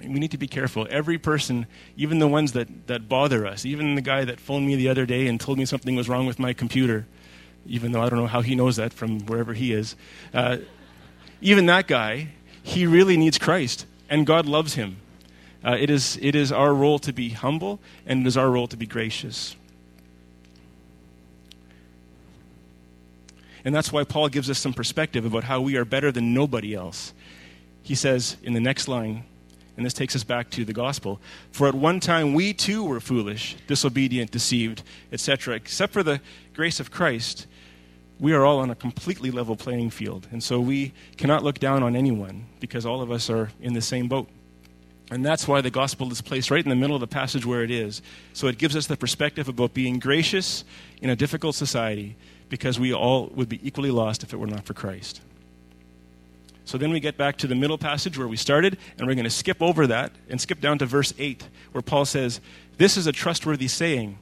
We 0.00 0.08
need 0.08 0.30
to 0.30 0.38
be 0.38 0.46
careful. 0.46 0.86
Every 0.90 1.18
person, 1.18 1.66
even 1.96 2.18
the 2.18 2.28
ones 2.28 2.52
that, 2.52 2.86
that 2.86 3.08
bother 3.08 3.46
us, 3.46 3.64
even 3.64 3.96
the 3.96 4.00
guy 4.00 4.24
that 4.24 4.38
phoned 4.38 4.66
me 4.66 4.76
the 4.76 4.88
other 4.88 5.06
day 5.06 5.26
and 5.26 5.40
told 5.40 5.58
me 5.58 5.64
something 5.64 5.96
was 5.96 6.08
wrong 6.08 6.26
with 6.26 6.38
my 6.38 6.52
computer, 6.52 7.06
even 7.66 7.92
though 7.92 8.02
I 8.02 8.08
don't 8.08 8.18
know 8.18 8.26
how 8.28 8.40
he 8.40 8.54
knows 8.54 8.76
that 8.76 8.92
from 8.92 9.20
wherever 9.26 9.54
he 9.54 9.72
is, 9.72 9.96
uh, 10.32 10.58
even 11.40 11.66
that 11.66 11.86
guy, 11.88 12.28
he 12.62 12.86
really 12.86 13.16
needs 13.16 13.38
Christ 13.38 13.86
and 14.08 14.26
God 14.26 14.46
loves 14.46 14.74
him. 14.74 14.98
Uh, 15.64 15.76
it, 15.78 15.90
is, 15.90 16.18
it 16.22 16.34
is 16.34 16.52
our 16.52 16.72
role 16.72 16.98
to 17.00 17.12
be 17.12 17.30
humble, 17.30 17.80
and 18.06 18.24
it 18.24 18.28
is 18.28 18.36
our 18.36 18.50
role 18.50 18.68
to 18.68 18.76
be 18.76 18.86
gracious. 18.86 19.56
And 23.64 23.74
that's 23.74 23.92
why 23.92 24.04
Paul 24.04 24.28
gives 24.28 24.48
us 24.48 24.58
some 24.58 24.72
perspective 24.72 25.24
about 25.24 25.44
how 25.44 25.60
we 25.60 25.76
are 25.76 25.84
better 25.84 26.12
than 26.12 26.32
nobody 26.32 26.74
else. 26.74 27.12
He 27.82 27.94
says 27.94 28.36
in 28.42 28.52
the 28.52 28.60
next 28.60 28.86
line, 28.86 29.24
and 29.78 29.86
this 29.86 29.94
takes 29.94 30.16
us 30.16 30.24
back 30.24 30.50
to 30.50 30.64
the 30.64 30.72
gospel 30.72 31.20
For 31.52 31.68
at 31.68 31.74
one 31.74 32.00
time 32.00 32.34
we 32.34 32.52
too 32.52 32.82
were 32.84 32.98
foolish, 32.98 33.56
disobedient, 33.68 34.32
deceived, 34.32 34.82
etc. 35.12 35.54
Except 35.54 35.92
for 35.92 36.02
the 36.02 36.20
grace 36.52 36.80
of 36.80 36.90
Christ, 36.90 37.46
we 38.18 38.32
are 38.32 38.44
all 38.44 38.58
on 38.58 38.70
a 38.70 38.74
completely 38.74 39.30
level 39.30 39.54
playing 39.54 39.90
field. 39.90 40.26
And 40.32 40.42
so 40.42 40.58
we 40.58 40.92
cannot 41.16 41.44
look 41.44 41.60
down 41.60 41.84
on 41.84 41.94
anyone 41.94 42.46
because 42.58 42.84
all 42.84 43.00
of 43.00 43.12
us 43.12 43.30
are 43.30 43.50
in 43.60 43.72
the 43.72 43.80
same 43.80 44.08
boat. 44.08 44.28
And 45.12 45.24
that's 45.24 45.46
why 45.46 45.60
the 45.60 45.70
gospel 45.70 46.10
is 46.10 46.20
placed 46.20 46.50
right 46.50 46.62
in 46.62 46.68
the 46.68 46.76
middle 46.76 46.96
of 46.96 47.00
the 47.00 47.06
passage 47.06 47.46
where 47.46 47.62
it 47.62 47.70
is. 47.70 48.02
So 48.32 48.48
it 48.48 48.58
gives 48.58 48.74
us 48.74 48.88
the 48.88 48.96
perspective 48.96 49.48
about 49.48 49.74
being 49.74 50.00
gracious 50.00 50.64
in 51.00 51.08
a 51.08 51.16
difficult 51.16 51.54
society 51.54 52.16
because 52.48 52.80
we 52.80 52.92
all 52.92 53.28
would 53.28 53.48
be 53.48 53.64
equally 53.66 53.92
lost 53.92 54.24
if 54.24 54.32
it 54.32 54.38
were 54.38 54.48
not 54.48 54.64
for 54.64 54.74
Christ. 54.74 55.20
So 56.68 56.76
then 56.76 56.90
we 56.90 57.00
get 57.00 57.16
back 57.16 57.38
to 57.38 57.46
the 57.46 57.54
middle 57.54 57.78
passage 57.78 58.18
where 58.18 58.28
we 58.28 58.36
started, 58.36 58.76
and 58.98 59.06
we're 59.06 59.14
going 59.14 59.24
to 59.24 59.30
skip 59.30 59.62
over 59.62 59.86
that 59.86 60.12
and 60.28 60.38
skip 60.38 60.60
down 60.60 60.78
to 60.78 60.86
verse 60.86 61.14
8, 61.18 61.48
where 61.72 61.80
Paul 61.80 62.04
says, 62.04 62.40
This 62.76 62.98
is 62.98 63.06
a 63.06 63.12
trustworthy 63.12 63.68
saying 63.68 64.18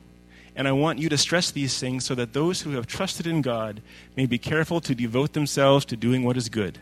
and 0.57 0.67
I 0.67 0.73
want 0.73 0.99
you 0.99 1.11
to 1.11 1.19
stress 1.19 1.51
these 1.51 1.79
things 1.79 2.07
so 2.07 2.15
that 2.15 2.33
those 2.33 2.63
who 2.63 2.71
have 2.71 2.87
trusted 2.87 3.27
in 3.27 3.43
God 3.43 3.83
may 4.17 4.25
be 4.25 4.39
careful 4.39 4.81
to 4.81 4.95
devote 4.95 5.35
themselves 5.35 5.85
to 5.85 5.97
doing 5.97 6.25
what 6.25 6.39
is 6.39 6.49
good. 6.49 6.79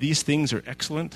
These 0.00 0.24
things 0.24 0.52
are 0.52 0.64
excellent 0.66 1.14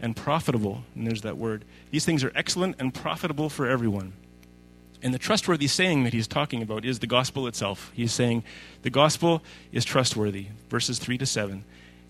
and 0.00 0.14
profitable. 0.14 0.82
And 0.94 1.06
there's 1.06 1.22
that 1.22 1.38
word. 1.38 1.64
These 1.90 2.04
things 2.04 2.22
are 2.24 2.32
excellent 2.34 2.76
and 2.78 2.92
profitable 2.92 3.48
for 3.48 3.66
everyone. 3.66 4.12
And 5.02 5.14
the 5.14 5.18
trustworthy 5.18 5.66
saying 5.66 6.04
that 6.04 6.12
he's 6.12 6.28
talking 6.28 6.60
about 6.60 6.84
is 6.84 6.98
the 6.98 7.06
gospel 7.06 7.46
itself. 7.46 7.90
He's 7.94 8.12
saying 8.12 8.44
the 8.82 8.90
gospel 8.90 9.42
is 9.72 9.84
trustworthy, 9.86 10.48
verses 10.68 10.98
3 10.98 11.16
to 11.18 11.26
7. 11.26 11.64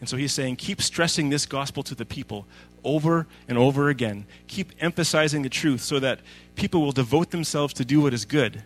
And 0.04 0.08
so 0.10 0.18
he's 0.18 0.32
saying, 0.32 0.56
keep 0.56 0.82
stressing 0.82 1.30
this 1.30 1.46
gospel 1.46 1.82
to 1.84 1.94
the 1.94 2.04
people 2.04 2.46
over 2.84 3.26
and 3.48 3.56
over 3.56 3.88
again. 3.88 4.26
Keep 4.48 4.72
emphasizing 4.78 5.40
the 5.40 5.48
truth 5.48 5.80
so 5.80 5.98
that 5.98 6.20
people 6.56 6.82
will 6.82 6.92
devote 6.92 7.30
themselves 7.30 7.72
to 7.72 7.86
do 7.86 8.02
what 8.02 8.12
is 8.12 8.26
good, 8.26 8.62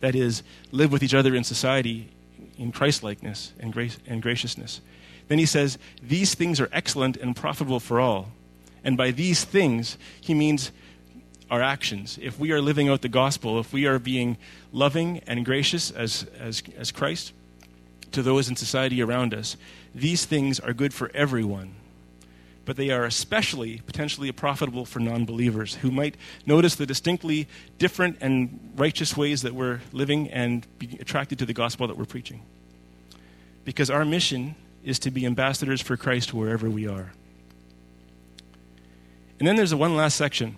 that 0.00 0.14
is, 0.14 0.42
live 0.72 0.92
with 0.92 1.02
each 1.02 1.14
other 1.14 1.34
in 1.34 1.42
society 1.42 2.10
in 2.58 2.70
Christlikeness 2.70 3.54
and, 3.58 3.72
grace, 3.72 3.96
and 4.06 4.20
graciousness. 4.20 4.82
Then 5.28 5.38
he 5.38 5.46
says, 5.46 5.78
These 6.02 6.34
things 6.34 6.60
are 6.60 6.68
excellent 6.70 7.16
and 7.16 7.34
profitable 7.34 7.80
for 7.80 7.98
all. 7.98 8.28
And 8.84 8.94
by 8.94 9.10
these 9.10 9.42
things, 9.42 9.96
he 10.20 10.34
means 10.34 10.70
our 11.50 11.62
actions. 11.62 12.18
If 12.20 12.38
we 12.38 12.52
are 12.52 12.60
living 12.60 12.90
out 12.90 13.00
the 13.00 13.08
gospel, 13.08 13.58
if 13.58 13.72
we 13.72 13.86
are 13.86 13.98
being 13.98 14.36
loving 14.70 15.22
and 15.26 15.46
gracious 15.46 15.90
as, 15.90 16.26
as, 16.38 16.62
as 16.76 16.92
Christ 16.92 17.32
to 18.12 18.22
those 18.22 18.50
in 18.50 18.56
society 18.56 19.02
around 19.02 19.32
us, 19.32 19.56
these 19.94 20.24
things 20.24 20.58
are 20.58 20.72
good 20.72 20.92
for 20.92 21.10
everyone 21.14 21.74
but 22.64 22.76
they 22.76 22.90
are 22.90 23.04
especially 23.04 23.80
potentially 23.86 24.30
profitable 24.32 24.84
for 24.84 25.00
non 25.00 25.24
believers 25.24 25.76
who 25.76 25.90
might 25.90 26.16
notice 26.46 26.74
the 26.74 26.86
distinctly 26.86 27.46
different 27.78 28.18
and 28.20 28.72
righteous 28.76 29.16
ways 29.16 29.42
that 29.42 29.54
we're 29.54 29.80
living 29.92 30.28
and 30.30 30.66
be 30.78 30.96
attracted 31.00 31.38
to 31.38 31.46
the 31.46 31.52
gospel 31.52 31.86
that 31.86 31.96
we're 31.96 32.04
preaching. 32.04 32.42
Because 33.64 33.90
our 33.90 34.04
mission 34.04 34.54
is 34.82 34.98
to 35.00 35.10
be 35.10 35.26
ambassadors 35.26 35.80
for 35.80 35.96
Christ 35.96 36.34
wherever 36.34 36.68
we 36.68 36.86
are. 36.86 37.12
And 39.38 39.48
then 39.48 39.56
there's 39.56 39.72
a 39.72 39.76
one 39.76 39.96
last 39.96 40.16
section. 40.16 40.56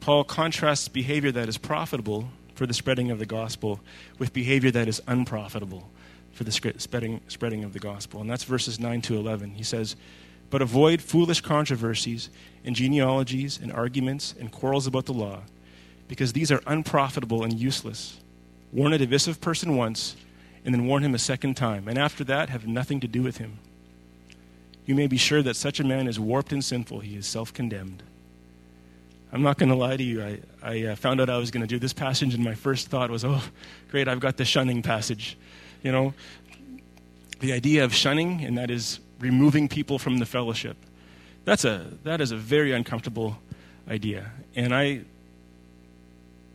Paul 0.00 0.24
contrasts 0.24 0.88
behavior 0.88 1.30
that 1.32 1.48
is 1.48 1.58
profitable 1.58 2.30
for 2.54 2.66
the 2.66 2.74
spreading 2.74 3.10
of 3.10 3.18
the 3.18 3.26
gospel 3.26 3.80
with 4.18 4.32
behavior 4.32 4.70
that 4.70 4.88
is 4.88 5.00
unprofitable 5.06 5.90
for 6.32 6.44
the 6.44 6.52
spreading, 6.52 7.20
spreading 7.28 7.64
of 7.64 7.72
the 7.72 7.78
gospel. 7.78 8.20
And 8.20 8.30
that's 8.30 8.44
verses 8.44 8.78
9 8.78 9.02
to 9.02 9.16
11. 9.16 9.54
He 9.54 9.62
says, 9.62 9.96
But 10.48 10.62
avoid 10.62 11.02
foolish 11.02 11.40
controversies 11.40 12.30
and 12.64 12.76
genealogies 12.76 13.58
and 13.60 13.72
arguments 13.72 14.34
and 14.38 14.50
quarrels 14.50 14.86
about 14.86 15.06
the 15.06 15.12
law, 15.12 15.40
because 16.08 16.32
these 16.32 16.50
are 16.50 16.62
unprofitable 16.66 17.44
and 17.44 17.58
useless. 17.58 18.20
Warn 18.72 18.92
a 18.92 18.98
divisive 18.98 19.40
person 19.40 19.76
once, 19.76 20.16
and 20.64 20.74
then 20.74 20.86
warn 20.86 21.02
him 21.02 21.14
a 21.14 21.18
second 21.18 21.56
time, 21.56 21.88
and 21.88 21.98
after 21.98 22.24
that 22.24 22.50
have 22.50 22.66
nothing 22.66 23.00
to 23.00 23.08
do 23.08 23.22
with 23.22 23.38
him. 23.38 23.58
You 24.86 24.94
may 24.94 25.06
be 25.06 25.16
sure 25.16 25.42
that 25.42 25.56
such 25.56 25.80
a 25.80 25.84
man 25.84 26.06
is 26.06 26.18
warped 26.18 26.52
and 26.52 26.64
sinful, 26.64 27.00
he 27.00 27.16
is 27.16 27.26
self 27.26 27.52
condemned. 27.52 28.02
I'm 29.32 29.42
not 29.42 29.58
going 29.58 29.68
to 29.68 29.76
lie 29.76 29.96
to 29.96 30.02
you. 30.02 30.22
I, 30.22 30.40
I 30.62 30.82
uh, 30.86 30.96
found 30.96 31.20
out 31.20 31.30
I 31.30 31.38
was 31.38 31.50
going 31.50 31.60
to 31.60 31.66
do 31.66 31.78
this 31.78 31.92
passage, 31.92 32.34
and 32.34 32.42
my 32.42 32.54
first 32.54 32.88
thought 32.88 33.10
was, 33.10 33.24
oh, 33.24 33.42
great, 33.90 34.08
I've 34.08 34.18
got 34.20 34.36
the 34.36 34.44
shunning 34.44 34.82
passage. 34.82 35.38
You 35.82 35.92
know, 35.92 36.14
the 37.40 37.52
idea 37.52 37.84
of 37.84 37.94
shunning, 37.94 38.44
and 38.44 38.58
that 38.58 38.70
is 38.70 39.00
removing 39.18 39.68
people 39.68 39.98
from 39.98 40.18
the 40.18 40.26
fellowship. 40.26 40.76
That's 41.44 41.64
a, 41.64 41.86
that 42.04 42.20
is 42.20 42.32
a 42.32 42.36
very 42.36 42.72
uncomfortable 42.72 43.38
idea. 43.88 44.32
And 44.54 44.74
I 44.74 45.02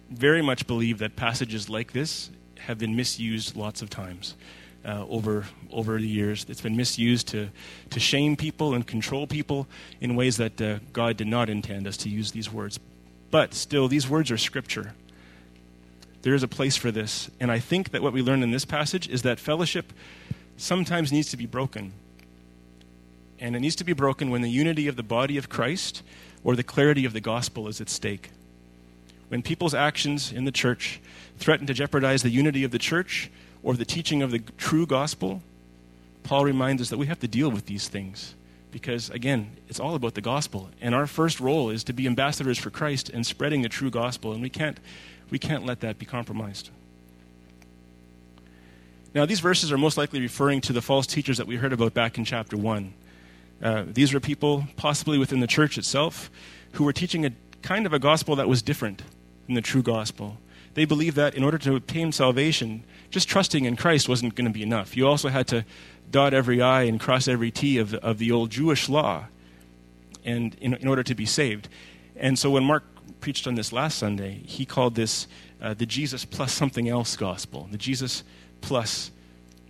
very 0.09 0.41
much 0.41 0.67
believe 0.67 0.99
that 0.99 1.15
passages 1.15 1.69
like 1.69 1.91
this 1.91 2.29
have 2.59 2.77
been 2.77 2.95
misused 2.95 3.55
lots 3.55 3.81
of 3.81 3.89
times. 3.89 4.35
Uh, 4.85 5.03
over 5.09 5.47
over 5.71 5.97
the 5.97 6.07
years. 6.07 6.45
It's 6.47 6.61
been 6.61 6.77
misused 6.77 7.29
to 7.29 7.49
to 7.89 7.99
shame 7.99 8.35
people 8.35 8.75
and 8.75 8.85
control 8.85 9.25
people 9.25 9.65
in 9.99 10.15
ways 10.15 10.37
that 10.37 10.61
uh, 10.61 10.77
God 10.93 11.17
did 11.17 11.25
not 11.25 11.49
intend 11.49 11.87
us 11.87 11.97
to 11.97 12.09
use 12.09 12.31
these 12.31 12.53
words. 12.53 12.79
But 13.31 13.55
still, 13.55 13.87
these 13.87 14.07
words 14.07 14.29
are 14.29 14.37
scripture, 14.37 14.93
there 16.25 16.33
is 16.33 16.41
a 16.41 16.47
place 16.47 16.75
for 16.75 16.89
this. 16.89 17.29
And 17.39 17.51
I 17.51 17.59
think 17.59 17.91
that 17.91 18.01
what 18.01 18.11
we 18.11 18.23
learn 18.23 18.41
in 18.41 18.49
this 18.49 18.65
passage 18.65 19.07
is 19.07 19.21
that 19.21 19.39
fellowship 19.39 19.93
sometimes 20.57 21.11
needs 21.11 21.29
to 21.29 21.37
be 21.37 21.45
broken. 21.45 21.93
And 23.39 23.55
it 23.55 23.59
needs 23.59 23.75
to 23.75 23.83
be 23.83 23.93
broken 23.93 24.31
when 24.31 24.41
the 24.41 24.49
unity 24.49 24.87
of 24.87 24.95
the 24.95 25.03
body 25.03 25.37
of 25.37 25.49
Christ 25.49 26.01
or 26.43 26.55
the 26.55 26.63
clarity 26.63 27.05
of 27.05 27.13
the 27.13 27.21
gospel 27.21 27.67
is 27.67 27.79
at 27.79 27.91
stake. 27.91 28.31
When 29.27 29.43
people's 29.43 29.75
actions 29.75 30.31
in 30.31 30.45
the 30.45 30.51
church 30.51 30.99
threaten 31.37 31.67
to 31.67 31.75
jeopardize 31.75 32.23
the 32.23 32.31
unity 32.31 32.63
of 32.63 32.71
the 32.71 32.79
church 32.79 33.29
or 33.61 33.75
the 33.75 33.85
teaching 33.85 34.23
of 34.23 34.31
the 34.31 34.39
true 34.57 34.87
gospel, 34.87 35.43
Paul 36.23 36.43
reminds 36.43 36.81
us 36.81 36.89
that 36.89 36.97
we 36.97 37.05
have 37.05 37.19
to 37.19 37.27
deal 37.27 37.51
with 37.51 37.67
these 37.67 37.87
things. 37.87 38.33
Because, 38.71 39.11
again, 39.11 39.57
it's 39.69 39.79
all 39.79 39.93
about 39.93 40.15
the 40.15 40.21
gospel. 40.21 40.71
And 40.81 40.95
our 40.95 41.05
first 41.05 41.39
role 41.39 41.69
is 41.69 41.83
to 41.83 41.93
be 41.93 42.07
ambassadors 42.07 42.57
for 42.57 42.71
Christ 42.71 43.09
and 43.09 43.23
spreading 43.27 43.61
the 43.61 43.69
true 43.69 43.91
gospel. 43.91 44.33
And 44.33 44.41
we 44.41 44.49
can't 44.49 44.79
we 45.29 45.39
can't 45.39 45.65
let 45.65 45.81
that 45.81 45.97
be 45.97 46.05
compromised. 46.05 46.69
Now, 49.13 49.25
these 49.25 49.39
verses 49.39 49.71
are 49.71 49.77
most 49.77 49.97
likely 49.97 50.19
referring 50.19 50.61
to 50.61 50.73
the 50.73 50.81
false 50.81 51.07
teachers 51.07 51.37
that 51.37 51.47
we 51.47 51.55
heard 51.55 51.71
about 51.71 51.93
back 51.93 52.17
in 52.17 52.25
chapter 52.25 52.57
1. 52.57 52.93
Uh, 53.63 53.83
these 53.87 54.13
were 54.13 54.19
people, 54.19 54.65
possibly 54.75 55.17
within 55.17 55.39
the 55.39 55.47
church 55.47 55.77
itself, 55.77 56.29
who 56.73 56.83
were 56.83 56.91
teaching 56.91 57.25
a 57.25 57.31
kind 57.61 57.85
of 57.85 57.93
a 57.93 57.99
gospel 57.99 58.35
that 58.35 58.49
was 58.49 58.61
different 58.61 59.03
than 59.45 59.55
the 59.55 59.61
true 59.61 59.81
gospel. 59.81 60.37
They 60.73 60.83
believed 60.83 61.15
that 61.15 61.35
in 61.35 61.43
order 61.43 61.57
to 61.59 61.75
obtain 61.75 62.11
salvation, 62.11 62.83
just 63.09 63.29
trusting 63.29 63.63
in 63.63 63.77
Christ 63.77 64.09
wasn't 64.09 64.35
going 64.35 64.45
to 64.45 64.51
be 64.51 64.61
enough. 64.61 64.97
You 64.97 65.07
also 65.07 65.29
had 65.29 65.47
to 65.47 65.63
dot 66.11 66.33
every 66.33 66.61
I 66.61 66.83
and 66.83 66.99
cross 66.99 67.29
every 67.29 67.51
T 67.51 67.77
of 67.77 67.91
the, 67.91 68.03
of 68.03 68.17
the 68.17 68.31
old 68.31 68.49
Jewish 68.49 68.89
law 68.89 69.27
and 70.25 70.55
in, 70.55 70.73
in 70.73 70.87
order 70.87 71.03
to 71.03 71.15
be 71.15 71.25
saved. 71.25 71.69
And 72.17 72.37
so 72.37 72.51
when 72.51 72.65
Mark 72.65 72.83
preached 73.25 73.47
on 73.47 73.55
this 73.55 73.73
last 73.73 73.97
Sunday. 73.97 74.39
He 74.45 74.65
called 74.67 74.93
this 74.93 75.25
uh, 75.59 75.73
the 75.73 75.87
Jesus 75.87 76.23
plus 76.25 76.53
something 76.53 76.87
else 76.87 77.17
gospel, 77.17 77.67
the 77.71 77.77
Jesus 77.79 78.23
plus 78.61 79.09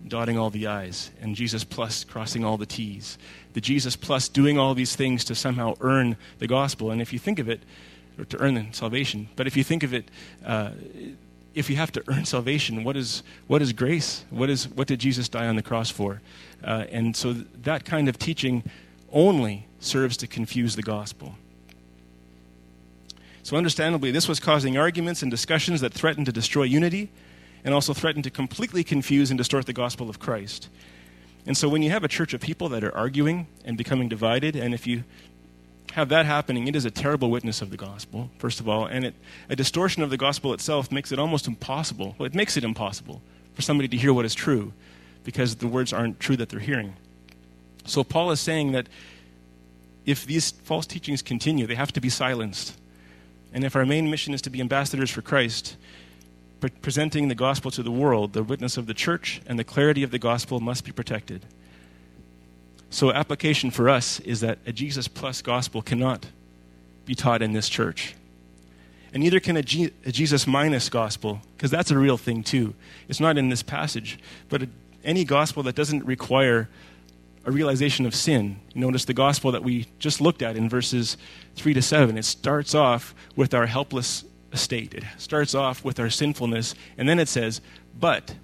dotting 0.06 0.36
all 0.36 0.50
the 0.50 0.66
I's, 0.66 1.10
and 1.22 1.34
Jesus 1.34 1.64
plus 1.64 2.04
crossing 2.04 2.44
all 2.44 2.58
the 2.58 2.66
T's, 2.66 3.16
the 3.54 3.62
Jesus 3.62 3.96
plus 3.96 4.28
doing 4.28 4.58
all 4.58 4.74
these 4.74 4.94
things 4.94 5.24
to 5.24 5.34
somehow 5.34 5.74
earn 5.80 6.18
the 6.38 6.46
gospel. 6.46 6.90
And 6.90 7.00
if 7.00 7.14
you 7.14 7.18
think 7.18 7.38
of 7.38 7.48
it, 7.48 7.62
or 8.18 8.26
to 8.26 8.38
earn 8.40 8.74
salvation, 8.74 9.26
but 9.36 9.46
if 9.46 9.56
you 9.56 9.64
think 9.64 9.82
of 9.82 9.94
it, 9.94 10.10
uh, 10.44 10.72
if 11.54 11.70
you 11.70 11.76
have 11.76 11.92
to 11.92 12.04
earn 12.08 12.26
salvation, 12.26 12.84
what 12.84 12.94
is, 12.94 13.22
what 13.46 13.62
is 13.62 13.72
grace? 13.72 14.26
What, 14.28 14.50
is, 14.50 14.68
what 14.68 14.86
did 14.86 15.00
Jesus 15.00 15.30
die 15.30 15.46
on 15.46 15.56
the 15.56 15.62
cross 15.62 15.88
for? 15.88 16.20
Uh, 16.62 16.84
and 16.90 17.16
so 17.16 17.32
th- 17.32 17.46
that 17.62 17.86
kind 17.86 18.10
of 18.10 18.18
teaching 18.18 18.64
only 19.10 19.66
serves 19.80 20.18
to 20.18 20.26
confuse 20.26 20.76
the 20.76 20.82
gospel. 20.82 21.36
So, 23.46 23.56
understandably, 23.56 24.10
this 24.10 24.26
was 24.26 24.40
causing 24.40 24.76
arguments 24.76 25.22
and 25.22 25.30
discussions 25.30 25.80
that 25.80 25.94
threatened 25.94 26.26
to 26.26 26.32
destroy 26.32 26.64
unity 26.64 27.10
and 27.62 27.72
also 27.72 27.94
threatened 27.94 28.24
to 28.24 28.30
completely 28.30 28.82
confuse 28.82 29.30
and 29.30 29.38
distort 29.38 29.66
the 29.66 29.72
gospel 29.72 30.10
of 30.10 30.18
Christ. 30.18 30.68
And 31.46 31.56
so, 31.56 31.68
when 31.68 31.80
you 31.80 31.90
have 31.90 32.02
a 32.02 32.08
church 32.08 32.34
of 32.34 32.40
people 32.40 32.68
that 32.70 32.82
are 32.82 32.92
arguing 32.92 33.46
and 33.64 33.78
becoming 33.78 34.08
divided, 34.08 34.56
and 34.56 34.74
if 34.74 34.84
you 34.84 35.04
have 35.92 36.08
that 36.08 36.26
happening, 36.26 36.66
it 36.66 36.74
is 36.74 36.84
a 36.84 36.90
terrible 36.90 37.30
witness 37.30 37.62
of 37.62 37.70
the 37.70 37.76
gospel, 37.76 38.30
first 38.36 38.58
of 38.58 38.68
all, 38.68 38.84
and 38.84 39.04
it, 39.04 39.14
a 39.48 39.54
distortion 39.54 40.02
of 40.02 40.10
the 40.10 40.16
gospel 40.16 40.52
itself 40.52 40.90
makes 40.90 41.12
it 41.12 41.20
almost 41.20 41.46
impossible. 41.46 42.16
Well, 42.18 42.26
it 42.26 42.34
makes 42.34 42.56
it 42.56 42.64
impossible 42.64 43.22
for 43.54 43.62
somebody 43.62 43.86
to 43.86 43.96
hear 43.96 44.12
what 44.12 44.24
is 44.24 44.34
true 44.34 44.72
because 45.22 45.54
the 45.54 45.68
words 45.68 45.92
aren't 45.92 46.18
true 46.18 46.36
that 46.36 46.48
they're 46.48 46.58
hearing. 46.58 46.94
So, 47.84 48.02
Paul 48.02 48.32
is 48.32 48.40
saying 48.40 48.72
that 48.72 48.88
if 50.04 50.26
these 50.26 50.50
false 50.50 50.84
teachings 50.84 51.22
continue, 51.22 51.68
they 51.68 51.76
have 51.76 51.92
to 51.92 52.00
be 52.00 52.08
silenced. 52.08 52.76
And 53.52 53.64
if 53.64 53.76
our 53.76 53.86
main 53.86 54.10
mission 54.10 54.34
is 54.34 54.42
to 54.42 54.50
be 54.50 54.60
ambassadors 54.60 55.10
for 55.10 55.22
Christ, 55.22 55.76
pre- 56.60 56.70
presenting 56.70 57.28
the 57.28 57.34
gospel 57.34 57.70
to 57.70 57.82
the 57.82 57.90
world, 57.90 58.32
the 58.32 58.42
witness 58.42 58.76
of 58.76 58.86
the 58.86 58.94
church 58.94 59.40
and 59.46 59.58
the 59.58 59.64
clarity 59.64 60.02
of 60.02 60.10
the 60.10 60.18
gospel 60.18 60.60
must 60.60 60.84
be 60.84 60.92
protected. 60.92 61.46
So, 62.90 63.12
application 63.12 63.70
for 63.70 63.88
us 63.88 64.20
is 64.20 64.40
that 64.40 64.58
a 64.66 64.72
Jesus 64.72 65.08
plus 65.08 65.42
gospel 65.42 65.82
cannot 65.82 66.26
be 67.04 67.14
taught 67.14 67.42
in 67.42 67.52
this 67.52 67.68
church. 67.68 68.14
And 69.12 69.22
neither 69.22 69.40
can 69.40 69.56
a, 69.56 69.62
G- 69.62 69.92
a 70.04 70.12
Jesus 70.12 70.46
minus 70.46 70.88
gospel, 70.88 71.40
because 71.56 71.70
that's 71.70 71.90
a 71.90 71.98
real 71.98 72.16
thing 72.16 72.42
too. 72.42 72.74
It's 73.08 73.20
not 73.20 73.38
in 73.38 73.48
this 73.48 73.62
passage, 73.62 74.18
but 74.48 74.64
a, 74.64 74.68
any 75.04 75.24
gospel 75.24 75.62
that 75.64 75.74
doesn't 75.74 76.04
require 76.04 76.68
a 77.46 77.50
realization 77.52 78.04
of 78.04 78.14
sin. 78.14 78.58
Notice 78.74 79.04
the 79.04 79.14
gospel 79.14 79.52
that 79.52 79.62
we 79.62 79.86
just 80.00 80.20
looked 80.20 80.42
at 80.42 80.56
in 80.56 80.68
verses 80.68 81.16
3 81.54 81.74
to 81.74 81.80
7. 81.80 82.18
It 82.18 82.24
starts 82.24 82.74
off 82.74 83.14
with 83.36 83.54
our 83.54 83.66
helpless 83.66 84.24
estate, 84.52 84.94
it 84.94 85.04
starts 85.16 85.54
off 85.54 85.84
with 85.84 86.00
our 86.00 86.10
sinfulness, 86.10 86.74
and 86.98 87.08
then 87.08 87.18
it 87.18 87.28
says, 87.28 87.60
But 87.98 88.34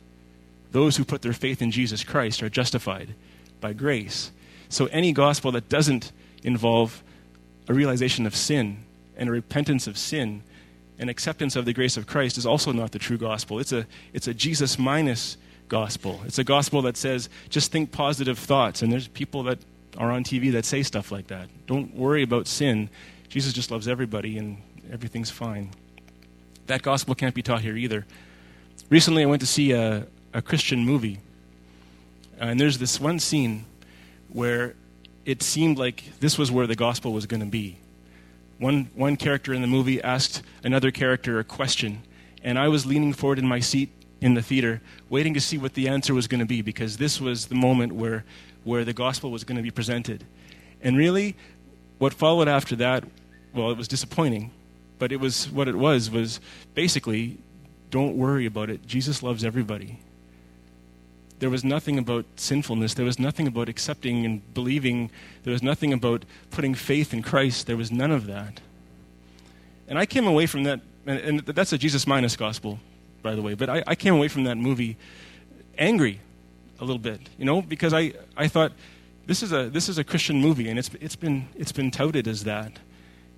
those 0.70 0.96
who 0.96 1.04
put 1.04 1.22
their 1.22 1.32
faith 1.32 1.60
in 1.60 1.70
Jesus 1.70 2.04
Christ 2.04 2.42
are 2.42 2.48
justified 2.48 3.14
by 3.60 3.72
grace. 3.72 4.30
So 4.68 4.86
any 4.86 5.12
gospel 5.12 5.52
that 5.52 5.68
doesn't 5.68 6.12
involve 6.42 7.02
a 7.68 7.74
realization 7.74 8.26
of 8.26 8.36
sin 8.36 8.84
and 9.16 9.28
a 9.28 9.32
repentance 9.32 9.86
of 9.86 9.98
sin 9.98 10.42
and 10.98 11.10
acceptance 11.10 11.56
of 11.56 11.64
the 11.64 11.72
grace 11.72 11.96
of 11.96 12.06
Christ 12.06 12.38
is 12.38 12.46
also 12.46 12.72
not 12.72 12.92
the 12.92 12.98
true 12.98 13.18
gospel. 13.18 13.58
It's 13.58 13.72
a, 13.72 13.86
it's 14.12 14.28
a 14.28 14.34
Jesus 14.34 14.78
minus 14.78 15.36
gospel. 15.72 16.20
It's 16.26 16.38
a 16.38 16.44
gospel 16.44 16.82
that 16.82 16.98
says, 16.98 17.30
just 17.48 17.72
think 17.72 17.92
positive 17.92 18.38
thoughts. 18.38 18.82
And 18.82 18.92
there's 18.92 19.08
people 19.08 19.44
that 19.44 19.58
are 19.96 20.10
on 20.12 20.22
TV 20.22 20.52
that 20.52 20.66
say 20.66 20.82
stuff 20.82 21.10
like 21.10 21.28
that. 21.28 21.48
Don't 21.66 21.94
worry 21.94 22.22
about 22.22 22.46
sin. 22.46 22.90
Jesus 23.30 23.54
just 23.54 23.70
loves 23.70 23.88
everybody 23.88 24.36
and 24.36 24.58
everything's 24.92 25.30
fine. 25.30 25.70
That 26.66 26.82
gospel 26.82 27.14
can't 27.14 27.34
be 27.34 27.40
taught 27.40 27.62
here 27.62 27.74
either. 27.74 28.04
Recently, 28.90 29.22
I 29.22 29.26
went 29.26 29.40
to 29.40 29.46
see 29.46 29.72
a, 29.72 30.06
a 30.34 30.42
Christian 30.42 30.80
movie. 30.80 31.20
Uh, 32.38 32.44
and 32.44 32.60
there's 32.60 32.76
this 32.76 33.00
one 33.00 33.18
scene 33.18 33.64
where 34.28 34.74
it 35.24 35.42
seemed 35.42 35.78
like 35.78 36.04
this 36.20 36.36
was 36.36 36.52
where 36.52 36.66
the 36.66 36.76
gospel 36.76 37.14
was 37.14 37.24
going 37.24 37.40
to 37.40 37.46
be. 37.46 37.78
One, 38.58 38.90
one 38.94 39.16
character 39.16 39.54
in 39.54 39.62
the 39.62 39.68
movie 39.68 40.02
asked 40.02 40.42
another 40.62 40.90
character 40.90 41.38
a 41.38 41.44
question, 41.44 42.02
and 42.44 42.58
I 42.58 42.68
was 42.68 42.84
leaning 42.84 43.14
forward 43.14 43.38
in 43.38 43.46
my 43.46 43.60
seat 43.60 43.88
in 44.22 44.34
the 44.34 44.42
theater, 44.42 44.80
waiting 45.10 45.34
to 45.34 45.40
see 45.40 45.58
what 45.58 45.74
the 45.74 45.88
answer 45.88 46.14
was 46.14 46.28
going 46.28 46.40
to 46.40 46.46
be, 46.46 46.62
because 46.62 46.96
this 46.96 47.20
was 47.20 47.46
the 47.46 47.54
moment 47.54 47.92
where, 47.92 48.24
where 48.64 48.84
the 48.84 48.92
gospel 48.92 49.30
was 49.30 49.42
going 49.44 49.56
to 49.56 49.62
be 49.62 49.70
presented. 49.70 50.24
And 50.80 50.96
really, 50.96 51.36
what 51.98 52.14
followed 52.14 52.48
after 52.48 52.76
that, 52.76 53.04
well, 53.52 53.70
it 53.70 53.76
was 53.76 53.88
disappointing, 53.88 54.52
but 54.98 55.10
it 55.12 55.16
was 55.16 55.50
what 55.50 55.68
it 55.68 55.74
was 55.74 56.08
was 56.08 56.40
basically, 56.74 57.38
don't 57.90 58.16
worry 58.16 58.46
about 58.46 58.70
it. 58.70 58.86
Jesus 58.86 59.22
loves 59.22 59.44
everybody. 59.44 59.98
There 61.40 61.50
was 61.50 61.64
nothing 61.64 61.98
about 61.98 62.24
sinfulness. 62.36 62.94
There 62.94 63.04
was 63.04 63.18
nothing 63.18 63.48
about 63.48 63.68
accepting 63.68 64.24
and 64.24 64.54
believing. 64.54 65.10
There 65.42 65.52
was 65.52 65.62
nothing 65.62 65.92
about 65.92 66.24
putting 66.50 66.74
faith 66.74 67.12
in 67.12 67.22
Christ. 67.22 67.66
There 67.66 67.76
was 67.76 67.90
none 67.90 68.12
of 68.12 68.26
that. 68.26 68.60
And 69.88 69.98
I 69.98 70.06
came 70.06 70.28
away 70.28 70.46
from 70.46 70.62
that, 70.62 70.80
and 71.04 71.40
that's 71.40 71.72
a 71.72 71.78
Jesus 71.78 72.06
minus 72.06 72.36
gospel, 72.36 72.78
by 73.22 73.34
the 73.34 73.42
way, 73.42 73.54
but 73.54 73.68
I, 73.68 73.82
I 73.86 73.94
came 73.94 74.14
away 74.14 74.28
from 74.28 74.44
that 74.44 74.56
movie 74.56 74.96
angry 75.78 76.20
a 76.80 76.84
little 76.84 76.98
bit, 76.98 77.20
you 77.38 77.44
know, 77.44 77.62
because 77.62 77.94
I, 77.94 78.12
I 78.36 78.48
thought, 78.48 78.72
this 79.26 79.42
is 79.42 79.52
a, 79.52 79.70
this 79.70 79.88
is 79.88 79.98
a 79.98 80.04
Christian 80.04 80.40
movie, 80.40 80.68
and 80.68 80.78
it's, 80.78 80.90
it's, 81.00 81.16
been, 81.16 81.48
it's 81.54 81.72
been 81.72 81.90
touted 81.90 82.26
as 82.26 82.44
that. 82.44 82.78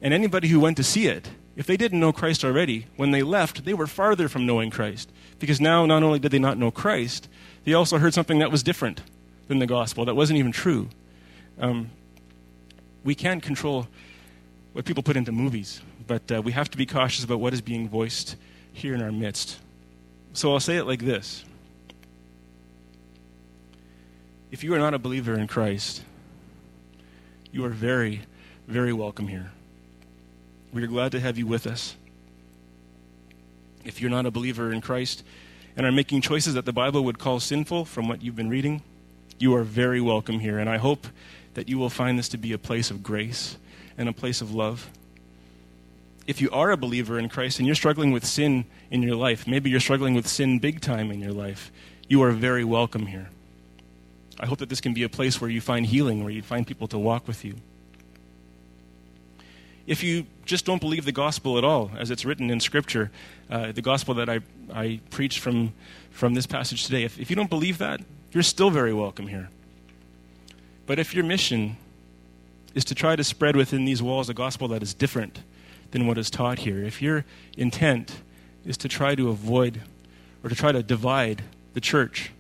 And 0.01 0.15
anybody 0.15 0.49
who 0.49 0.59
went 0.61 0.77
to 0.79 0.83
see 0.83 1.07
it, 1.07 1.31
if 1.57 1.67
they 1.67 1.77
didn't 1.77 2.01
know 2.01 2.13
Christ 2.13 2.45
already, 2.45 2.87
when 2.97 3.11
they 3.11 3.23
left, 3.23 3.65
they 3.65 3.75
were 3.75 3.87
farther 3.87 4.29
from 4.29 4.47
knowing 4.47 4.71
Christ. 4.71 5.11
Because 5.39 5.61
now, 5.61 5.87
not 5.87 6.03
only 6.03 6.19
did 6.19 6.33
they 6.33 6.39
not 6.39 6.59
know 6.59 6.71
Christ, 6.71 7.29
they 7.65 7.75
also 7.75 7.99
heard 7.99 8.15
something 8.15 8.39
that 8.39 8.51
was 8.51 8.63
different 8.63 9.03
than 9.49 9.59
the 9.59 9.67
gospel, 9.67 10.05
that 10.07 10.15
wasn't 10.15 10.39
even 10.39 10.53
true. 10.53 10.89
Um, 11.59 11.91
we 13.05 13.15
can't 13.15 13.43
control 13.43 13.87
what 14.73 14.85
people 14.85 15.03
put 15.03 15.17
into 15.17 15.33
movies, 15.33 15.81
but 16.07 16.33
uh, 16.33 16.43
we 16.43 16.53
have 16.53 16.71
to 16.71 16.79
be 16.79 16.87
cautious 16.87 17.25
about 17.25 17.41
what 17.41 17.53
is 17.53 17.61
being 17.61 17.89
voiced 17.89 18.37
here 18.73 18.95
in 18.95 19.03
our 19.03 19.13
midst. 19.13 19.59
So 20.35 20.53
I'll 20.53 20.61
say 20.61 20.77
it 20.77 20.85
like 20.85 21.01
this 21.01 21.45
If 24.51 24.63
you 24.65 24.75
are 24.75 24.79
not 24.79 24.93
a 24.93 24.99
believer 24.99 25.35
in 25.35 25.47
Christ, 25.47 26.03
you 27.53 27.65
are 27.65 27.71
very, 27.71 28.23
very 28.67 28.93
welcome 28.93 29.29
here. 29.29 29.53
We 30.73 30.83
are 30.83 30.89
glad 30.89 31.13
to 31.13 31.21
have 31.21 31.39
you 31.39 31.47
with 31.47 31.69
us. 31.69 31.95
If 33.85 34.01
you're 34.01 34.11
not 34.11 34.27
a 34.27 34.31
believer 34.33 34.73
in 34.73 34.81
Christ, 34.81 35.23
and 35.77 35.87
are 35.87 35.93
making 35.93 36.21
choices 36.21 36.55
that 36.55 36.65
the 36.65 36.73
Bible 36.73 37.05
would 37.05 37.19
call 37.19 37.39
sinful 37.39 37.85
from 37.85 38.09
what 38.09 38.23
you've 38.23 38.37
been 38.37 38.49
reading, 38.49 38.83
you 39.39 39.55
are 39.55 39.63
very 39.63 40.01
welcome 40.01 40.41
here. 40.41 40.59
And 40.59 40.69
I 40.69 40.79
hope 40.79 41.07
that 41.55 41.69
you 41.69 41.79
will 41.79 41.91
find 41.91 42.19
this 42.19 42.29
to 42.31 42.39
be 42.39 42.53
a 42.53 42.59
place 42.59 42.91
of 42.91 43.05
grace 43.05 43.57
and 43.97 44.09
a 44.09 44.13
place 44.13 44.41
of 44.41 44.53
love. 44.53 44.91
If 46.27 46.41
you 46.41 46.51
are 46.51 46.71
a 46.71 46.77
believer 46.77 47.19
in 47.19 47.29
Christ 47.29 47.59
and 47.59 47.67
you're 47.67 47.75
struggling 47.75 48.13
with 48.13 48.25
sin 48.25 48.65
in 48.91 49.03
your 49.03 49.17
life, 49.17 49.47
maybe 49.47 49.71
you're 49.71 49.81
struggling 49.81 50.15
with 50.15 50.27
sin 50.27 50.59
big 50.59 50.81
time 50.81 51.11
in 51.11 51.21
your 51.21 51.33
life, 51.33 51.71
you 52.09 52.23
are 52.23 52.31
very 52.31 52.65
welcome 52.65 53.07
here. 53.07 53.29
I 54.41 54.47
hope 54.47 54.59
that 54.59 54.69
this 54.69 54.81
can 54.81 54.95
be 54.95 55.03
a 55.03 55.09
place 55.09 55.41
where 55.41 55.51
you 55.51 55.61
find 55.61 55.87
healing, 55.87 56.25
where 56.25 56.33
you 56.33 56.43
find 56.43 56.67
people 56.67 56.89
to 56.89 56.99
walk 56.99 57.29
with 57.29 57.45
you 57.45 57.57
if 59.87 60.03
you 60.03 60.27
just 60.45 60.65
don't 60.65 60.81
believe 60.81 61.05
the 61.05 61.13
gospel 61.13 61.59
at 61.59 61.65
all, 61.65 61.91
as 61.97 62.11
it's 62.11 62.25
written 62.25 62.51
in 62.51 62.61
Scripture, 62.61 63.11
uh, 63.51 63.73
the 63.73 63.83
gospel 63.83 64.15
that 64.15 64.29
I, 64.29 64.41
I 64.73 65.01
preached 65.11 65.41
from, 65.41 65.73
from 66.11 66.35
this 66.35 66.47
passage 66.47 66.85
today, 66.85 67.05
if, 67.05 67.19
if 67.19 67.31
you 67.31 67.37
don't 67.37 67.51
believe 67.51 67.79
that, 67.79 68.01
you're 68.33 68.43
still 68.43 68.71
very 68.71 68.93
welcome 68.93 69.27
here. 69.27 69.51
But 70.87 70.99
if 70.99 71.15
your 71.15 71.25
mission 71.25 71.77
is 72.75 72.85
to 72.87 72.95
try 72.95 73.17
to 73.17 73.25
spread 73.25 73.57
within 73.57 73.85
these 73.85 74.03
walls 74.03 74.29
a 74.29 74.35
gospel 74.35 74.69
that 74.69 74.83
is 74.83 74.95
different 74.95 75.41
than 75.95 76.07
what 76.09 76.19
is 76.19 76.29
taught 76.29 76.59
here, 76.59 76.83
if 76.83 77.01
your 77.01 77.25
intent 77.57 78.17
is 78.67 78.77
to 78.77 78.89
try 78.89 79.15
to 79.15 79.29
avoid 79.29 79.81
or 80.43 80.51
to 80.51 80.55
try 80.57 80.73
to 80.73 80.83
divide 80.83 81.43
the 81.73 81.81
church 81.81 82.33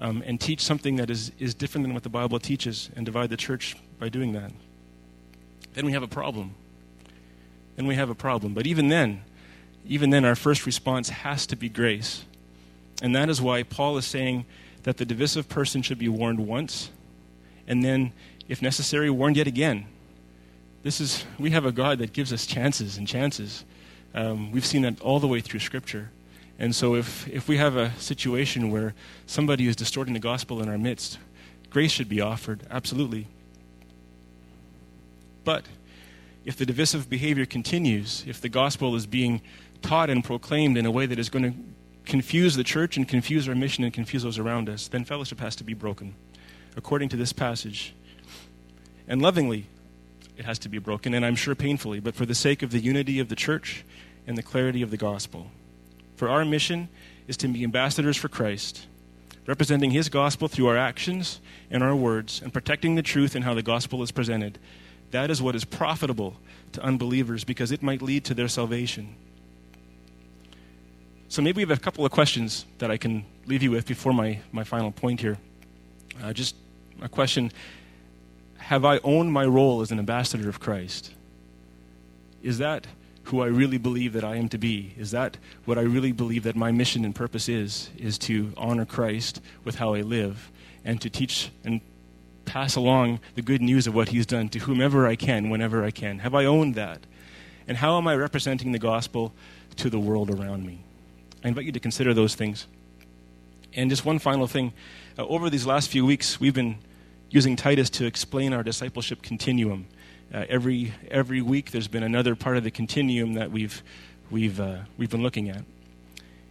um, 0.00 0.22
and 0.24 0.40
teach 0.40 0.62
something 0.62 0.94
that 0.94 1.10
is, 1.10 1.32
is 1.40 1.52
different 1.52 1.84
than 1.84 1.92
what 1.92 2.04
the 2.04 2.08
Bible 2.08 2.38
teaches 2.38 2.88
and 2.94 3.04
divide 3.04 3.28
the 3.28 3.36
church 3.36 3.76
by 3.98 4.08
doing 4.08 4.32
that, 4.32 4.52
then 5.74 5.84
we 5.84 5.90
have 5.90 6.04
a 6.04 6.08
problem 6.08 6.54
then 7.80 7.86
we 7.86 7.94
have 7.94 8.10
a 8.10 8.14
problem. 8.14 8.52
But 8.52 8.66
even 8.66 8.88
then, 8.88 9.22
even 9.86 10.10
then, 10.10 10.26
our 10.26 10.34
first 10.34 10.66
response 10.66 11.08
has 11.08 11.46
to 11.46 11.56
be 11.56 11.70
grace. 11.70 12.26
And 13.00 13.16
that 13.16 13.30
is 13.30 13.40
why 13.40 13.62
Paul 13.62 13.96
is 13.96 14.04
saying 14.04 14.44
that 14.82 14.98
the 14.98 15.06
divisive 15.06 15.48
person 15.48 15.80
should 15.80 15.98
be 15.98 16.06
warned 16.06 16.40
once, 16.40 16.90
and 17.66 17.82
then, 17.82 18.12
if 18.50 18.60
necessary, 18.60 19.08
warned 19.08 19.38
yet 19.38 19.46
again. 19.46 19.86
This 20.82 21.00
is, 21.00 21.24
we 21.38 21.50
have 21.50 21.66
a 21.66 21.72
God 21.72 21.98
that 21.98 22.12
gives 22.12 22.32
us 22.32 22.46
chances 22.46 22.96
and 22.96 23.06
chances. 23.06 23.64
Um, 24.14 24.50
we've 24.50 24.64
seen 24.64 24.82
that 24.82 25.00
all 25.02 25.20
the 25.20 25.28
way 25.28 25.40
through 25.40 25.60
Scripture. 25.60 26.10
And 26.58 26.74
so, 26.74 26.94
if, 26.94 27.28
if 27.28 27.48
we 27.48 27.58
have 27.58 27.76
a 27.76 27.92
situation 27.98 28.70
where 28.70 28.94
somebody 29.26 29.66
is 29.66 29.76
distorting 29.76 30.14
the 30.14 30.20
gospel 30.20 30.62
in 30.62 30.68
our 30.68 30.78
midst, 30.78 31.18
grace 31.68 31.90
should 31.90 32.08
be 32.08 32.20
offered, 32.20 32.66
absolutely. 32.70 33.26
But 35.44 35.64
if 36.44 36.56
the 36.56 36.66
divisive 36.66 37.08
behavior 37.08 37.46
continues, 37.46 38.24
if 38.26 38.40
the 38.40 38.48
gospel 38.48 38.94
is 38.94 39.06
being 39.06 39.42
taught 39.82 40.10
and 40.10 40.24
proclaimed 40.24 40.76
in 40.76 40.86
a 40.86 40.90
way 40.90 41.06
that 41.06 41.18
is 41.18 41.28
going 41.28 41.44
to 41.44 41.58
confuse 42.10 42.56
the 42.56 42.64
church 42.64 42.96
and 42.96 43.06
confuse 43.06 43.48
our 43.48 43.54
mission 43.54 43.84
and 43.84 43.92
confuse 43.92 44.22
those 44.22 44.38
around 44.38 44.68
us, 44.68 44.88
then 44.88 45.04
fellowship 45.04 45.40
has 45.40 45.56
to 45.56 45.64
be 45.64 45.74
broken, 45.74 46.14
according 46.76 47.08
to 47.10 47.16
this 47.16 47.32
passage. 47.32 47.94
And 49.06 49.20
lovingly, 49.20 49.66
it 50.40 50.46
has 50.46 50.58
to 50.60 50.70
be 50.70 50.78
broken, 50.78 51.12
and 51.12 51.24
I'm 51.24 51.36
sure 51.36 51.54
painfully, 51.54 52.00
but 52.00 52.14
for 52.14 52.24
the 52.24 52.34
sake 52.34 52.62
of 52.62 52.70
the 52.70 52.78
unity 52.78 53.20
of 53.20 53.28
the 53.28 53.36
church 53.36 53.84
and 54.26 54.38
the 54.38 54.42
clarity 54.42 54.80
of 54.80 54.90
the 54.90 54.96
gospel. 54.96 55.48
For 56.16 56.30
our 56.30 56.46
mission 56.46 56.88
is 57.28 57.36
to 57.38 57.48
be 57.48 57.62
ambassadors 57.62 58.16
for 58.16 58.28
Christ, 58.28 58.86
representing 59.46 59.90
his 59.90 60.08
gospel 60.08 60.48
through 60.48 60.68
our 60.68 60.78
actions 60.78 61.40
and 61.70 61.82
our 61.82 61.94
words, 61.94 62.40
and 62.42 62.54
protecting 62.54 62.94
the 62.94 63.02
truth 63.02 63.36
in 63.36 63.42
how 63.42 63.52
the 63.52 63.62
gospel 63.62 64.02
is 64.02 64.12
presented. 64.12 64.58
That 65.10 65.30
is 65.30 65.42
what 65.42 65.54
is 65.54 65.66
profitable 65.66 66.36
to 66.72 66.82
unbelievers 66.82 67.44
because 67.44 67.70
it 67.70 67.82
might 67.82 68.00
lead 68.00 68.24
to 68.24 68.32
their 68.32 68.48
salvation. 68.48 69.14
So 71.28 71.42
maybe 71.42 71.62
we 71.62 71.68
have 71.68 71.78
a 71.78 71.82
couple 71.82 72.06
of 72.06 72.12
questions 72.12 72.64
that 72.78 72.90
I 72.90 72.96
can 72.96 73.26
leave 73.44 73.62
you 73.62 73.72
with 73.72 73.86
before 73.86 74.14
my, 74.14 74.38
my 74.52 74.64
final 74.64 74.90
point 74.90 75.20
here. 75.20 75.36
Uh, 76.22 76.32
just 76.32 76.56
a 77.02 77.10
question 77.10 77.52
Have 78.70 78.84
I 78.84 78.98
owned 78.98 79.32
my 79.32 79.44
role 79.44 79.80
as 79.80 79.90
an 79.90 79.98
ambassador 79.98 80.48
of 80.48 80.60
Christ? 80.60 81.12
Is 82.40 82.58
that 82.58 82.86
who 83.24 83.40
I 83.40 83.46
really 83.46 83.78
believe 83.78 84.12
that 84.12 84.22
I 84.22 84.36
am 84.36 84.48
to 84.50 84.58
be? 84.58 84.94
Is 84.96 85.10
that 85.10 85.38
what 85.64 85.76
I 85.76 85.80
really 85.80 86.12
believe 86.12 86.44
that 86.44 86.54
my 86.54 86.70
mission 86.70 87.04
and 87.04 87.12
purpose 87.12 87.48
is? 87.48 87.90
Is 87.98 88.16
to 88.18 88.52
honor 88.56 88.84
Christ 88.84 89.40
with 89.64 89.74
how 89.74 89.94
I 89.94 90.02
live 90.02 90.52
and 90.84 91.00
to 91.00 91.10
teach 91.10 91.50
and 91.64 91.80
pass 92.44 92.76
along 92.76 93.18
the 93.34 93.42
good 93.42 93.60
news 93.60 93.88
of 93.88 93.94
what 93.96 94.10
He's 94.10 94.24
done 94.24 94.48
to 94.50 94.60
whomever 94.60 95.04
I 95.04 95.16
can, 95.16 95.50
whenever 95.50 95.82
I 95.82 95.90
can? 95.90 96.20
Have 96.20 96.36
I 96.36 96.44
owned 96.44 96.76
that? 96.76 97.00
And 97.66 97.76
how 97.76 97.98
am 97.98 98.06
I 98.06 98.14
representing 98.14 98.70
the 98.70 98.78
gospel 98.78 99.32
to 99.78 99.90
the 99.90 99.98
world 99.98 100.30
around 100.30 100.64
me? 100.64 100.84
I 101.42 101.48
invite 101.48 101.64
you 101.64 101.72
to 101.72 101.80
consider 101.80 102.14
those 102.14 102.36
things. 102.36 102.68
And 103.74 103.90
just 103.90 104.04
one 104.04 104.20
final 104.20 104.46
thing. 104.46 104.72
Uh, 105.18 105.26
over 105.26 105.50
these 105.50 105.66
last 105.66 105.90
few 105.90 106.06
weeks, 106.06 106.38
we've 106.38 106.54
been 106.54 106.78
using 107.30 107.56
Titus 107.56 107.88
to 107.90 108.04
explain 108.06 108.52
our 108.52 108.62
discipleship 108.62 109.22
continuum. 109.22 109.86
Uh, 110.32 110.44
every, 110.48 110.92
every 111.10 111.40
week, 111.40 111.70
there's 111.70 111.88
been 111.88 112.02
another 112.02 112.34
part 112.34 112.56
of 112.56 112.64
the 112.64 112.70
continuum 112.70 113.34
that 113.34 113.50
we've, 113.50 113.82
we've, 114.30 114.60
uh, 114.60 114.78
we've 114.96 115.10
been 115.10 115.22
looking 115.22 115.48
at. 115.48 115.64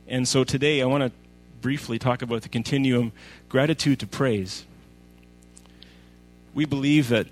And 0.07 0.27
so 0.27 0.43
today, 0.43 0.81
I 0.81 0.85
want 0.85 1.03
to 1.03 1.11
briefly 1.61 1.99
talk 1.99 2.21
about 2.21 2.41
the 2.41 2.49
continuum 2.49 3.11
gratitude 3.49 3.99
to 3.99 4.07
praise. 4.07 4.65
We 6.53 6.65
believe 6.65 7.09
that 7.09 7.27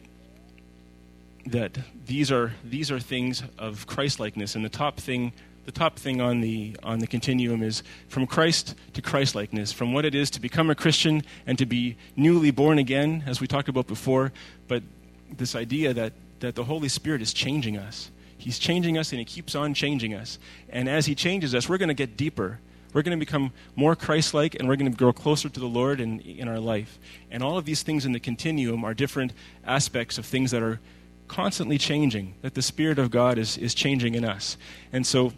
that 1.51 1.77
these 2.05 2.29
are 2.29 2.53
these 2.63 2.91
are 2.91 2.99
things 2.99 3.41
of 3.57 3.87
Christlikeness, 3.87 4.55
and 4.55 4.65
the 4.65 4.69
top 4.69 4.97
thing 4.97 5.31
the 5.67 5.71
top 5.73 5.99
thing 5.99 6.21
on 6.21 6.39
the 6.39 6.77
on 6.81 6.99
the 6.99 7.07
continuum 7.07 7.61
is 7.61 7.83
from 8.07 8.25
Christ 8.25 8.73
to 8.93 9.01
Christlikeness, 9.01 9.73
from 9.73 9.91
what 9.91 10.05
it 10.05 10.15
is 10.15 10.29
to 10.31 10.39
become 10.39 10.69
a 10.69 10.75
Christian 10.75 11.23
and 11.45 11.57
to 11.57 11.65
be 11.65 11.97
newly 12.15 12.51
born 12.51 12.79
again, 12.79 13.25
as 13.27 13.41
we 13.41 13.47
talked 13.47 13.67
about 13.67 13.85
before, 13.85 14.31
but 14.69 14.81
this 15.29 15.55
idea 15.55 15.93
that 15.93 16.13
that 16.39 16.55
the 16.55 16.63
Holy 16.63 16.87
Spirit 16.87 17.21
is 17.21 17.33
changing 17.33 17.75
us. 17.75 18.11
He's 18.37 18.57
changing 18.57 18.97
us 18.97 19.11
and 19.11 19.19
he 19.19 19.25
keeps 19.25 19.55
on 19.55 19.73
changing 19.73 20.13
us. 20.13 20.39
And 20.69 20.87
as 20.87 21.05
he 21.05 21.15
changes 21.15 21.53
us, 21.53 21.67
we're 21.67 21.77
going 21.77 21.89
to 21.89 21.93
get 21.93 22.15
deeper. 22.15 22.59
We're 22.93 23.01
going 23.01 23.19
to 23.19 23.25
become 23.25 23.51
more 23.75 23.93
Christ 23.93 24.33
like 24.33 24.55
and 24.55 24.69
we're 24.69 24.77
going 24.77 24.89
to 24.89 24.97
grow 24.97 25.11
closer 25.11 25.49
to 25.49 25.59
the 25.59 25.65
Lord 25.65 25.99
in, 25.99 26.21
in 26.21 26.47
our 26.47 26.61
life. 26.61 26.97
And 27.29 27.43
all 27.43 27.57
of 27.57 27.65
these 27.65 27.83
things 27.83 28.05
in 28.05 28.13
the 28.13 28.21
continuum 28.21 28.85
are 28.85 28.93
different 28.93 29.33
aspects 29.65 30.17
of 30.17 30.25
things 30.25 30.51
that 30.51 30.63
are 30.63 30.79
constantly 31.27 31.77
changing, 31.77 32.35
that 32.41 32.53
the 32.53 32.61
Spirit 32.61 32.99
of 32.99 33.11
God 33.11 33.37
is, 33.37 33.57
is 33.57 33.73
changing 33.73 34.15
in 34.15 34.23
us. 34.23 34.55
And 34.93 35.05
so 35.05 35.33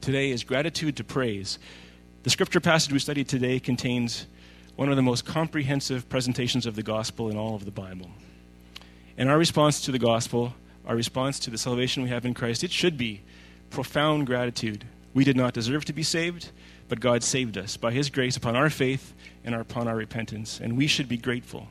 today 0.00 0.30
is 0.30 0.44
gratitude 0.44 0.96
to 0.96 1.04
praise. 1.04 1.58
The 2.22 2.30
scripture 2.30 2.60
passage 2.60 2.92
we 2.92 2.98
studied 2.98 3.28
today 3.28 3.60
contains 3.60 4.26
one 4.76 4.88
of 4.88 4.96
the 4.96 5.02
most 5.02 5.24
comprehensive 5.24 6.08
presentations 6.08 6.66
of 6.66 6.76
the 6.76 6.82
gospel 6.82 7.28
in 7.28 7.36
all 7.36 7.54
of 7.54 7.64
the 7.64 7.70
Bible. 7.70 8.10
And 9.16 9.28
our 9.28 9.38
response 9.38 9.80
to 9.82 9.92
the 9.92 9.98
gospel, 9.98 10.54
our 10.86 10.94
response 10.94 11.38
to 11.40 11.50
the 11.50 11.58
salvation 11.58 12.02
we 12.02 12.10
have 12.10 12.24
in 12.24 12.34
Christ, 12.34 12.62
it 12.62 12.70
should 12.70 12.96
be 12.96 13.22
profound 13.70 14.26
gratitude. 14.26 14.84
We 15.14 15.24
did 15.24 15.36
not 15.36 15.54
deserve 15.54 15.84
to 15.86 15.92
be 15.92 16.02
saved, 16.02 16.50
but 16.88 17.00
God 17.00 17.22
saved 17.22 17.58
us 17.58 17.76
by 17.76 17.92
His 17.92 18.10
grace 18.10 18.36
upon 18.36 18.56
our 18.56 18.70
faith 18.70 19.14
and 19.44 19.54
upon 19.54 19.88
our 19.88 19.96
repentance, 19.96 20.60
and 20.60 20.76
we 20.76 20.86
should 20.86 21.08
be 21.08 21.16
grateful. 21.16 21.68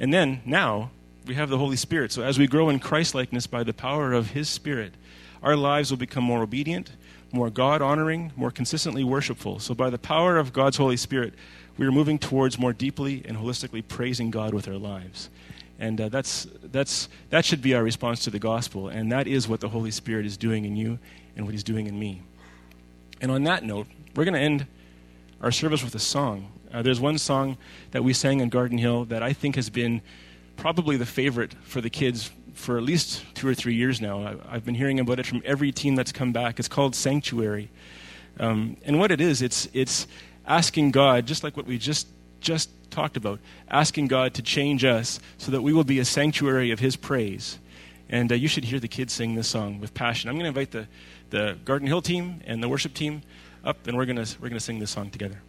And 0.00 0.12
then, 0.12 0.42
now, 0.44 0.90
we 1.26 1.34
have 1.34 1.48
the 1.48 1.58
Holy 1.58 1.76
Spirit. 1.76 2.12
So 2.12 2.22
as 2.22 2.38
we 2.38 2.46
grow 2.46 2.68
in 2.68 2.80
Christlikeness 2.80 3.46
by 3.46 3.62
the 3.62 3.72
power 3.72 4.12
of 4.12 4.30
His 4.30 4.48
Spirit, 4.48 4.94
our 5.42 5.56
lives 5.56 5.90
will 5.90 5.98
become 5.98 6.24
more 6.24 6.42
obedient, 6.42 6.90
more 7.34 7.50
God 7.50 7.82
honoring, 7.82 8.32
more 8.36 8.50
consistently 8.50 9.04
worshipful. 9.04 9.58
So, 9.58 9.74
by 9.74 9.90
the 9.90 9.98
power 9.98 10.38
of 10.38 10.52
God's 10.52 10.76
Holy 10.76 10.96
Spirit, 10.96 11.34
we 11.76 11.84
are 11.84 11.92
moving 11.92 12.18
towards 12.18 12.58
more 12.58 12.72
deeply 12.72 13.22
and 13.26 13.36
holistically 13.36 13.86
praising 13.86 14.30
God 14.30 14.54
with 14.54 14.68
our 14.68 14.76
lives. 14.76 15.28
And 15.78 16.00
uh, 16.00 16.08
that's, 16.08 16.46
that's, 16.62 17.08
that 17.30 17.44
should 17.44 17.60
be 17.60 17.74
our 17.74 17.82
response 17.82 18.22
to 18.24 18.30
the 18.30 18.38
gospel. 18.38 18.88
And 18.88 19.10
that 19.10 19.26
is 19.26 19.48
what 19.48 19.60
the 19.60 19.68
Holy 19.68 19.90
Spirit 19.90 20.24
is 20.24 20.36
doing 20.36 20.64
in 20.64 20.76
you 20.76 21.00
and 21.36 21.44
what 21.44 21.52
He's 21.52 21.64
doing 21.64 21.88
in 21.88 21.98
me. 21.98 22.22
And 23.20 23.30
on 23.30 23.42
that 23.44 23.64
note, 23.64 23.88
we're 24.14 24.24
going 24.24 24.34
to 24.34 24.40
end 24.40 24.66
our 25.40 25.50
service 25.50 25.82
with 25.82 25.94
a 25.96 26.00
song. 26.00 26.52
Uh, 26.72 26.82
there's 26.82 27.00
one 27.00 27.18
song 27.18 27.58
that 27.90 28.04
we 28.04 28.12
sang 28.12 28.40
in 28.40 28.48
Garden 28.48 28.78
Hill 28.78 29.04
that 29.06 29.22
I 29.22 29.32
think 29.32 29.56
has 29.56 29.68
been 29.68 30.00
probably 30.56 30.96
the 30.96 31.06
favorite 31.06 31.54
for 31.64 31.80
the 31.80 31.90
kids 31.90 32.30
for 32.54 32.78
at 32.78 32.84
least 32.84 33.24
two 33.34 33.46
or 33.46 33.54
three 33.54 33.74
years 33.74 34.00
now. 34.00 34.38
I, 34.48 34.54
have 34.54 34.64
been 34.64 34.74
hearing 34.74 35.00
about 35.00 35.18
it 35.18 35.26
from 35.26 35.42
every 35.44 35.72
team 35.72 35.96
that's 35.96 36.12
come 36.12 36.32
back. 36.32 36.58
It's 36.58 36.68
called 36.68 36.94
Sanctuary. 36.94 37.70
Um, 38.38 38.76
and 38.84 38.98
what 38.98 39.10
it 39.10 39.20
is, 39.20 39.42
it's, 39.42 39.68
it's 39.72 40.06
asking 40.46 40.92
God, 40.92 41.26
just 41.26 41.44
like 41.44 41.56
what 41.56 41.66
we 41.66 41.78
just, 41.78 42.08
just 42.40 42.70
talked 42.90 43.16
about, 43.16 43.40
asking 43.68 44.06
God 44.06 44.34
to 44.34 44.42
change 44.42 44.84
us 44.84 45.20
so 45.38 45.50
that 45.52 45.62
we 45.62 45.72
will 45.72 45.84
be 45.84 45.98
a 45.98 46.04
sanctuary 46.04 46.70
of 46.70 46.80
His 46.80 46.96
praise. 46.96 47.58
And 48.08 48.30
uh, 48.30 48.34
you 48.34 48.48
should 48.48 48.64
hear 48.64 48.80
the 48.80 48.88
kids 48.88 49.12
sing 49.12 49.34
this 49.34 49.48
song 49.48 49.80
with 49.80 49.94
passion. 49.94 50.28
I'm 50.28 50.36
going 50.36 50.44
to 50.44 50.48
invite 50.48 50.70
the, 50.70 50.86
the 51.30 51.58
Garden 51.64 51.88
Hill 51.88 52.02
team 52.02 52.40
and 52.46 52.62
the 52.62 52.68
worship 52.68 52.94
team 52.94 53.22
up, 53.64 53.86
and 53.86 53.96
we're 53.96 54.04
going 54.04 54.18
we're 54.18 54.48
going 54.48 54.52
to 54.52 54.60
sing 54.60 54.78
this 54.78 54.90
song 54.90 55.10
together. 55.10 55.40